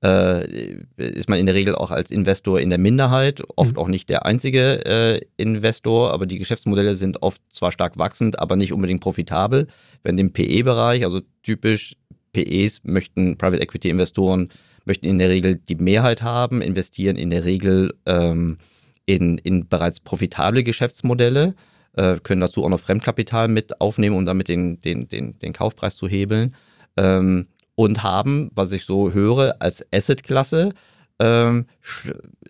äh, 0.03 0.83
ist 0.97 1.29
man 1.29 1.39
in 1.39 1.45
der 1.45 1.55
Regel 1.55 1.75
auch 1.75 1.91
als 1.91 2.11
Investor 2.11 2.59
in 2.59 2.69
der 2.69 2.77
Minderheit, 2.79 3.41
oft 3.55 3.73
mhm. 3.73 3.77
auch 3.77 3.87
nicht 3.87 4.09
der 4.09 4.25
einzige 4.25 4.85
äh, 4.85 5.21
Investor, 5.37 6.11
aber 6.11 6.25
die 6.25 6.39
Geschäftsmodelle 6.39 6.95
sind 6.95 7.21
oft 7.23 7.41
zwar 7.49 7.71
stark 7.71 7.97
wachsend, 7.97 8.39
aber 8.39 8.55
nicht 8.55 8.73
unbedingt 8.73 9.01
profitabel. 9.01 9.67
Wenn 10.03 10.17
im 10.17 10.33
PE-Bereich, 10.33 11.05
also 11.05 11.21
typisch 11.41 11.95
PEs 12.33 12.81
möchten 12.83 13.37
Private 13.37 13.61
Equity 13.61 13.89
Investoren 13.89 14.49
möchten 14.85 15.05
in 15.05 15.19
der 15.19 15.29
Regel 15.29 15.55
die 15.55 15.75
Mehrheit 15.75 16.21
haben, 16.21 16.61
investieren 16.61 17.15
in 17.15 17.29
der 17.29 17.45
Regel 17.45 17.93
ähm, 18.05 18.57
in, 19.05 19.37
in 19.37 19.67
bereits 19.69 20.01
profitable 20.01 20.63
Geschäftsmodelle, 20.63 21.55
äh, 21.93 22.17
können 22.21 22.41
dazu 22.41 22.65
auch 22.65 22.69
noch 22.69 22.79
Fremdkapital 22.79 23.47
mit 23.47 23.79
aufnehmen, 23.79 24.17
um 24.17 24.25
damit 24.25 24.49
den, 24.49 24.81
den, 24.81 25.07
den, 25.07 25.39
den 25.39 25.53
Kaufpreis 25.53 25.95
zu 25.95 26.09
hebeln. 26.09 26.55
Ähm, 26.97 27.47
und 27.75 28.03
haben, 28.03 28.49
was 28.53 28.71
ich 28.71 28.85
so 28.85 29.13
höre, 29.13 29.55
als 29.59 29.85
Assetklasse 29.93 30.73
ähm, 31.19 31.65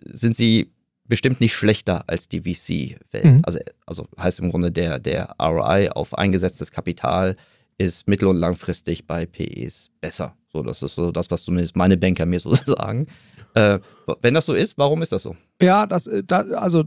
sind 0.04 0.36
sie 0.36 0.72
bestimmt 1.06 1.40
nicht 1.40 1.54
schlechter 1.54 2.04
als 2.06 2.28
die 2.28 2.40
VC-Welt. 2.40 3.24
Mhm. 3.24 3.42
Also, 3.44 3.58
also 3.86 4.06
heißt 4.18 4.40
im 4.40 4.50
Grunde, 4.50 4.72
der, 4.72 4.98
der 4.98 5.34
ROI 5.40 5.90
auf 5.90 6.16
eingesetztes 6.16 6.70
Kapital 6.70 7.36
ist 7.78 8.08
mittel- 8.08 8.28
und 8.28 8.36
langfristig 8.36 9.06
bei 9.06 9.26
PEs 9.26 9.90
besser. 10.00 10.36
So, 10.52 10.62
das 10.62 10.82
ist 10.82 10.94
so 10.94 11.10
das, 11.10 11.30
was 11.30 11.44
zumindest 11.44 11.76
meine 11.76 11.96
Banker 11.96 12.26
mir 12.26 12.40
so 12.40 12.54
sagen. 12.66 13.06
Äh, 13.54 13.80
wenn 14.20 14.34
das 14.34 14.46
so 14.46 14.54
ist, 14.54 14.78
warum 14.78 15.02
ist 15.02 15.12
das 15.12 15.24
so? 15.24 15.36
Ja, 15.60 15.86
das, 15.86 16.06
äh, 16.06 16.22
da, 16.24 16.42
also 16.56 16.84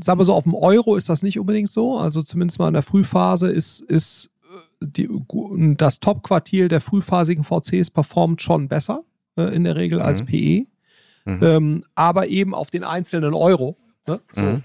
sagen 0.00 0.20
wir 0.20 0.24
so, 0.24 0.34
auf 0.34 0.44
dem 0.44 0.54
Euro 0.54 0.96
ist 0.96 1.08
das 1.08 1.22
nicht 1.22 1.38
unbedingt 1.38 1.70
so. 1.70 1.96
Also 1.96 2.22
zumindest 2.22 2.58
mal 2.58 2.68
in 2.68 2.74
der 2.74 2.82
Frühphase 2.82 3.50
ist, 3.50 3.80
ist 3.80 4.26
äh, 4.26 4.35
die, 4.80 5.08
das 5.76 6.00
Top-Quartil 6.00 6.68
der 6.68 6.80
frühphasigen 6.80 7.44
VCs 7.44 7.90
performt 7.90 8.42
schon 8.42 8.68
besser 8.68 9.04
äh, 9.36 9.54
in 9.54 9.64
der 9.64 9.76
Regel 9.76 10.00
als 10.00 10.22
mhm. 10.22 10.26
PE. 10.26 10.66
Mhm. 11.24 11.42
Ähm, 11.42 11.84
aber 11.94 12.28
eben 12.28 12.54
auf 12.54 12.70
den 12.70 12.84
einzelnen 12.84 13.34
Euro. 13.34 13.76
Ne? 14.06 14.20
So. 14.30 14.40
Mhm. 14.40 14.62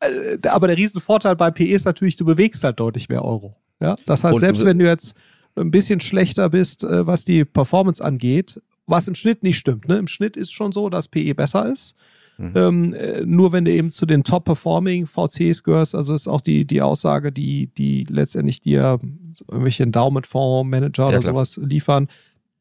Äh, 0.00 0.48
aber 0.48 0.68
der 0.68 0.76
Riesenvorteil 0.76 1.36
bei 1.36 1.50
PE 1.50 1.64
ist 1.64 1.84
natürlich, 1.84 2.16
du 2.16 2.24
bewegst 2.24 2.64
halt 2.64 2.80
deutlich 2.80 3.08
mehr 3.08 3.24
Euro. 3.24 3.56
Ja? 3.80 3.96
Das 4.06 4.24
heißt, 4.24 4.34
Und 4.34 4.40
selbst 4.40 4.64
wenn 4.64 4.78
du 4.78 4.86
jetzt 4.86 5.16
ein 5.56 5.70
bisschen 5.70 6.00
schlechter 6.00 6.50
bist, 6.50 6.84
äh, 6.84 7.06
was 7.06 7.24
die 7.24 7.44
Performance 7.44 8.02
angeht, 8.02 8.60
was 8.86 9.08
im 9.08 9.14
Schnitt 9.14 9.42
nicht 9.42 9.58
stimmt. 9.58 9.88
Ne? 9.88 9.98
Im 9.98 10.08
Schnitt 10.08 10.36
ist 10.36 10.52
schon 10.52 10.72
so, 10.72 10.88
dass 10.88 11.08
PE 11.08 11.34
besser 11.34 11.70
ist. 11.70 11.94
Mhm. 12.38 12.52
Ähm, 12.54 12.94
äh, 12.94 13.22
nur 13.26 13.52
wenn 13.52 13.64
du 13.64 13.72
eben 13.72 13.90
zu 13.90 14.06
den 14.06 14.22
Top-Performing 14.22 15.06
VCs 15.06 15.64
gehörst, 15.64 15.96
also 15.96 16.14
ist 16.14 16.28
auch 16.28 16.40
die, 16.40 16.64
die 16.64 16.80
Aussage, 16.82 17.32
die, 17.32 17.66
die 17.66 18.06
letztendlich 18.08 18.60
dir 18.60 19.00
irgendwelche 19.48 19.82
Endowment-Fonds-Manager 19.82 21.02
ja, 21.02 21.08
oder 21.08 21.18
klar. 21.18 21.34
sowas 21.34 21.56
liefern, 21.56 22.06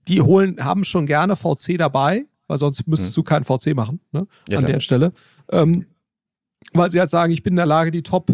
die 0.08 0.22
holen, 0.22 0.64
haben 0.64 0.84
schon 0.84 1.06
gerne 1.06 1.36
VC 1.36 1.78
dabei, 1.78 2.26
weil 2.48 2.58
sonst 2.58 2.88
müsstest 2.88 3.16
mhm. 3.16 3.22
du 3.22 3.24
keinen 3.24 3.44
VC 3.44 3.76
machen, 3.76 4.00
ne? 4.12 4.26
Ja, 4.50 4.58
an 4.58 4.64
klar. 4.64 4.74
der 4.74 4.80
Stelle. 4.80 5.14
Ähm, 5.52 5.86
weil 6.74 6.90
sie 6.90 7.00
halt 7.00 7.12
sagen, 7.12 7.32
ich 7.32 7.44
bin 7.44 7.54
in 7.54 7.58
der 7.58 7.66
Lage, 7.68 7.92
die 7.92 8.02
Top, 8.02 8.32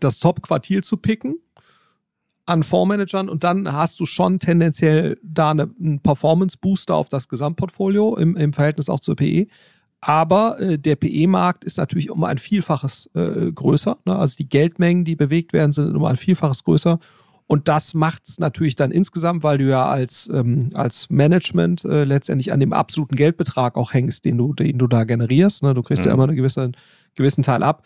das 0.00 0.18
Top-Quartil 0.18 0.82
zu 0.82 0.96
picken 0.96 1.36
an 2.46 2.64
Fondsmanagern 2.64 3.28
und 3.28 3.44
dann 3.44 3.72
hast 3.72 4.00
du 4.00 4.06
schon 4.06 4.40
tendenziell 4.40 5.18
da 5.22 5.52
eine, 5.52 5.70
einen 5.78 6.00
Performance-Booster 6.00 6.96
auf 6.96 7.08
das 7.08 7.28
Gesamtportfolio 7.28 8.16
im, 8.16 8.36
im 8.36 8.52
Verhältnis 8.52 8.88
auch 8.88 8.98
zur 8.98 9.14
PE. 9.14 9.46
Aber 10.00 10.58
äh, 10.60 10.78
der 10.78 10.96
PE-Markt 10.96 11.64
ist 11.64 11.76
natürlich 11.76 12.10
um 12.10 12.24
ein 12.24 12.38
Vielfaches 12.38 13.10
äh, 13.14 13.52
größer. 13.52 13.98
Ne? 14.06 14.16
Also 14.16 14.36
die 14.36 14.48
Geldmengen, 14.48 15.04
die 15.04 15.16
bewegt 15.16 15.52
werden, 15.52 15.72
sind 15.72 15.94
um 15.94 16.04
ein 16.04 16.16
Vielfaches 16.16 16.64
größer. 16.64 16.98
Und 17.46 17.68
das 17.68 17.94
macht 17.94 18.28
es 18.28 18.38
natürlich 18.38 18.76
dann 18.76 18.92
insgesamt, 18.92 19.42
weil 19.42 19.58
du 19.58 19.68
ja 19.68 19.86
als, 19.86 20.30
ähm, 20.32 20.70
als 20.74 21.10
Management 21.10 21.84
äh, 21.84 22.04
letztendlich 22.04 22.52
an 22.52 22.60
dem 22.60 22.72
absoluten 22.72 23.16
Geldbetrag 23.16 23.76
auch 23.76 23.92
hängst, 23.92 24.24
den 24.24 24.38
du, 24.38 24.54
den 24.54 24.78
du 24.78 24.86
da 24.86 25.04
generierst. 25.04 25.64
Ne? 25.64 25.74
Du 25.74 25.82
kriegst 25.82 26.04
mhm. 26.04 26.08
ja 26.08 26.14
immer 26.14 26.24
einen 26.24 26.36
gewissen, 26.36 26.76
gewissen 27.16 27.42
Teil 27.42 27.62
ab. 27.62 27.82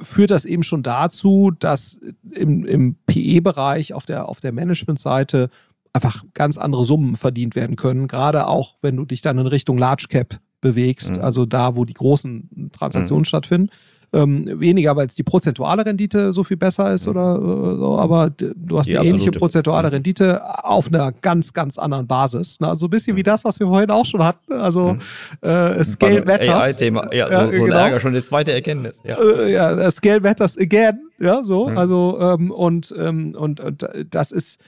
Führt 0.00 0.30
das 0.30 0.44
eben 0.44 0.62
schon 0.62 0.84
dazu, 0.84 1.50
dass 1.50 1.98
im, 2.30 2.64
im 2.64 2.94
PE-Bereich 3.06 3.92
auf 3.92 4.06
der, 4.06 4.28
auf 4.28 4.40
der 4.40 4.52
Management-Seite 4.52 5.50
einfach 5.92 6.22
ganz 6.32 6.56
andere 6.56 6.84
Summen 6.84 7.16
verdient 7.16 7.56
werden 7.56 7.74
können. 7.74 8.06
Gerade 8.06 8.46
auch, 8.46 8.76
wenn 8.82 8.96
du 8.96 9.04
dich 9.04 9.20
dann 9.20 9.38
in 9.38 9.48
Richtung 9.48 9.78
Large 9.78 10.06
Cap 10.08 10.38
bewegst, 10.60 11.16
mhm. 11.16 11.22
also 11.22 11.46
da, 11.46 11.76
wo 11.76 11.84
die 11.84 11.94
großen 11.94 12.70
Transaktionen 12.72 13.22
mhm. 13.22 13.26
stattfinden. 13.26 13.70
Ähm, 14.10 14.48
weniger, 14.58 14.96
weil 14.96 15.06
es 15.06 15.14
die 15.14 15.22
prozentuale 15.22 15.84
Rendite 15.84 16.32
so 16.32 16.42
viel 16.42 16.56
besser 16.56 16.94
ist 16.94 17.04
mhm. 17.04 17.10
oder 17.10 17.34
äh, 17.34 17.78
so, 17.78 17.98
aber 17.98 18.30
du 18.30 18.78
hast 18.78 18.86
die 18.86 18.96
eine 18.96 19.06
ähnliche 19.06 19.30
prozentuale 19.32 19.88
mhm. 19.88 19.94
Rendite 19.94 20.64
auf 20.64 20.88
einer 20.88 21.12
ganz, 21.12 21.52
ganz 21.52 21.76
anderen 21.76 22.06
Basis. 22.06 22.58
Ne? 22.58 22.68
Also 22.68 22.86
ein 22.86 22.90
bisschen 22.90 23.16
wie 23.16 23.20
mhm. 23.20 23.24
das, 23.24 23.44
was 23.44 23.60
wir 23.60 23.66
vorhin 23.66 23.90
auch 23.90 24.06
schon 24.06 24.24
hatten. 24.24 24.54
Also 24.54 24.96
äh, 25.42 25.84
Scale 25.84 26.24
Matters. 26.24 26.48
AI-Thema, 26.48 27.12
ja, 27.12 27.28
so, 27.28 27.50
so 27.54 27.64
genau. 27.64 27.76
ein 27.76 27.82
Ärger, 27.82 28.00
schon 28.00 28.12
eine 28.12 28.22
zweite 28.22 28.50
Erkenntnis. 28.52 29.02
Ja, 29.04 29.18
äh, 29.20 29.52
ja 29.52 29.90
Scale 29.90 30.20
Matters 30.20 30.56
again, 30.56 31.00
ja, 31.18 31.44
so, 31.44 31.68
mhm. 31.68 31.76
also 31.76 32.18
ähm, 32.18 32.50
und, 32.50 32.94
ähm, 32.96 33.34
und, 33.38 33.60
und 33.60 33.86
das 34.08 34.32
ist 34.32 34.58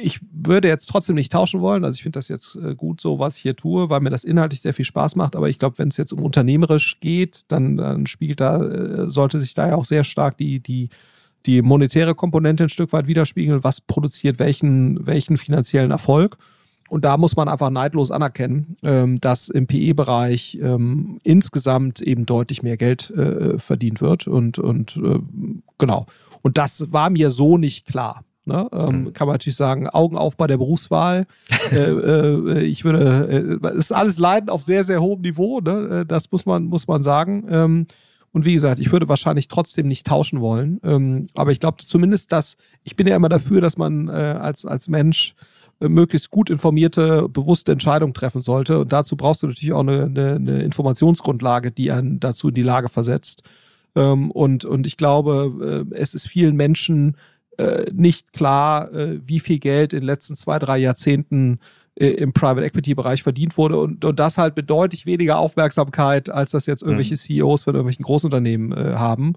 ich 0.00 0.20
würde 0.30 0.68
jetzt 0.68 0.86
trotzdem 0.86 1.16
nicht 1.16 1.32
tauschen 1.32 1.60
wollen. 1.60 1.84
Also 1.84 1.96
ich 1.96 2.02
finde 2.02 2.18
das 2.18 2.28
jetzt 2.28 2.56
äh, 2.56 2.74
gut 2.74 3.00
so, 3.00 3.18
was 3.18 3.36
ich 3.36 3.42
hier 3.42 3.56
tue, 3.56 3.90
weil 3.90 4.00
mir 4.00 4.10
das 4.10 4.24
inhaltlich 4.24 4.60
sehr 4.60 4.74
viel 4.74 4.84
Spaß 4.84 5.16
macht. 5.16 5.34
Aber 5.34 5.48
ich 5.48 5.58
glaube, 5.58 5.78
wenn 5.78 5.88
es 5.88 5.96
jetzt 5.96 6.12
um 6.12 6.22
unternehmerisch 6.22 7.00
geht, 7.00 7.42
dann, 7.48 7.76
dann 7.76 8.06
spielt 8.06 8.40
da, 8.40 8.62
äh, 8.62 9.10
sollte 9.10 9.40
sich 9.40 9.54
da 9.54 9.68
ja 9.68 9.74
auch 9.74 9.84
sehr 9.84 10.04
stark 10.04 10.38
die, 10.38 10.60
die, 10.60 10.90
die 11.46 11.60
monetäre 11.62 12.14
Komponente 12.14 12.64
ein 12.64 12.68
Stück 12.68 12.92
weit 12.92 13.08
widerspiegeln. 13.08 13.64
Was 13.64 13.80
produziert 13.80 14.38
welchen, 14.38 15.04
welchen 15.06 15.38
finanziellen 15.38 15.90
Erfolg? 15.90 16.36
Und 16.88 17.04
da 17.04 17.16
muss 17.16 17.34
man 17.34 17.48
einfach 17.48 17.70
neidlos 17.70 18.12
anerkennen, 18.12 18.76
ähm, 18.84 19.20
dass 19.20 19.48
im 19.48 19.66
PE-Bereich 19.66 20.58
ähm, 20.62 21.18
insgesamt 21.24 22.00
eben 22.00 22.26
deutlich 22.26 22.62
mehr 22.62 22.76
Geld 22.76 23.10
äh, 23.10 23.58
verdient 23.58 24.00
wird. 24.00 24.28
Und, 24.28 24.58
und 24.58 25.00
genau. 25.78 26.06
Und 26.42 26.58
das 26.58 26.92
war 26.92 27.10
mir 27.10 27.30
so 27.30 27.58
nicht 27.58 27.86
klar. 27.86 28.22
Ne? 28.46 28.68
Ähm, 28.72 29.04
mhm. 29.04 29.12
Kann 29.14 29.26
man 29.26 29.34
natürlich 29.34 29.56
sagen, 29.56 29.88
Augen 29.88 30.18
auf 30.18 30.36
bei 30.36 30.46
der 30.46 30.58
Berufswahl. 30.58 31.26
äh, 31.72 31.76
äh, 31.76 32.62
ich 32.62 32.84
würde, 32.84 33.60
äh, 33.62 33.76
ist 33.78 33.92
alles 33.92 34.18
Leiden 34.18 34.50
auf 34.50 34.62
sehr, 34.62 34.84
sehr 34.84 35.00
hohem 35.00 35.22
Niveau. 35.22 35.60
Ne? 35.60 36.00
Äh, 36.00 36.06
das 36.06 36.30
muss 36.30 36.44
man, 36.44 36.64
muss 36.64 36.86
man 36.86 37.02
sagen. 37.02 37.46
Ähm, 37.48 37.86
und 38.32 38.44
wie 38.44 38.52
gesagt, 38.52 38.80
ich 38.80 38.92
würde 38.92 39.08
wahrscheinlich 39.08 39.48
trotzdem 39.48 39.88
nicht 39.88 40.06
tauschen 40.06 40.40
wollen. 40.40 40.80
Ähm, 40.82 41.28
aber 41.34 41.52
ich 41.52 41.60
glaube 41.60 41.78
zumindest, 41.78 42.32
dass, 42.32 42.56
ich 42.82 42.96
bin 42.96 43.06
ja 43.06 43.16
immer 43.16 43.28
dafür, 43.28 43.60
dass 43.60 43.78
man 43.78 44.08
äh, 44.08 44.12
als, 44.12 44.66
als 44.66 44.88
Mensch 44.88 45.34
äh, 45.80 45.88
möglichst 45.88 46.30
gut 46.30 46.50
informierte, 46.50 47.28
bewusste 47.28 47.72
Entscheidungen 47.72 48.12
treffen 48.12 48.42
sollte. 48.42 48.80
Und 48.80 48.92
dazu 48.92 49.16
brauchst 49.16 49.42
du 49.42 49.46
natürlich 49.46 49.72
auch 49.72 49.80
eine, 49.80 50.04
eine, 50.04 50.34
eine 50.34 50.62
Informationsgrundlage, 50.62 51.70
die 51.70 51.92
einen 51.92 52.20
dazu 52.20 52.48
in 52.48 52.54
die 52.54 52.62
Lage 52.62 52.90
versetzt. 52.90 53.42
Ähm, 53.94 54.30
und, 54.32 54.66
und 54.66 54.86
ich 54.86 54.96
glaube, 54.98 55.86
es 55.92 56.12
ist 56.14 56.26
vielen 56.26 56.56
Menschen 56.56 57.16
äh, 57.58 57.90
nicht 57.92 58.32
klar, 58.32 58.92
äh, 58.92 59.18
wie 59.26 59.40
viel 59.40 59.58
Geld 59.58 59.92
in 59.92 60.00
den 60.00 60.06
letzten 60.06 60.36
zwei, 60.36 60.58
drei 60.58 60.78
Jahrzehnten 60.78 61.58
äh, 61.96 62.08
im 62.08 62.32
Private 62.32 62.66
Equity 62.66 62.94
Bereich 62.94 63.22
verdient 63.22 63.56
wurde 63.56 63.78
und, 63.78 64.04
und 64.04 64.18
das 64.18 64.38
halt 64.38 64.56
mit 64.56 64.68
deutlich 64.68 65.06
weniger 65.06 65.38
Aufmerksamkeit, 65.38 66.28
als 66.28 66.50
das 66.50 66.66
jetzt 66.66 66.82
irgendwelche 66.82 67.14
mhm. 67.14 67.18
CEOs 67.18 67.64
von 67.64 67.74
irgendwelchen 67.74 68.04
Großunternehmen 68.04 68.72
äh, 68.72 68.94
haben. 68.94 69.34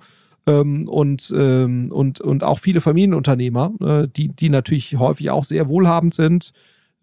Ähm, 0.47 0.88
und, 0.88 1.32
ähm, 1.36 1.91
und, 1.91 2.22
und 2.22 2.43
auch 2.43 2.59
viele 2.59 2.82
Familienunternehmer, 2.82 3.74
äh, 3.82 4.07
die, 4.07 4.30
die 4.30 4.49
natürlich 4.49 4.97
häufig 4.97 5.30
auch 5.30 5.43
sehr 5.43 5.68
wohlhabend 5.68 6.13
sind, 6.13 6.53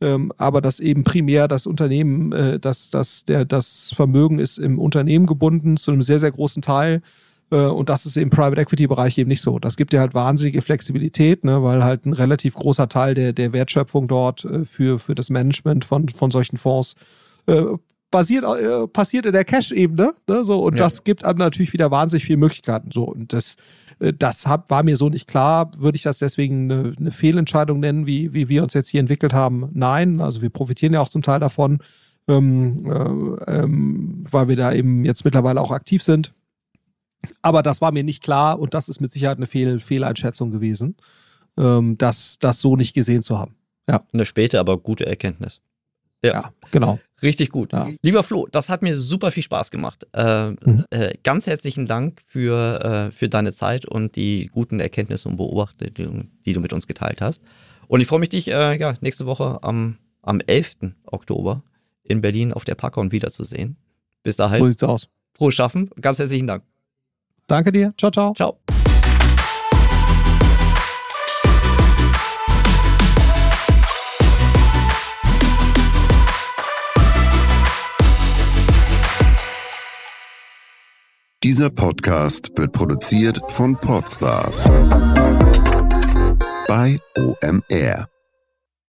ähm, 0.01 0.33
aber 0.39 0.61
dass 0.61 0.81
eben 0.81 1.05
primär 1.05 1.47
das 1.47 1.67
Unternehmen, 1.67 2.33
äh, 2.33 2.59
dass, 2.59 3.25
der, 3.27 3.45
das 3.45 3.93
Vermögen 3.95 4.39
ist 4.39 4.59
im 4.59 4.79
Unternehmen 4.79 5.27
gebunden 5.27 5.77
zu 5.77 5.93
einem 5.93 6.03
sehr, 6.03 6.19
sehr 6.19 6.33
großen 6.33 6.63
Teil. 6.63 7.03
Äh, 7.55 7.67
und 7.69 7.89
das 7.89 8.05
ist 8.05 8.17
im 8.17 8.31
Private 8.31 8.61
Equity 8.61 8.87
Bereich 8.87 9.17
eben 9.17 9.29
nicht 9.29 9.41
so. 9.41 9.59
Das 9.59 9.77
gibt 9.77 9.93
ja 9.93 10.01
halt 10.01 10.15
wahnsinnige 10.15 10.61
Flexibilität, 10.61 11.45
ne, 11.45 11.63
weil 11.63 11.85
halt 11.85 12.05
ein 12.05 12.13
relativ 12.13 12.55
großer 12.55 12.89
Teil 12.89 13.15
der, 13.15 13.33
der 13.33 13.53
Wertschöpfung 13.53 14.09
dort 14.09 14.45
äh, 14.45 14.65
für, 14.65 14.99
für 14.99 15.15
das 15.15 15.31
Management 15.31 15.85
von, 15.85 16.09
von 16.09 16.31
solchen 16.31 16.57
Fonds 16.57 16.97
äh, 17.47 17.63
basiert, 18.11 18.45
äh, 18.45 18.89
passiert 18.89 19.27
in 19.27 19.33
der 19.33 19.45
Cash-Ebene. 19.45 20.15
Ne, 20.29 20.45
so, 20.45 20.65
und 20.65 20.75
ja. 20.75 20.79
das 20.79 21.05
gibt 21.05 21.25
einem 21.25 21.39
natürlich 21.39 21.73
wieder 21.73 21.91
wahnsinnig 21.91 22.25
viele 22.25 22.39
Möglichkeiten. 22.39 22.91
So, 22.91 23.05
und 23.05 23.33
das, 23.33 23.57
äh, 24.01 24.13
das 24.13 24.47
hab, 24.47 24.71
war 24.71 24.83
mir 24.83 24.97
so 24.97 25.09
nicht 25.09 25.29
klar. 25.29 25.71
Würde 25.79 25.97
ich 25.97 26.03
das 26.03 26.19
deswegen 26.19 26.71
eine, 26.71 26.93
eine 26.99 27.13
Fehlentscheidung 27.13 27.79
nennen, 27.79 28.07
wie, 28.07 28.35
wie 28.35 28.49
wir 28.49 28.65
uns 28.65 28.75
jetzt 28.75 28.89
hier 28.89 29.01
entwickelt 29.01 29.33
haben? 29.33 29.69
Nein. 29.73 30.21
Also 30.21 30.43
wir 30.43 30.51
profitieren 30.51 30.93
ja 30.93 31.01
auch 31.01 31.09
zum 31.09 31.23
Teil 31.23 31.39
davon, 31.39 31.79
ähm, 32.27 32.85
äh, 32.91 33.61
ähm, 33.61 34.25
weil 34.29 34.49
wir 34.49 34.57
da 34.57 34.73
eben 34.73 35.05
jetzt 35.05 35.25
mittlerweile 35.25 35.61
auch 35.61 35.71
aktiv 35.71 36.03
sind. 36.03 36.33
Aber 37.43 37.63
das 37.63 37.81
war 37.81 37.93
mir 37.93 38.05
nicht 38.05 38.23
klar 38.23 38.59
und 38.59 38.75
das 38.75 38.89
ist 38.89 39.01
mit 39.01 39.11
Sicherheit 39.11 39.39
eine 39.39 39.47
Fehl 39.47 39.81
Fehleinschätzung 39.81 40.51
gewesen, 40.51 40.97
ähm, 41.59 41.99
das, 41.99 42.39
das 42.39 42.61
so 42.61 42.77
nicht 42.77 42.95
gesehen 42.95 43.23
zu 43.23 43.39
haben. 43.39 43.55
Ja. 43.89 44.07
Eine 44.13 44.25
späte, 44.25 44.59
aber 44.61 44.79
gute 44.79 45.07
Erkenntnis. 45.07 45.61
Ja, 46.25 46.33
ja 46.33 46.53
genau. 46.71 46.99
Richtig 47.23 47.51
gut. 47.51 47.73
Ja. 47.73 47.89
Lieber 48.03 48.23
Flo, 48.23 48.47
das 48.51 48.69
hat 48.69 48.83
mir 48.83 48.99
super 48.99 49.31
viel 49.31 49.43
Spaß 49.43 49.71
gemacht. 49.71 50.07
Äh, 50.13 50.51
mhm. 50.51 50.85
äh, 50.91 51.15
ganz 51.23 51.47
herzlichen 51.47 51.87
Dank 51.87 52.23
für, 52.27 52.83
äh, 52.83 53.11
für 53.13 53.29
deine 53.29 53.53
Zeit 53.53 53.87
und 53.87 54.17
die 54.17 54.51
guten 54.53 54.81
Erkenntnisse 54.81 55.29
und 55.29 55.37
Beobachtungen, 55.37 56.31
die 56.45 56.53
du 56.53 56.61
mit 56.61 56.73
uns 56.73 56.87
geteilt 56.87 57.21
hast. 57.21 57.43
Und 57.87 58.01
ich 58.01 58.07
freue 58.07 58.21
mich, 58.21 58.31
dich 58.31 58.49
äh, 58.49 58.79
ja, 58.79 58.95
nächste 59.01 59.27
Woche 59.27 59.59
am, 59.63 59.99
am 60.23 60.41
11. 60.41 60.95
Oktober 61.07 61.63
in 62.03 62.21
Berlin 62.21 62.53
auf 62.53 62.65
der 62.65 62.75
Packon 62.75 63.13
wiederzusehen. 63.13 63.77
Bis 64.23 64.37
dahin. 64.37 64.59
So 64.59 64.69
sieht's 64.69 64.83
aus. 64.83 65.09
Frohes 65.37 65.55
Schaffen. 65.55 65.91
Ganz 66.01 66.19
herzlichen 66.19 66.47
Dank. 66.47 66.65
Danke 67.47 67.73
dir. 67.73 67.93
Ciao, 67.99 68.11
ciao. 68.11 68.35
Ciao. 68.35 68.59
Dieser 81.45 81.69
Podcast 81.69 82.53
wird 82.57 82.73
produziert 82.73 83.39
von 83.49 83.77
Podstars 83.77 84.65
bei 86.67 86.99
OMR. 87.19 88.14